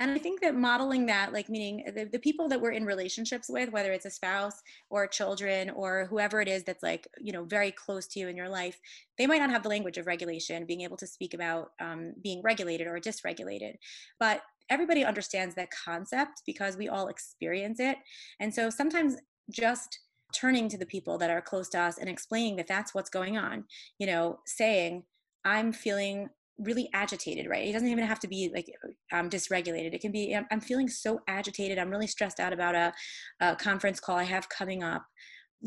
And 0.00 0.10
i 0.10 0.18
think 0.18 0.40
that 0.40 0.54
modeling 0.54 1.06
that 1.06 1.32
like 1.32 1.48
meaning 1.48 1.84
the, 1.94 2.04
the 2.04 2.18
people 2.18 2.48
that 2.48 2.60
we're 2.60 2.72
in 2.72 2.84
relationships 2.84 3.48
with 3.48 3.70
whether 3.72 3.92
it's 3.92 4.04
a 4.04 4.10
spouse 4.10 4.60
or 4.90 5.06
children 5.06 5.70
or 5.70 6.06
whoever 6.10 6.40
it 6.40 6.48
is 6.48 6.64
that's 6.64 6.82
like 6.82 7.06
you 7.18 7.32
know 7.32 7.44
very 7.44 7.70
close 7.70 8.06
to 8.08 8.20
you 8.20 8.28
in 8.28 8.36
your 8.36 8.48
life 8.48 8.78
they 9.16 9.26
might 9.26 9.38
not 9.38 9.50
have 9.50 9.62
the 9.62 9.68
language 9.68 9.96
of 9.98 10.06
regulation 10.06 10.66
being 10.66 10.80
able 10.82 10.96
to 10.96 11.06
speak 11.06 11.34
about 11.34 11.70
um, 11.80 12.12
being 12.22 12.42
regulated 12.42 12.86
or 12.86 12.98
dysregulated 12.98 13.74
but 14.18 14.42
everybody 14.70 15.04
understands 15.04 15.54
that 15.54 15.68
concept 15.84 16.42
because 16.46 16.76
we 16.76 16.88
all 16.88 17.08
experience 17.08 17.80
it 17.80 17.96
and 18.40 18.54
so 18.54 18.70
sometimes 18.70 19.16
just 19.50 19.98
turning 20.34 20.68
to 20.68 20.78
the 20.78 20.86
people 20.86 21.18
that 21.18 21.30
are 21.30 21.42
close 21.42 21.68
to 21.68 21.78
us 21.78 21.98
and 21.98 22.08
explaining 22.08 22.56
that 22.56 22.66
that's 22.66 22.94
what's 22.94 23.10
going 23.10 23.36
on 23.36 23.64
you 23.98 24.06
know 24.06 24.38
saying 24.46 25.02
i'm 25.44 25.72
feeling 25.72 26.28
really 26.58 26.88
agitated, 26.92 27.48
right? 27.48 27.66
It 27.66 27.72
doesn't 27.72 27.88
even 27.88 28.04
have 28.04 28.20
to 28.20 28.28
be 28.28 28.50
like 28.54 28.66
I'm 29.12 29.28
dysregulated. 29.30 29.94
It 29.94 30.00
can 30.00 30.12
be 30.12 30.36
I'm, 30.50 30.60
feeling 30.60 30.88
so 30.88 31.20
agitated. 31.28 31.78
I'm 31.78 31.90
really 31.90 32.06
stressed 32.06 32.40
out 32.40 32.52
about 32.52 32.74
a, 32.74 32.92
a 33.40 33.56
conference 33.56 34.00
call 34.00 34.16
I 34.16 34.24
have 34.24 34.48
coming 34.48 34.82
up. 34.82 35.04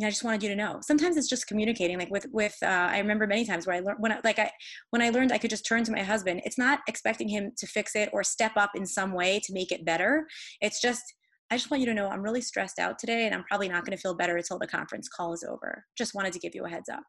I 0.04 0.10
just 0.10 0.24
wanted 0.24 0.44
you 0.44 0.50
to 0.50 0.56
know. 0.56 0.80
Sometimes 0.82 1.16
it's 1.16 1.30
just 1.30 1.48
communicating. 1.48 1.98
Like 1.98 2.12
with 2.12 2.26
with 2.32 2.56
uh, 2.62 2.66
I 2.66 3.00
remember 3.00 3.28
many 3.28 3.46
times 3.46 3.66
where 3.66 3.76
I 3.76 3.80
learned 3.80 4.00
when 4.00 4.12
I, 4.12 4.20
like 4.24 4.40
I 4.40 4.52
when 4.90 5.02
I 5.02 5.10
learned 5.10 5.32
I 5.32 5.38
could 5.38 5.50
just 5.50 5.66
turn 5.66 5.84
to 5.86 5.92
my 5.92 6.04
husband. 6.04 6.42
It's 6.44 6.58
not 6.58 6.80
expecting 6.88 7.30
him 7.30 7.52
to 7.58 7.68
fix 7.68 7.96
it 7.96 8.10
or 8.12 8.24
step 8.24 8.52
up 8.58 8.72
in 8.76 8.86
some 8.86 9.14
way 9.14 9.40
to 9.44 9.54
make 9.54 9.72
it 9.72 9.86
better. 9.86 10.28
It's 10.60 10.82
just 10.82 11.04
I 11.50 11.58
just 11.58 11.72
want 11.72 11.82
you 11.82 11.88
to 11.88 11.94
know 11.94 12.10
I'm 12.10 12.22
really 12.22 12.42
stressed 12.42 12.80
out 12.80 13.00
today, 13.00 13.26
and 13.26 13.34
I'm 13.34 13.44
probably 13.44 13.70
not 13.70 13.86
going 13.86 13.96
to 13.96 14.02
feel 14.02 14.16
better 14.16 14.36
until 14.36 14.60
the 14.60 14.68
conference 14.68 15.08
call 15.08 15.34
is 15.34 15.46
over. 15.48 15.86
Just 15.98 16.14
wanted 16.14 16.34
to 16.34 16.40
give 16.40 16.56
you 16.56 16.66
a 16.66 16.70
heads 16.70 16.90
up. 16.90 17.04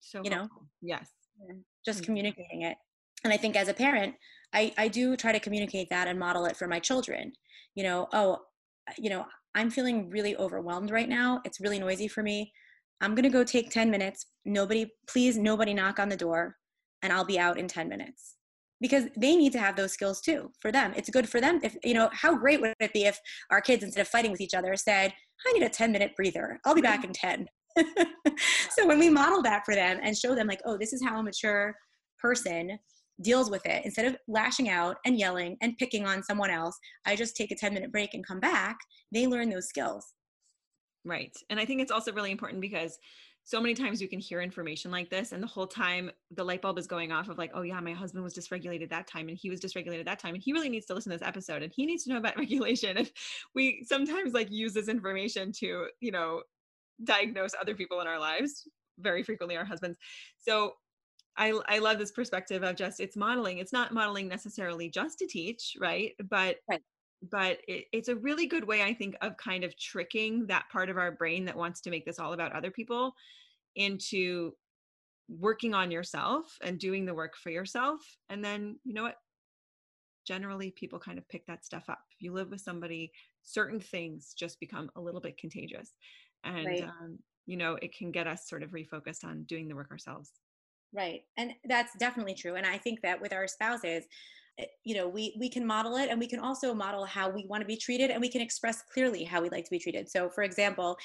So 0.00 0.22
you 0.24 0.30
know, 0.30 0.48
yes, 0.82 1.08
just 1.84 1.98
mm-hmm. 1.98 2.06
communicating 2.06 2.62
it. 2.62 2.76
And 3.24 3.32
I 3.32 3.36
think 3.36 3.56
as 3.56 3.68
a 3.68 3.74
parent, 3.74 4.14
I 4.52 4.72
I 4.76 4.88
do 4.88 5.16
try 5.16 5.32
to 5.32 5.40
communicate 5.40 5.88
that 5.90 6.08
and 6.08 6.18
model 6.18 6.46
it 6.46 6.56
for 6.56 6.66
my 6.66 6.80
children. 6.80 7.32
You 7.74 7.84
know, 7.84 8.08
oh, 8.12 8.38
you 8.98 9.10
know, 9.10 9.26
I'm 9.56 9.70
feeling 9.70 10.10
really 10.10 10.36
overwhelmed 10.36 10.90
right 10.90 11.08
now. 11.08 11.40
It's 11.44 11.60
really 11.60 11.78
noisy 11.78 12.08
for 12.08 12.22
me. 12.22 12.52
I'm 13.00 13.14
going 13.14 13.24
to 13.24 13.30
go 13.30 13.42
take 13.42 13.70
10 13.70 13.90
minutes. 13.90 14.26
Nobody, 14.44 14.92
please, 15.08 15.38
nobody 15.38 15.72
knock 15.72 15.98
on 15.98 16.10
the 16.10 16.16
door, 16.16 16.56
and 17.02 17.12
I'll 17.12 17.24
be 17.24 17.38
out 17.38 17.58
in 17.58 17.66
10 17.66 17.88
minutes. 17.88 18.36
Because 18.80 19.04
they 19.16 19.34
need 19.34 19.52
to 19.52 19.58
have 19.58 19.74
those 19.74 19.92
skills 19.92 20.20
too 20.20 20.50
for 20.60 20.70
them. 20.70 20.92
It's 20.94 21.08
good 21.08 21.26
for 21.26 21.40
them. 21.40 21.60
If, 21.62 21.74
you 21.82 21.94
know, 21.94 22.10
how 22.12 22.36
great 22.36 22.60
would 22.60 22.74
it 22.78 22.92
be 22.92 23.06
if 23.06 23.18
our 23.50 23.62
kids, 23.62 23.82
instead 23.82 24.02
of 24.02 24.08
fighting 24.08 24.30
with 24.30 24.42
each 24.42 24.52
other, 24.52 24.76
said, 24.76 25.14
I 25.46 25.52
need 25.52 25.62
a 25.62 25.70
10 25.70 25.90
minute 25.90 26.14
breather. 26.14 26.60
I'll 26.66 26.74
be 26.74 26.82
back 26.82 27.02
in 27.02 27.14
10. 27.14 27.48
so 28.70 28.86
when 28.86 28.98
we 28.98 29.08
model 29.08 29.42
that 29.42 29.64
for 29.64 29.74
them 29.74 29.98
and 30.02 30.16
show 30.16 30.34
them, 30.34 30.46
like, 30.46 30.60
oh, 30.66 30.76
this 30.76 30.92
is 30.92 31.02
how 31.02 31.18
a 31.18 31.22
mature 31.22 31.74
person 32.20 32.78
deals 33.22 33.50
with 33.50 33.64
it. 33.66 33.84
Instead 33.84 34.06
of 34.06 34.16
lashing 34.28 34.68
out 34.68 34.96
and 35.04 35.18
yelling 35.18 35.56
and 35.62 35.78
picking 35.78 36.06
on 36.06 36.22
someone 36.22 36.50
else 36.50 36.78
i 37.06 37.16
just 37.16 37.36
take 37.36 37.50
a 37.50 37.56
10 37.56 37.72
minute 37.74 37.92
break 37.92 38.14
and 38.14 38.26
come 38.26 38.40
back 38.40 38.76
they 39.12 39.26
learn 39.26 39.48
those 39.48 39.68
skills. 39.68 40.14
Right. 41.04 41.36
And 41.50 41.60
i 41.60 41.64
think 41.64 41.80
it's 41.80 41.92
also 41.92 42.12
really 42.12 42.30
important 42.30 42.60
because 42.60 42.98
so 43.44 43.60
many 43.60 43.74
times 43.74 44.02
you 44.02 44.08
can 44.08 44.18
hear 44.18 44.40
information 44.40 44.90
like 44.90 45.08
this 45.08 45.30
and 45.30 45.40
the 45.40 45.46
whole 45.46 45.68
time 45.68 46.10
the 46.32 46.42
light 46.42 46.60
bulb 46.60 46.78
is 46.78 46.88
going 46.88 47.12
off 47.12 47.28
of 47.28 47.38
like 47.38 47.52
oh 47.54 47.62
yeah 47.62 47.78
my 47.78 47.92
husband 47.92 48.24
was 48.24 48.34
dysregulated 48.34 48.90
that 48.90 49.06
time 49.06 49.28
and 49.28 49.38
he 49.40 49.50
was 49.50 49.60
dysregulated 49.60 50.04
that 50.04 50.18
time 50.18 50.34
and 50.34 50.42
he 50.42 50.52
really 50.52 50.68
needs 50.68 50.84
to 50.86 50.94
listen 50.94 51.12
to 51.12 51.18
this 51.18 51.26
episode 51.26 51.62
and 51.62 51.72
he 51.74 51.86
needs 51.86 52.02
to 52.04 52.10
know 52.10 52.18
about 52.18 52.36
regulation. 52.38 52.96
And 52.98 53.10
we 53.54 53.84
sometimes 53.86 54.34
like 54.34 54.50
use 54.50 54.74
this 54.74 54.88
information 54.88 55.52
to 55.60 55.86
you 56.00 56.10
know 56.10 56.42
diagnose 57.04 57.52
other 57.60 57.74
people 57.74 58.00
in 58.00 58.06
our 58.06 58.18
lives 58.18 58.66
very 58.98 59.22
frequently 59.22 59.56
our 59.56 59.64
husbands. 59.64 59.98
So 60.38 60.72
I, 61.38 61.58
I 61.68 61.78
love 61.78 61.98
this 61.98 62.12
perspective 62.12 62.62
of 62.62 62.76
just 62.76 63.00
it's 63.00 63.16
modeling. 63.16 63.58
It's 63.58 63.72
not 63.72 63.92
modeling 63.92 64.28
necessarily 64.28 64.88
just 64.88 65.18
to 65.18 65.26
teach, 65.26 65.76
right? 65.78 66.14
But 66.30 66.56
right. 66.68 66.82
but 67.30 67.58
it, 67.68 67.86
it's 67.92 68.08
a 68.08 68.16
really 68.16 68.46
good 68.46 68.64
way, 68.64 68.82
I 68.82 68.94
think, 68.94 69.16
of 69.20 69.36
kind 69.36 69.64
of 69.64 69.76
tricking 69.78 70.46
that 70.46 70.68
part 70.70 70.88
of 70.88 70.96
our 70.96 71.12
brain 71.12 71.44
that 71.44 71.56
wants 71.56 71.80
to 71.82 71.90
make 71.90 72.06
this 72.06 72.18
all 72.18 72.32
about 72.32 72.52
other 72.52 72.70
people 72.70 73.14
into 73.74 74.52
working 75.28 75.74
on 75.74 75.90
yourself 75.90 76.56
and 76.62 76.78
doing 76.78 77.04
the 77.04 77.14
work 77.14 77.36
for 77.36 77.50
yourself. 77.50 78.00
And 78.30 78.44
then 78.44 78.78
you 78.84 78.94
know 78.94 79.02
what? 79.02 79.18
Generally, 80.26 80.72
people 80.72 80.98
kind 80.98 81.18
of 81.18 81.28
pick 81.28 81.46
that 81.46 81.64
stuff 81.64 81.84
up. 81.88 82.00
If 82.12 82.22
you 82.22 82.32
live 82.32 82.50
with 82.50 82.60
somebody, 82.60 83.12
certain 83.42 83.78
things 83.78 84.34
just 84.36 84.58
become 84.58 84.90
a 84.96 85.00
little 85.00 85.20
bit 85.20 85.38
contagious, 85.38 85.92
and 86.44 86.66
right. 86.66 86.82
um, 86.82 87.18
you 87.44 87.56
know 87.56 87.78
it 87.82 87.94
can 87.94 88.10
get 88.10 88.26
us 88.26 88.48
sort 88.48 88.62
of 88.62 88.70
refocused 88.70 89.24
on 89.24 89.44
doing 89.44 89.68
the 89.68 89.76
work 89.76 89.90
ourselves. 89.90 90.32
Right. 90.94 91.22
And 91.36 91.52
that's 91.64 91.96
definitely 91.98 92.34
true. 92.34 92.54
And 92.54 92.66
I 92.66 92.78
think 92.78 93.02
that 93.02 93.20
with 93.20 93.32
our 93.32 93.46
spouses, 93.46 94.04
eh, 94.58 94.64
you 94.84 94.94
know, 94.94 95.08
we 95.08 95.36
we 95.38 95.48
can 95.48 95.66
model 95.66 95.96
it 95.96 96.08
and 96.10 96.18
we 96.18 96.26
can 96.26 96.40
also 96.40 96.72
model 96.72 97.04
how 97.04 97.28
we 97.28 97.44
want 97.46 97.60
to 97.60 97.66
be 97.66 97.76
treated 97.76 98.10
and 98.10 98.20
we 98.20 98.28
can 98.28 98.40
express 98.40 98.82
clearly 98.92 99.24
how 99.24 99.42
we 99.42 99.50
like 99.50 99.64
to 99.64 99.70
be 99.70 99.78
treated. 99.78 100.08
So 100.08 100.30
for 100.30 100.42
example, 100.42 100.96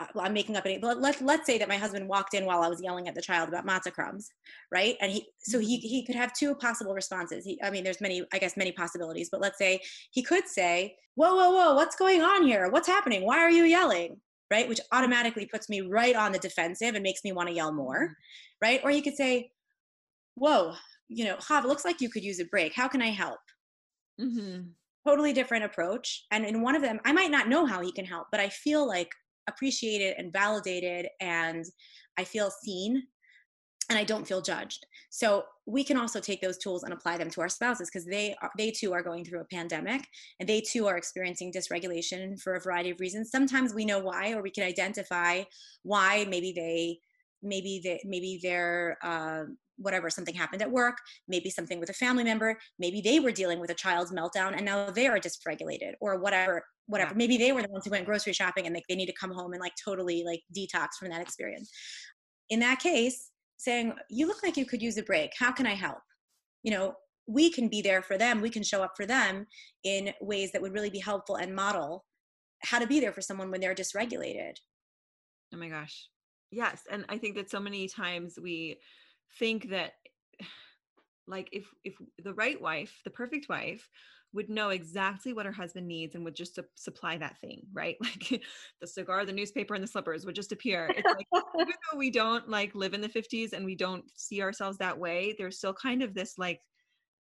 uh, 0.00 0.06
I'm 0.18 0.32
making 0.32 0.56
up 0.56 0.64
an 0.64 0.80
but 0.80 1.00
let, 1.00 1.20
let's 1.20 1.46
say 1.46 1.58
that 1.58 1.68
my 1.68 1.76
husband 1.76 2.08
walked 2.08 2.34
in 2.34 2.46
while 2.46 2.62
I 2.62 2.68
was 2.68 2.82
yelling 2.82 3.08
at 3.08 3.14
the 3.14 3.20
child 3.20 3.48
about 3.48 3.66
matzah 3.66 3.92
crumbs, 3.92 4.30
right? 4.72 4.96
And 5.00 5.12
he 5.12 5.28
so 5.40 5.58
he 5.58 5.76
mm-hmm. 5.76 5.86
he 5.88 6.06
could 6.06 6.16
have 6.16 6.32
two 6.32 6.54
possible 6.54 6.94
responses. 6.94 7.44
He, 7.44 7.60
I 7.62 7.70
mean, 7.70 7.84
there's 7.84 8.00
many, 8.00 8.24
I 8.32 8.38
guess, 8.38 8.56
many 8.56 8.72
possibilities, 8.72 9.28
but 9.30 9.40
let's 9.40 9.58
say 9.58 9.80
he 10.10 10.22
could 10.22 10.48
say, 10.48 10.96
Whoa, 11.16 11.34
whoa, 11.34 11.50
whoa, 11.50 11.74
what's 11.74 11.96
going 11.96 12.22
on 12.22 12.46
here? 12.46 12.70
What's 12.70 12.88
happening? 12.88 13.26
Why 13.26 13.38
are 13.38 13.50
you 13.50 13.64
yelling? 13.64 14.20
Right? 14.50 14.68
Which 14.68 14.80
automatically 14.92 15.46
puts 15.46 15.68
me 15.68 15.80
right 15.80 16.16
on 16.16 16.32
the 16.32 16.38
defensive 16.38 16.94
and 16.94 17.02
makes 17.02 17.24
me 17.24 17.32
want 17.32 17.48
to 17.48 17.54
yell 17.54 17.72
more, 17.72 18.04
mm-hmm. 18.04 18.66
right? 18.66 18.80
Or 18.82 18.90
you 18.90 19.02
could 19.02 19.16
say, 19.16 19.52
whoa, 20.34 20.74
you 21.08 21.24
know, 21.24 21.36
Hav, 21.46 21.64
it 21.64 21.68
looks 21.68 21.84
like 21.84 22.00
you 22.00 22.10
could 22.10 22.24
use 22.24 22.40
a 22.40 22.44
break. 22.44 22.74
How 22.74 22.88
can 22.88 23.02
I 23.02 23.10
help? 23.10 23.40
Mm-hmm. 24.20 24.62
Totally 25.06 25.32
different 25.32 25.64
approach. 25.64 26.26
And 26.30 26.44
in 26.44 26.62
one 26.62 26.76
of 26.76 26.82
them, 26.82 27.00
I 27.04 27.12
might 27.12 27.30
not 27.30 27.48
know 27.48 27.66
how 27.66 27.80
he 27.80 27.92
can 27.92 28.04
help, 28.04 28.28
but 28.30 28.40
I 28.40 28.48
feel 28.48 28.86
like 28.86 29.10
appreciated 29.48 30.14
and 30.18 30.32
validated 30.32 31.08
and 31.20 31.64
I 32.18 32.24
feel 32.24 32.50
seen 32.50 33.02
and 33.90 33.98
I 33.98 34.04
don't 34.04 34.26
feel 34.26 34.40
judged. 34.40 34.86
So 35.10 35.44
we 35.66 35.82
can 35.82 35.96
also 35.96 36.20
take 36.20 36.40
those 36.40 36.58
tools 36.58 36.84
and 36.84 36.92
apply 36.92 37.18
them 37.18 37.28
to 37.30 37.40
our 37.40 37.48
spouses 37.48 37.90
because 37.90 38.06
they 38.06 38.36
are, 38.40 38.50
they 38.56 38.70
too 38.70 38.92
are 38.92 39.02
going 39.02 39.24
through 39.24 39.40
a 39.40 39.44
pandemic 39.52 40.06
and 40.38 40.48
they 40.48 40.60
too 40.60 40.86
are 40.86 40.96
experiencing 40.96 41.52
dysregulation 41.52 42.40
for 42.40 42.54
a 42.54 42.60
variety 42.60 42.90
of 42.90 43.00
reasons. 43.00 43.30
Sometimes 43.30 43.74
we 43.74 43.84
know 43.84 43.98
why, 43.98 44.32
or 44.32 44.42
we 44.42 44.50
can 44.50 44.64
identify 44.64 45.42
why. 45.82 46.24
Maybe 46.30 46.52
they, 46.52 46.98
maybe 47.42 47.80
they, 47.84 48.00
maybe 48.04 48.40
they're. 48.42 48.96
Uh, 49.02 49.44
whatever 49.82 50.10
something 50.10 50.34
happened 50.34 50.60
at 50.60 50.70
work 50.70 50.98
maybe 51.26 51.48
something 51.48 51.80
with 51.80 51.88
a 51.88 51.94
family 51.94 52.22
member 52.22 52.58
maybe 52.78 53.00
they 53.00 53.18
were 53.18 53.30
dealing 53.30 53.58
with 53.58 53.70
a 53.70 53.74
child's 53.74 54.12
meltdown 54.12 54.54
and 54.54 54.62
now 54.62 54.90
they 54.90 55.06
are 55.06 55.18
dysregulated 55.18 55.92
or 56.02 56.20
whatever 56.20 56.62
whatever 56.84 57.12
yeah. 57.12 57.16
maybe 57.16 57.38
they 57.38 57.50
were 57.50 57.62
the 57.62 57.70
ones 57.70 57.86
who 57.86 57.90
went 57.90 58.04
grocery 58.04 58.34
shopping 58.34 58.66
and 58.66 58.74
like 58.74 58.84
they 58.90 58.94
need 58.94 59.06
to 59.06 59.14
come 59.18 59.32
home 59.32 59.54
and 59.54 59.60
like 59.62 59.72
totally 59.82 60.22
like 60.22 60.42
detox 60.54 60.88
from 60.98 61.08
that 61.08 61.22
experience 61.22 61.70
in 62.50 62.60
that 62.60 62.78
case 62.78 63.30
saying, 63.60 63.92
You 64.08 64.26
look 64.26 64.42
like 64.42 64.56
you 64.56 64.64
could 64.64 64.82
use 64.82 64.96
a 64.96 65.02
break. 65.02 65.32
How 65.38 65.52
can 65.52 65.66
I 65.66 65.74
help? 65.74 65.98
You 66.62 66.72
know, 66.72 66.94
we 67.26 67.50
can 67.50 67.68
be 67.68 67.82
there 67.82 68.02
for 68.02 68.18
them. 68.18 68.40
We 68.40 68.50
can 68.50 68.62
show 68.62 68.82
up 68.82 68.92
for 68.96 69.06
them 69.06 69.46
in 69.84 70.12
ways 70.20 70.50
that 70.52 70.62
would 70.62 70.72
really 70.72 70.90
be 70.90 70.98
helpful 70.98 71.36
and 71.36 71.54
model 71.54 72.04
how 72.62 72.78
to 72.78 72.86
be 72.86 73.00
there 73.00 73.12
for 73.12 73.20
someone 73.20 73.50
when 73.50 73.60
they're 73.60 73.74
dysregulated. 73.74 74.54
Oh 75.54 75.58
my 75.58 75.68
gosh. 75.68 76.08
Yes. 76.50 76.82
And 76.90 77.04
I 77.08 77.18
think 77.18 77.36
that 77.36 77.50
so 77.50 77.60
many 77.60 77.86
times 77.86 78.38
we 78.42 78.78
think 79.38 79.70
that 79.70 79.92
like 81.26 81.48
if 81.52 81.66
if 81.84 81.94
the 82.24 82.34
right 82.34 82.60
wife, 82.60 83.00
the 83.04 83.10
perfect 83.10 83.48
wife 83.48 83.86
would 84.32 84.48
know 84.48 84.70
exactly 84.70 85.32
what 85.32 85.46
her 85.46 85.52
husband 85.52 85.88
needs 85.88 86.14
and 86.14 86.24
would 86.24 86.36
just 86.36 86.54
su- 86.54 86.64
supply 86.76 87.16
that 87.18 87.38
thing, 87.40 87.62
right? 87.72 87.96
Like 88.10 88.42
the 88.80 88.86
cigar, 88.86 89.24
the 89.24 89.32
newspaper, 89.32 89.74
and 89.74 89.82
the 89.82 89.88
slippers 89.88 90.24
would 90.24 90.34
just 90.34 90.52
appear. 90.52 90.90
It's 90.96 91.06
like 91.06 91.26
even 91.58 91.74
though 91.92 91.98
we 91.98 92.10
don't 92.10 92.48
like 92.48 92.74
live 92.74 92.94
in 92.94 93.00
the 93.00 93.08
50s 93.08 93.52
and 93.52 93.64
we 93.64 93.74
don't 93.74 94.04
see 94.14 94.42
ourselves 94.42 94.78
that 94.78 94.98
way, 94.98 95.34
there's 95.36 95.58
still 95.58 95.74
kind 95.74 96.02
of 96.02 96.14
this 96.14 96.34
like, 96.38 96.60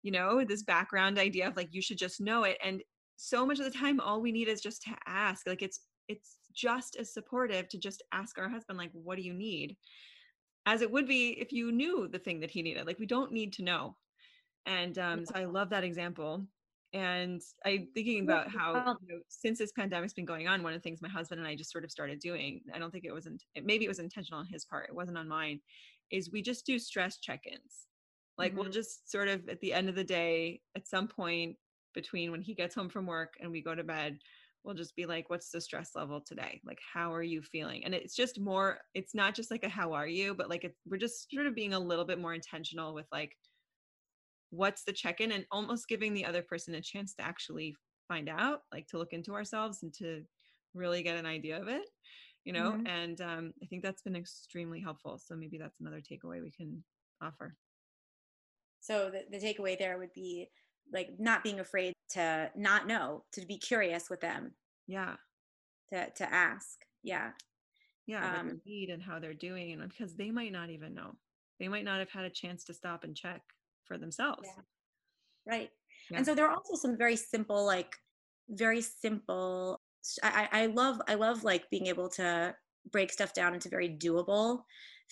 you 0.04 0.12
know, 0.12 0.44
this 0.46 0.64
background 0.64 1.18
idea 1.18 1.48
of 1.48 1.56
like 1.56 1.70
you 1.72 1.82
should 1.82 1.98
just 1.98 2.22
know 2.22 2.44
it. 2.44 2.58
And 2.64 2.84
so 3.18 3.46
much 3.46 3.60
of 3.60 3.66
the 3.66 3.78
time, 3.78 4.00
all 4.00 4.22
we 4.22 4.32
need 4.32 4.48
is 4.48 4.62
just 4.62 4.82
to 4.84 4.92
ask. 5.08 5.48
Like 5.48 5.62
it's 5.62 5.82
it's 6.08 6.38
just 6.54 6.96
as 6.96 7.14
supportive 7.14 7.70
to 7.70 7.78
just 7.78 8.04
ask 8.12 8.38
our 8.38 8.50
husband, 8.50 8.78
like, 8.78 8.92
what 8.94 9.18
do 9.18 9.24
you 9.24 9.34
need? 9.34 9.78
As 10.66 10.82
it 10.82 10.92
would 10.92 11.08
be 11.08 11.32
if 11.40 11.52
you 11.52 11.72
knew 11.72 12.08
the 12.08 12.20
thing 12.20 12.40
that 12.42 12.52
he 12.52 12.62
needed. 12.62 12.86
Like 12.86 13.00
we 13.00 13.06
don't 13.06 13.32
need 13.32 13.54
to 13.54 13.64
know. 13.64 13.96
And 14.66 14.98
um, 15.00 15.26
so 15.26 15.34
I 15.36 15.46
love 15.46 15.70
that 15.72 15.84
example 15.84 16.46
and 16.94 17.42
i'm 17.66 17.88
thinking 17.94 18.24
about 18.24 18.50
how 18.50 18.74
you 19.02 19.16
know, 19.16 19.22
since 19.28 19.60
this 19.60 19.72
pandemic's 19.72 20.14
been 20.14 20.26
going 20.26 20.48
on 20.48 20.64
one 20.64 20.74
of 20.74 20.80
the 20.80 20.84
things 20.84 21.02
my 21.02 21.10
husband 21.10 21.40
and 21.40 21.48
i 21.48 21.56
just 21.56 21.72
sort 21.72 21.84
of 21.84 21.92
started 21.92 22.20
doing 22.20 22.62
i 22.74 22.80
don't 22.80 22.90
think 22.92 23.06
it 23.06 23.14
was 23.14 23.28
in, 23.28 23.38
maybe 23.64 23.86
it 23.86 23.88
was 23.88 24.00
intentional 24.00 24.40
on 24.40 24.48
his 24.48 24.66
part 24.66 24.90
it 24.90 24.96
wasn't 24.96 25.18
on 25.18 25.28
mine 25.28 25.60
is 26.12 26.32
we 26.32 26.42
just 26.42 26.66
do 26.66 26.80
stress 26.80 27.18
check-ins. 27.18 27.88
Like 28.38 28.52
mm-hmm. 28.52 28.62
we'll 28.62 28.72
just 28.72 29.10
sort 29.12 29.28
of 29.28 29.48
at 29.50 29.60
the 29.60 29.74
end 29.74 29.90
of 29.90 29.96
the 29.96 30.04
day 30.04 30.62
at 30.76 30.88
some 30.88 31.08
point 31.08 31.56
between 31.94 32.32
when 32.32 32.42
he 32.42 32.54
gets 32.54 32.76
home 32.76 32.90
from 32.90 33.06
work 33.06 33.34
and 33.42 33.52
we 33.52 33.62
go 33.62 33.76
to 33.76 33.84
bed 33.84 34.20
we'll 34.66 34.76
just 34.76 34.96
be 34.98 35.06
like 35.06 35.30
what's 35.30 35.52
the 35.52 35.62
stress 35.62 35.92
level 35.96 36.20
today? 36.20 36.60
Like 36.66 36.80
how 36.94 37.14
are 37.14 37.24
you 37.24 37.42
feeling? 37.42 37.86
And 37.86 37.96
it's 37.96 38.14
just 38.14 38.40
more 38.40 38.80
it's 38.94 39.16
not 39.16 39.34
just 39.34 39.52
like 39.52 39.64
a 39.64 39.70
how 39.70 39.94
are 39.94 40.08
you? 40.08 40.34
but 40.34 40.50
like 40.50 40.66
it, 40.66 40.76
we're 40.86 40.98
just 40.98 41.32
sort 41.32 41.48
of 41.48 41.56
being 41.56 41.74
a 41.74 41.80
little 41.80 42.06
bit 42.06 42.20
more 42.20 42.34
intentional 42.34 42.94
with 42.94 43.08
like 43.12 43.36
what's 44.52 44.84
the 44.84 44.94
check-in 44.94 45.32
and 45.32 45.46
almost 45.52 45.88
giving 45.88 46.14
the 46.14 46.26
other 46.26 46.42
person 46.42 46.76
a 46.76 46.82
chance 46.82 47.14
to 47.14 47.24
actually 47.24 47.76
find 48.08 48.30
out 48.30 48.62
like 48.72 48.88
to 48.88 48.98
look 48.98 49.14
into 49.14 49.34
ourselves 49.34 49.84
and 49.84 49.94
to 49.94 50.24
really 50.74 51.04
get 51.04 51.18
an 51.18 51.26
idea 51.26 51.62
of 51.62 51.68
it 51.68 51.84
you 52.46 52.54
know 52.54 52.72
mm-hmm. 52.72 52.88
and 52.88 53.22
um, 53.22 53.54
i 53.62 53.66
think 53.66 53.84
that's 53.84 54.02
been 54.02 54.16
extremely 54.16 54.80
helpful 54.80 55.20
so 55.24 55.36
maybe 55.36 55.58
that's 55.58 55.80
another 55.80 56.02
takeaway 56.02 56.42
we 56.42 56.52
can 56.52 56.84
offer. 57.22 57.56
So 58.82 59.12
the, 59.12 59.38
the 59.38 59.44
takeaway 59.44 59.78
there 59.78 59.98
would 59.98 60.14
be 60.14 60.50
like 60.92 61.10
not 61.20 61.44
being 61.44 61.60
afraid 61.60 61.94
to 62.12 62.50
not 62.56 62.88
know 62.88 63.24
to 63.34 63.46
be 63.46 63.58
curious 63.58 64.10
with 64.10 64.22
them. 64.22 64.54
Yeah. 64.88 65.16
To 65.94 66.10
to 66.10 66.34
ask 66.34 66.86
yeah. 67.04 67.32
Yeah 68.08 68.40
um, 68.40 68.62
need 68.66 68.90
and 68.90 69.04
how 69.04 69.20
they're 69.20 69.34
doing 69.34 69.74
and 69.74 69.90
because 69.90 70.16
they 70.16 70.32
might 70.32 70.52
not 70.52 70.70
even 70.70 70.94
know. 70.94 71.16
They 71.60 71.68
might 71.68 71.86
not 71.86 72.00
have 72.00 72.10
had 72.10 72.26
a 72.26 72.30
chance 72.30 72.64
to 72.66 72.74
stop 72.74 73.04
and 73.04 73.16
check 73.16 73.42
for 73.90 73.98
themselves. 73.98 74.44
Yeah. 74.46 75.52
Right. 75.52 75.70
Yeah. 76.10 76.18
And 76.18 76.26
so 76.26 76.34
there 76.34 76.48
are 76.48 76.56
also 76.56 76.76
some 76.76 76.98
very 76.98 77.18
simple, 77.18 77.66
like 77.66 77.94
very 78.48 78.82
simple. 78.82 79.82
I, 80.24 80.48
I 80.52 80.66
love 80.68 81.02
I 81.10 81.16
love 81.16 81.44
like 81.44 81.70
being 81.70 81.88
able 81.88 82.08
to 82.12 82.56
break 82.90 83.12
stuff 83.12 83.34
down 83.34 83.54
into 83.54 83.68
very 83.68 83.90
doable 83.90 84.62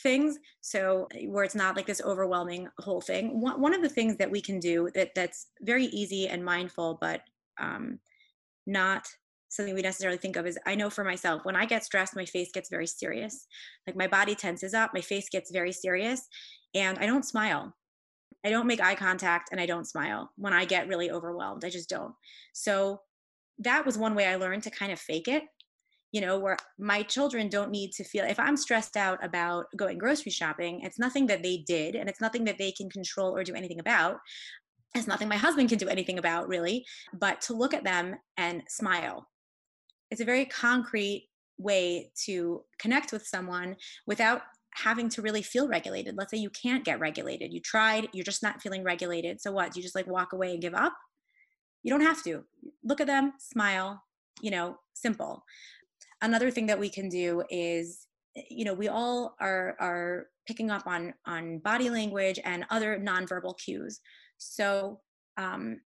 things 0.01 0.38
so 0.61 1.07
where 1.25 1.43
it's 1.43 1.55
not 1.55 1.75
like 1.75 1.86
this 1.86 2.01
overwhelming 2.05 2.67
whole 2.80 3.01
thing 3.01 3.41
one, 3.41 3.59
one 3.59 3.73
of 3.73 3.82
the 3.82 3.89
things 3.89 4.15
that 4.17 4.32
we 4.32 4.39
can 4.39 4.59
do 4.59 4.89
that 4.93 5.09
that's 5.13 5.47
very 5.61 5.86
easy 5.88 6.28
and 6.28 6.45
mindful 6.45 6.97
but 7.01 7.21
um, 7.59 7.99
not 8.65 9.07
something 9.49 9.73
we 9.73 9.82
necessarily 9.82 10.17
think 10.17 10.36
of 10.36 10.45
is 10.45 10.59
I 10.65 10.75
know 10.75 10.89
for 10.89 11.03
myself, 11.03 11.45
when 11.45 11.55
I 11.55 11.65
get 11.65 11.84
stressed, 11.84 12.15
my 12.15 12.25
face 12.25 12.51
gets 12.53 12.69
very 12.69 12.88
serious. 12.88 13.47
Like 13.86 13.95
my 13.95 14.07
body 14.07 14.36
tenses 14.36 14.73
up, 14.73 14.93
my 14.93 15.01
face 15.01 15.30
gets 15.30 15.51
very 15.51 15.71
serious, 15.71 16.28
and 16.73 16.97
I 16.99 17.05
don't 17.05 17.25
smile. 17.25 17.73
I 18.47 18.49
don't 18.49 18.67
make 18.67 18.81
eye 18.81 18.95
contact 18.95 19.49
and 19.51 19.59
I 19.59 19.65
don't 19.65 19.87
smile 19.87 20.31
when 20.37 20.53
I 20.53 20.65
get 20.65 20.87
really 20.87 21.11
overwhelmed. 21.11 21.65
I 21.65 21.69
just 21.69 21.89
don't. 21.89 22.13
So 22.53 23.01
that 23.59 23.85
was 23.85 23.97
one 23.97 24.15
way 24.15 24.27
I 24.27 24.35
learned 24.35 24.63
to 24.63 24.69
kind 24.69 24.91
of 24.91 24.99
fake 24.99 25.27
it, 25.27 25.43
you 26.11 26.21
know, 26.21 26.39
where 26.39 26.57
my 26.79 27.03
children 27.03 27.49
don't 27.49 27.71
need 27.71 27.91
to 27.93 28.03
feel 28.03 28.25
if 28.25 28.39
I'm 28.39 28.57
stressed 28.57 28.95
out 28.95 29.23
about 29.23 29.65
going 29.75 29.97
grocery 29.97 30.31
shopping, 30.31 30.81
it's 30.83 30.99
nothing 30.99 31.27
that 31.27 31.43
they 31.43 31.57
did 31.67 31.95
and 31.95 32.09
it's 32.09 32.21
nothing 32.21 32.45
that 32.45 32.57
they 32.57 32.71
can 32.71 32.89
control 32.89 33.35
or 33.35 33.43
do 33.43 33.55
anything 33.55 33.79
about. 33.79 34.19
It's 34.95 35.07
nothing 35.07 35.27
my 35.27 35.37
husband 35.37 35.69
can 35.69 35.77
do 35.77 35.89
anything 35.89 36.17
about, 36.17 36.47
really, 36.47 36.85
but 37.13 37.41
to 37.41 37.53
look 37.53 37.73
at 37.73 37.83
them 37.83 38.15
and 38.37 38.63
smile 38.67 39.27
it's 40.11 40.21
a 40.21 40.25
very 40.25 40.45
concrete 40.45 41.29
way 41.57 42.11
to 42.25 42.63
connect 42.79 43.11
with 43.11 43.25
someone 43.25 43.75
without 44.05 44.41
having 44.78 45.09
to 45.09 45.21
really 45.21 45.41
feel 45.41 45.67
regulated. 45.67 46.15
Let's 46.17 46.32
say 46.32 46.38
you 46.38 46.49
can't 46.49 46.86
get 46.86 46.99
regulated. 46.99 47.53
You 47.53 47.59
tried, 47.59 48.09
you're 48.13 48.23
just 48.23 48.43
not 48.43 48.61
feeling 48.61 48.84
regulated. 48.84 49.41
So 49.41 49.51
what? 49.51 49.71
Do 49.73 49.80
you 49.80 49.84
just 49.84 49.95
like 49.95 50.07
walk 50.07 50.34
away 50.34 50.51
and 50.51 50.61
give 50.61 50.73
up? 50.73 50.93
You 51.84 51.91
don't 51.91 52.01
have 52.01 52.23
to. 52.23 52.43
Look 52.84 53.01
at 53.01 53.07
them, 53.07 53.34
smile, 53.39 54.03
you 54.41 54.51
know, 54.51 54.78
simple. 54.93 55.43
Another 56.21 56.51
thing 56.51 56.65
that 56.67 56.80
we 56.80 56.89
can 56.89 57.09
do 57.09 57.43
is 57.49 58.07
you 58.49 58.65
know, 58.65 58.73
we 58.73 58.88
all 58.88 59.36
are 59.39 59.75
are 59.80 60.28
picking 60.45 60.69
up 60.71 60.86
on 60.86 61.13
on 61.25 61.59
body 61.59 61.89
language 61.89 62.39
and 62.43 62.65
other 62.69 62.99
nonverbal 62.99 63.57
cues. 63.57 63.99
So 64.38 64.99
um 65.38 65.82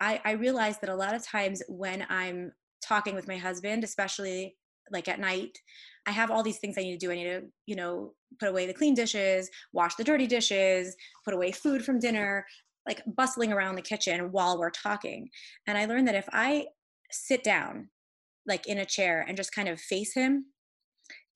I, 0.00 0.20
I 0.24 0.30
realize 0.32 0.78
that 0.78 0.88
a 0.88 0.94
lot 0.94 1.14
of 1.14 1.22
times 1.22 1.62
when 1.68 2.06
I'm 2.08 2.52
talking 2.82 3.14
with 3.14 3.28
my 3.28 3.36
husband, 3.36 3.84
especially 3.84 4.56
like 4.90 5.08
at 5.08 5.20
night. 5.20 5.58
I 6.06 6.12
have 6.12 6.30
all 6.30 6.42
these 6.42 6.58
things 6.58 6.76
I 6.78 6.82
need 6.82 6.98
to 6.98 7.06
do. 7.06 7.12
I 7.12 7.14
need 7.14 7.24
to, 7.24 7.42
you 7.66 7.76
know, 7.76 8.14
put 8.38 8.48
away 8.48 8.66
the 8.66 8.74
clean 8.74 8.94
dishes, 8.94 9.50
wash 9.72 9.94
the 9.96 10.04
dirty 10.04 10.26
dishes, 10.26 10.96
put 11.24 11.34
away 11.34 11.52
food 11.52 11.84
from 11.84 11.98
dinner, 11.98 12.46
like 12.86 13.02
bustling 13.06 13.52
around 13.52 13.76
the 13.76 13.82
kitchen 13.82 14.32
while 14.32 14.58
we're 14.58 14.70
talking. 14.70 15.28
And 15.66 15.76
I 15.76 15.84
learned 15.84 16.08
that 16.08 16.14
if 16.14 16.28
I 16.32 16.66
sit 17.10 17.44
down, 17.44 17.88
like 18.46 18.66
in 18.66 18.78
a 18.78 18.86
chair, 18.86 19.24
and 19.28 19.36
just 19.36 19.54
kind 19.54 19.68
of 19.68 19.80
face 19.80 20.14
him, 20.14 20.46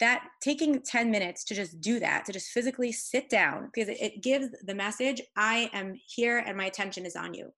that 0.00 0.24
taking 0.42 0.80
10 0.82 1.10
minutes 1.10 1.44
to 1.44 1.54
just 1.54 1.80
do 1.80 2.00
that, 2.00 2.24
to 2.24 2.32
just 2.32 2.48
physically 2.48 2.90
sit 2.90 3.28
down, 3.28 3.70
because 3.72 3.94
it 4.00 4.22
gives 4.22 4.48
the 4.64 4.74
message 4.74 5.20
I 5.36 5.70
am 5.72 5.94
here 6.06 6.38
and 6.38 6.56
my 6.56 6.64
attention 6.64 7.06
is 7.06 7.16
on 7.16 7.34
you 7.34 7.52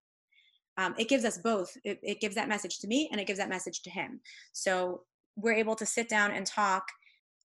um, 0.78 0.94
it 0.98 1.08
gives 1.08 1.24
us 1.24 1.38
both 1.38 1.76
it, 1.84 1.98
it 2.02 2.20
gives 2.20 2.34
that 2.34 2.48
message 2.48 2.78
to 2.80 2.86
me 2.86 3.08
and 3.10 3.20
it 3.20 3.26
gives 3.26 3.38
that 3.38 3.48
message 3.48 3.82
to 3.82 3.90
him 3.90 4.20
so 4.52 5.02
we're 5.36 5.52
able 5.52 5.76
to 5.76 5.86
sit 5.86 6.08
down 6.08 6.30
and 6.30 6.46
talk 6.46 6.84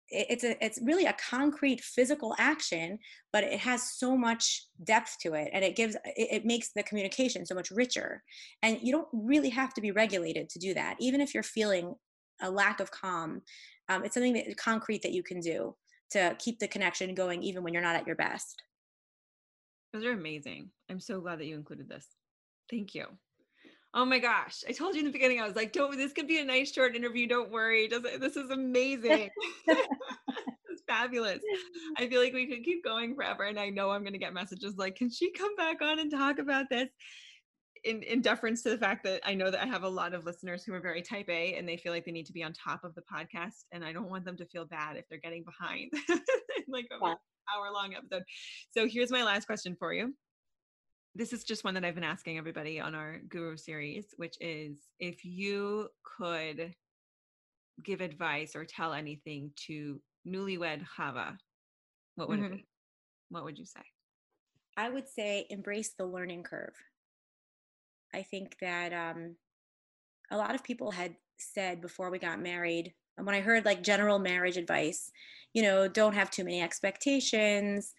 it's 0.09 0.45
a 0.45 0.63
it's 0.63 0.79
really 0.83 1.05
a 1.05 1.15
concrete 1.29 1.81
physical 1.81 2.33
action 2.39 2.97
but 3.33 3.43
it 3.43 3.59
has 3.59 3.91
so 3.91 4.15
much 4.15 4.65
depth 4.85 5.17
to 5.19 5.33
it 5.33 5.49
and 5.51 5.65
it 5.65 5.75
gives 5.75 5.95
it, 5.95 6.27
it, 6.31 6.45
makes 6.45 6.69
the 6.69 6.83
communication 6.83 7.45
so 7.45 7.53
much 7.53 7.71
richer. 7.71 8.23
And 8.63 8.79
you 8.81 8.93
don't 8.93 9.09
really 9.11 9.49
have 9.49 9.73
to 9.73 9.81
be 9.81 9.91
regulated 9.91 10.47
to 10.49 10.59
do 10.59 10.73
that 10.75 10.95
even 11.01 11.19
if 11.19 11.33
you're 11.33 11.43
feeling 11.43 11.93
a 12.41 12.49
lack 12.49 12.79
of 12.79 12.89
calm 12.89 13.41
um, 13.89 14.03
it's 14.03 14.13
something 14.13 14.33
that 14.33 14.57
concrete 14.57 15.01
that 15.01 15.13
you 15.13 15.23
can 15.23 15.39
do 15.39 15.75
to 16.11 16.35
keep 16.39 16.59
the 16.59 16.67
connection 16.67 17.13
going 17.13 17.43
even 17.43 17.63
when 17.63 17.73
you're 17.73 17.83
not 17.83 17.95
at 17.95 18.07
your 18.07 18.15
best. 18.15 18.61
Those 19.93 20.05
are 20.05 20.11
amazing. 20.11 20.69
I'm 20.89 20.99
so 20.99 21.19
glad 21.19 21.39
that 21.39 21.45
you 21.45 21.55
included 21.55 21.89
this. 21.89 22.07
Thank 22.69 22.95
you. 22.95 23.07
Oh 23.93 24.05
my 24.05 24.19
gosh. 24.19 24.63
I 24.67 24.73
told 24.73 24.95
you 24.95 24.99
in 24.99 25.05
the 25.05 25.11
beginning, 25.11 25.39
I 25.39 25.47
was 25.47 25.55
like, 25.55 25.71
don't, 25.71 25.97
this 25.97 26.13
could 26.13 26.27
be 26.27 26.39
a 26.39 26.45
nice 26.45 26.71
short 26.71 26.95
interview. 26.95 27.27
Don't 27.27 27.51
worry. 27.51 27.87
This 27.87 28.35
is 28.35 28.49
amazing. 28.49 29.29
it's 29.67 30.83
fabulous. 30.87 31.39
I 31.97 32.07
feel 32.07 32.21
like 32.21 32.33
we 32.33 32.47
could 32.47 32.63
keep 32.63 32.83
going 32.83 33.15
forever. 33.15 33.43
And 33.43 33.59
I 33.59 33.69
know 33.69 33.91
I'm 33.91 34.01
going 34.01 34.13
to 34.13 34.19
get 34.19 34.33
messages 34.33 34.75
like, 34.77 34.95
can 34.95 35.09
she 35.09 35.31
come 35.31 35.55
back 35.55 35.81
on 35.81 35.99
and 35.99 36.11
talk 36.11 36.39
about 36.39 36.65
this? 36.69 36.89
In, 37.83 38.03
in 38.03 38.21
deference 38.21 38.63
to 38.63 38.69
the 38.71 38.77
fact 38.77 39.03
that 39.05 39.21
I 39.23 39.33
know 39.33 39.49
that 39.49 39.61
I 39.61 39.65
have 39.65 39.83
a 39.83 39.89
lot 39.89 40.13
of 40.13 40.25
listeners 40.25 40.63
who 40.63 40.73
are 40.73 40.81
very 40.81 41.01
type 41.01 41.29
A 41.29 41.53
and 41.53 41.69
they 41.69 41.77
feel 41.77 41.93
like 41.93 42.05
they 42.05 42.11
need 42.11 42.25
to 42.25 42.33
be 42.33 42.43
on 42.43 42.51
top 42.51 42.83
of 42.83 42.93
the 42.95 43.01
podcast. 43.01 43.63
And 43.71 43.85
I 43.85 43.93
don't 43.93 44.09
want 44.09 44.25
them 44.25 44.35
to 44.37 44.45
feel 44.45 44.65
bad 44.65 44.97
if 44.97 45.05
they're 45.09 45.19
getting 45.19 45.43
behind 45.43 45.91
like 46.67 46.87
an 46.91 46.99
hour 47.01 47.71
long 47.73 47.93
episode. 47.95 48.23
So 48.71 48.87
here's 48.87 49.11
my 49.11 49.23
last 49.23 49.45
question 49.45 49.75
for 49.79 49.93
you 49.93 50.13
this 51.17 51.33
is 51.33 51.43
just 51.43 51.63
one 51.63 51.73
that 51.73 51.83
I've 51.83 51.95
been 51.95 52.03
asking 52.03 52.37
everybody 52.37 52.79
on 52.79 52.93
our 52.93 53.17
guru 53.27 53.57
series, 53.57 54.05
which 54.17 54.37
is 54.39 54.77
if 54.99 55.25
you 55.25 55.89
could 56.03 56.75
give 57.83 58.01
advice 58.01 58.55
or 58.55 58.65
tell 58.65 58.93
anything 58.93 59.51
to 59.67 59.99
newlywed 60.27 60.83
Hava, 60.83 61.37
what 62.15 62.29
would 62.29 62.39
mm-hmm. 62.39 62.53
it 62.53 62.57
be? 62.57 62.67
What 63.29 63.43
would 63.45 63.57
you 63.57 63.65
say? 63.65 63.81
I 64.77 64.89
would 64.89 65.09
say 65.09 65.47
embrace 65.49 65.93
the 65.97 66.05
learning 66.05 66.43
curve. 66.43 66.75
I 68.13 68.21
think 68.21 68.55
that 68.61 68.93
um, 68.93 69.35
a 70.29 70.37
lot 70.37 70.53
of 70.53 70.63
people 70.63 70.91
had 70.91 71.15
said 71.39 71.81
before 71.81 72.11
we 72.11 72.19
got 72.19 72.39
married, 72.39 72.93
and 73.17 73.25
when 73.25 73.35
I 73.35 73.41
heard 73.41 73.65
like 73.65 73.81
general 73.81 74.19
marriage 74.19 74.57
advice, 74.57 75.11
you 75.53 75.63
know, 75.63 75.87
don't 75.87 76.13
have 76.13 76.29
too 76.29 76.43
many 76.43 76.61
expectations, 76.61 77.95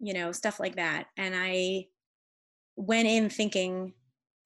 you 0.00 0.12
know, 0.12 0.32
stuff 0.32 0.60
like 0.60 0.76
that. 0.76 1.06
And 1.16 1.34
I 1.34 1.86
went 2.78 3.08
in 3.08 3.28
thinking, 3.28 3.92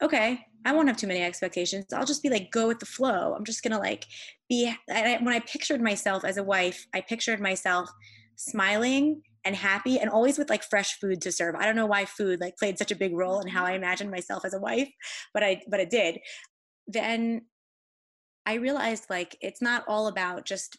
okay, 0.03 0.47
I 0.65 0.73
won't 0.73 0.89
have 0.89 0.97
too 0.97 1.07
many 1.07 1.23
expectations. 1.23 1.93
I'll 1.93 2.07
just 2.07 2.23
be 2.23 2.31
like, 2.31 2.51
go 2.51 2.67
with 2.67 2.79
the 2.79 2.87
flow. 2.87 3.35
I'm 3.35 3.45
just 3.45 3.63
gonna 3.63 3.79
like 3.79 4.07
be. 4.49 4.73
I, 4.91 5.19
when 5.21 5.35
I 5.35 5.41
pictured 5.41 5.81
myself 5.81 6.25
as 6.25 6.37
a 6.37 6.43
wife, 6.43 6.87
I 6.95 7.01
pictured 7.01 7.41
myself 7.41 7.91
smiling 8.37 9.23
and 9.45 9.57
happy 9.57 9.99
and 9.99 10.09
always 10.09 10.39
with 10.39 10.51
like 10.51 10.63
fresh 10.63 10.99
food 11.01 11.21
to 11.23 11.33
serve. 11.33 11.57
I 11.57 11.67
don't 11.67 11.77
know 11.77 11.87
why 11.87 12.05
food 12.05 12.41
like 12.41 12.57
played 12.57 12.79
such 12.79 12.93
a 12.93 12.97
big 12.97 13.13
role 13.13 13.41
in 13.41 13.49
how 13.49 13.65
I 13.65 13.73
imagined 13.73 14.11
myself 14.11 14.45
as 14.45 14.55
a 14.55 14.61
wife, 14.61 14.89
but 15.35 15.43
I 15.43 15.63
but 15.69 15.81
it 15.81 15.91
did. 15.91 16.19
Then 16.87 17.43
I 18.47 18.55
realized 18.55 19.07
like 19.11 19.37
it's 19.41 19.63
not 19.63 19.85
all 19.89 20.07
about 20.07 20.47
just 20.47 20.79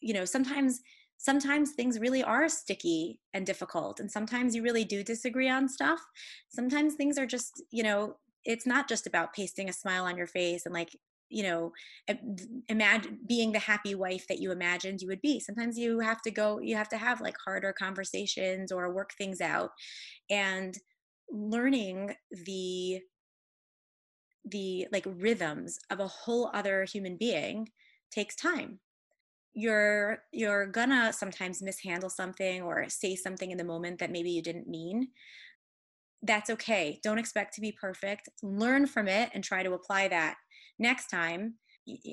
you 0.00 0.14
know 0.14 0.24
sometimes 0.24 0.80
sometimes 1.18 1.72
things 1.72 1.98
really 1.98 2.22
are 2.22 2.48
sticky 2.48 3.20
and 3.34 3.44
difficult 3.44 4.00
and 4.00 4.10
sometimes 4.10 4.54
you 4.54 4.62
really 4.62 4.84
do 4.84 5.02
disagree 5.04 5.48
on 5.48 5.68
stuff. 5.68 6.00
Sometimes 6.48 6.94
things 6.94 7.18
are 7.18 7.26
just 7.26 7.62
you 7.70 7.82
know 7.82 8.16
it's 8.44 8.66
not 8.66 8.88
just 8.88 9.06
about 9.06 9.34
pasting 9.34 9.68
a 9.68 9.72
smile 9.72 10.04
on 10.04 10.16
your 10.16 10.26
face 10.26 10.64
and 10.64 10.72
like 10.74 10.96
you 11.28 11.42
know 11.42 11.72
imagine 12.68 13.18
being 13.26 13.52
the 13.52 13.58
happy 13.58 13.94
wife 13.94 14.26
that 14.28 14.38
you 14.38 14.50
imagined 14.52 15.02
you 15.02 15.08
would 15.08 15.20
be. 15.20 15.40
Sometimes 15.40 15.76
you 15.78 16.00
have 16.00 16.22
to 16.22 16.30
go 16.30 16.58
you 16.60 16.76
have 16.76 16.88
to 16.90 16.98
have 16.98 17.20
like 17.20 17.36
harder 17.44 17.72
conversations 17.72 18.72
or 18.72 18.92
work 18.94 19.12
things 19.18 19.40
out. 19.40 19.70
And 20.30 20.78
learning 21.30 22.14
the 22.30 23.00
the 24.44 24.88
like 24.92 25.04
rhythms 25.06 25.78
of 25.90 26.00
a 26.00 26.08
whole 26.08 26.50
other 26.54 26.84
human 26.84 27.16
being 27.16 27.68
takes 28.10 28.34
time 28.34 28.80
you're 29.58 30.18
you're 30.32 30.66
gonna 30.66 31.12
sometimes 31.12 31.60
mishandle 31.60 32.10
something 32.10 32.62
or 32.62 32.88
say 32.88 33.16
something 33.16 33.50
in 33.50 33.58
the 33.58 33.64
moment 33.64 33.98
that 33.98 34.12
maybe 34.12 34.30
you 34.30 34.40
didn't 34.40 34.68
mean. 34.68 35.08
That's 36.22 36.50
okay. 36.50 37.00
Don't 37.02 37.18
expect 37.18 37.54
to 37.54 37.60
be 37.60 37.72
perfect. 37.72 38.28
Learn 38.42 38.86
from 38.86 39.08
it 39.08 39.30
and 39.34 39.42
try 39.42 39.64
to 39.64 39.72
apply 39.72 40.08
that 40.08 40.36
next 40.78 41.08
time 41.08 41.54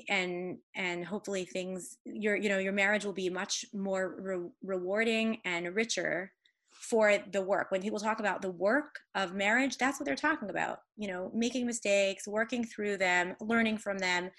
and 0.08 0.58
and 0.74 1.04
hopefully 1.04 1.44
things 1.44 1.98
your 2.04 2.34
you 2.34 2.48
know 2.48 2.58
your 2.58 2.72
marriage 2.72 3.04
will 3.04 3.12
be 3.12 3.28
much 3.28 3.64
more 3.72 4.16
re- 4.18 4.50
rewarding 4.64 5.38
and 5.44 5.74
richer 5.76 6.32
for 6.72 7.16
the 7.32 7.42
work. 7.42 7.70
When 7.70 7.82
people 7.82 8.00
talk 8.00 8.18
about 8.18 8.42
the 8.42 8.50
work 8.50 8.98
of 9.14 9.34
marriage 9.34 9.76
that's 9.76 10.00
what 10.00 10.06
they're 10.06 10.16
talking 10.16 10.50
about 10.50 10.78
you 10.96 11.06
know 11.06 11.30
making 11.32 11.66
mistakes 11.66 12.26
working 12.26 12.64
through 12.64 12.96
them 12.96 13.36
learning 13.40 13.78
from 13.78 13.98
them 13.98 14.30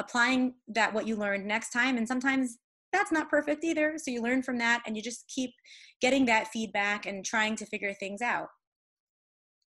applying 0.00 0.54
that 0.66 0.92
what 0.92 1.06
you 1.06 1.14
learned 1.14 1.46
next 1.46 1.70
time 1.70 1.96
and 1.98 2.08
sometimes 2.08 2.58
that's 2.92 3.12
not 3.12 3.28
perfect 3.28 3.62
either 3.62 3.94
so 3.96 4.10
you 4.10 4.22
learn 4.22 4.42
from 4.42 4.58
that 4.58 4.82
and 4.86 4.96
you 4.96 5.02
just 5.02 5.28
keep 5.28 5.50
getting 6.00 6.24
that 6.24 6.48
feedback 6.48 7.06
and 7.06 7.24
trying 7.24 7.54
to 7.54 7.66
figure 7.66 7.92
things 7.92 8.22
out 8.22 8.48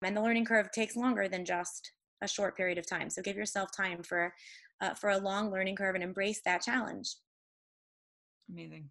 and 0.02 0.16
the 0.16 0.22
learning 0.22 0.44
curve 0.44 0.70
takes 0.72 0.96
longer 0.96 1.28
than 1.28 1.44
just 1.44 1.92
a 2.22 2.28
short 2.28 2.56
period 2.56 2.78
of 2.78 2.86
time 2.88 3.10
so 3.10 3.20
give 3.20 3.36
yourself 3.36 3.68
time 3.76 4.02
for 4.02 4.32
uh, 4.80 4.94
for 4.94 5.10
a 5.10 5.18
long 5.18 5.50
learning 5.50 5.76
curve 5.76 5.94
and 5.94 6.02
embrace 6.02 6.40
that 6.44 6.62
challenge 6.62 7.16
amazing 8.50 8.88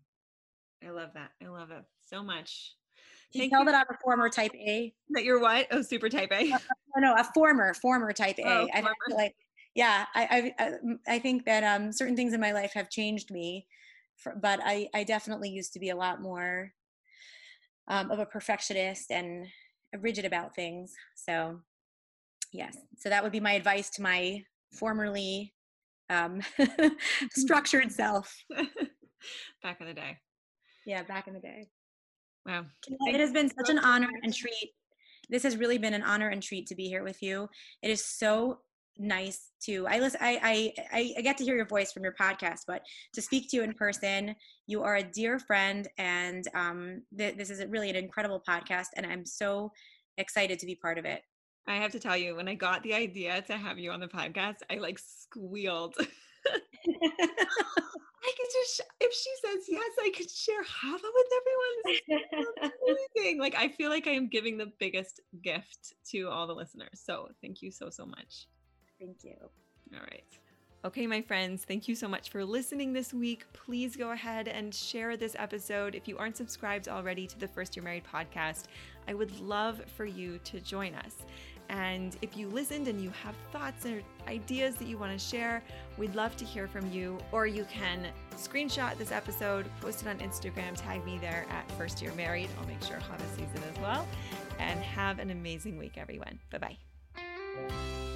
i 0.86 0.92
love 0.92 1.10
that 1.14 1.32
i 1.44 1.48
love 1.48 1.72
it 1.72 1.84
so 2.06 2.24
much 2.24 2.76
you 3.34 3.50
tell 3.50 3.60
you. 3.60 3.66
that 3.68 3.76
I'm 3.76 3.96
a 3.96 3.98
former 4.04 4.28
type 4.28 4.52
A. 4.56 4.94
That 5.12 5.24
you're 5.24 5.39
what? 5.39 5.68
Oh, 5.72 5.82
super 5.82 6.10
type 6.10 6.34
A. 6.34 6.50
no, 6.50 6.58
no, 6.98 7.16
a 7.16 7.24
former, 7.34 7.74
former 7.76 8.12
type 8.12 8.38
A. 8.39 8.46
Oh, 8.46 8.68
I 8.74 8.84
like 9.10 9.36
yeah 9.76 10.05
I, 10.13 10.53
I 10.59 10.72
i 11.07 11.19
think 11.19 11.45
that 11.45 11.63
um 11.63 11.91
certain 11.91 12.15
things 12.15 12.34
in 12.34 12.41
my 12.41 12.51
life 12.51 12.74
have 12.74 12.89
changed 12.89 13.32
me 13.32 13.67
for, 14.22 14.36
but 14.39 14.59
I, 14.63 14.88
I 14.93 15.03
definitely 15.03 15.49
used 15.49 15.74
to 15.74 15.80
be 15.80 15.89
a 15.89 15.95
lot 15.95 16.22
more 16.22 16.72
um, 17.88 18.11
of 18.11 18.19
a 18.19 18.26
perfectionist 18.26 19.11
and 19.11 19.47
rigid 19.99 20.26
about 20.26 20.55
things. 20.55 20.93
So, 21.15 21.59
yes, 22.51 22.78
so 22.97 23.09
that 23.09 23.24
would 23.24 23.32
be 23.32 23.39
my 23.39 23.53
advice 23.53 23.89
to 23.91 24.01
my 24.01 24.43
formerly 24.72 25.53
um, 26.09 26.41
structured 27.32 27.91
self. 27.91 28.34
back 29.63 29.82
in 29.82 29.88
the 29.88 29.93
day. 29.93 30.17
Yeah, 30.86 31.03
back 31.03 31.28
in 31.28 31.34
the 31.34 31.39
day. 31.39 31.67
Wow. 32.45 32.65
It 33.07 33.19
has 33.19 33.32
been 33.32 33.49
such 33.49 33.69
an 33.69 33.80
honor 33.80 34.09
and 34.24 34.34
treat. 34.34 34.72
This 35.30 35.43
has 35.43 35.57
really 35.57 35.78
been 35.78 35.93
an 35.93 36.01
honor 36.01 36.30
and 36.30 36.41
treat 36.41 36.67
to 36.67 36.76
be 36.76 36.88
here 36.88 37.03
with 37.03 37.22
you. 37.22 37.47
It 37.82 37.91
is 37.91 38.03
so 38.03 38.59
nice 38.98 39.52
to 39.64 39.88
I 39.88 40.00
listen 40.00 40.20
I, 40.22 40.74
I 40.92 41.14
I 41.18 41.22
get 41.22 41.38
to 41.38 41.44
hear 41.44 41.56
your 41.56 41.68
voice 41.68 41.92
from 41.92 42.04
your 42.04 42.16
podcast, 42.20 42.62
but 42.68 42.84
to 43.14 43.22
speak 43.22 43.50
to 43.50 43.58
you 43.58 43.64
in 43.64 43.74
person, 43.74 44.36
you 44.68 44.84
are 44.84 44.98
a 44.98 45.04
dear 45.04 45.39
friend 45.39 45.88
and 45.98 46.46
um 46.54 47.02
th- 47.18 47.38
this 47.38 47.50
is 47.50 47.66
really 47.68 47.89
an 47.89 47.96
incredible 47.96 48.42
podcast 48.48 48.88
and 48.96 49.06
I'm 49.06 49.26
so 49.26 49.72
excited 50.18 50.60
to 50.60 50.66
be 50.66 50.76
part 50.76 50.98
of 50.98 51.06
it. 51.06 51.24
I 51.68 51.76
have 51.76 51.92
to 51.92 52.00
tell 52.00 52.18
you, 52.18 52.36
when 52.36 52.48
I 52.48 52.56
got 52.56 52.84
the 52.84 52.94
idea 52.94 53.42
to 53.44 53.58
have 53.58 53.78
you 53.78 53.92
on 53.92 54.00
the 54.00 54.08
podcast, 54.08 54.58
I 54.70 54.76
like 54.76 55.00
squealed. 55.00 55.96
I 58.24 58.32
could 58.38 58.50
just, 58.54 58.82
if 59.00 59.14
she 59.14 59.30
says 59.46 59.66
yes, 59.68 59.92
I 60.00 60.12
could 60.16 60.30
share 60.30 60.64
Chava 60.64 61.10
with 61.14 61.28
everyone. 61.39 62.72
amazing. 63.16 63.39
like, 63.39 63.56
I 63.56 63.70
feel 63.70 63.89
like 63.89 64.08
I 64.08 64.12
am 64.12 64.28
giving 64.28 64.58
the 64.58 64.72
biggest 64.80 65.22
gift 65.44 65.94
to 66.12 66.30
all 66.30 66.48
the 66.48 66.54
listeners. 66.54 67.02
So, 67.04 67.30
thank 67.42 67.62
you 67.62 67.72
so, 67.72 67.89
so 67.89 68.06
much. 68.06 68.48
Thank 69.02 69.24
you. 69.24 69.36
All 69.93 69.99
right. 69.99 70.24
Okay, 70.84 71.06
my 71.06 71.22
friends, 71.22 71.64
thank 71.64 71.88
you 71.88 71.95
so 71.95 72.08
much 72.08 72.30
for 72.30 72.43
listening 72.43 72.93
this 72.93 73.14
week. 73.14 73.45
Please 73.54 73.95
go 73.95 74.12
ahead 74.12 74.47
and 74.47 74.74
share 74.74 75.18
this 75.18 75.36
episode. 75.38 75.93
If 75.93 76.08
you 76.08 76.18
aren't 76.18 76.38
subscribed 76.38 76.88
already 76.88 77.28
to 77.28 77.38
the 77.38 77.47
First 77.47 77.76
Year 77.76 77.84
Married 77.84 78.04
podcast, 78.12 78.66
I 79.08 79.14
would 79.14 79.39
love 79.39 79.82
for 79.95 80.06
you 80.06 80.39
to 80.43 80.60
join 80.60 80.95
us. 80.95 81.18
And 81.70 82.18
if 82.22 82.36
you 82.36 82.49
listened 82.49 82.88
and 82.88 83.02
you 83.02 83.12
have 83.24 83.36
thoughts 83.52 83.86
or 83.86 84.02
ideas 84.28 84.76
that 84.76 84.88
you 84.88 84.97
want 84.97 85.18
to 85.18 85.20
share, 85.24 85.64
we'd 85.97 86.16
love 86.16 86.36
to 86.38 86.45
hear 86.45 86.68
from 86.68 86.91
you. 86.91 87.18
Or 87.32 87.47
you 87.47 87.66
can 87.66 88.08
screenshot 88.36 88.97
this 88.97 89.12
episode, 89.12 89.68
post 89.82 90.02
it 90.02 90.08
on 90.08 90.18
Instagram, 90.18 90.74
tag 90.76 91.06
me 91.06 91.18
there 91.20 91.45
at 91.49 91.72
First 91.74 92.02
Year 92.02 92.14
Married. 92.14 92.49
I'll 92.60 92.68
make 92.68 92.84
sure 92.84 92.97
Chava 92.97 93.36
sees 93.36 93.49
it 93.56 93.62
as 93.72 93.80
well. 93.82 94.08
And 94.60 94.80
have 94.80 95.20
an 95.20 95.30
amazing 95.30 95.78
week, 95.78 95.93
everyone. 95.97 96.39
Bye 96.52 96.58
bye. 96.58 98.11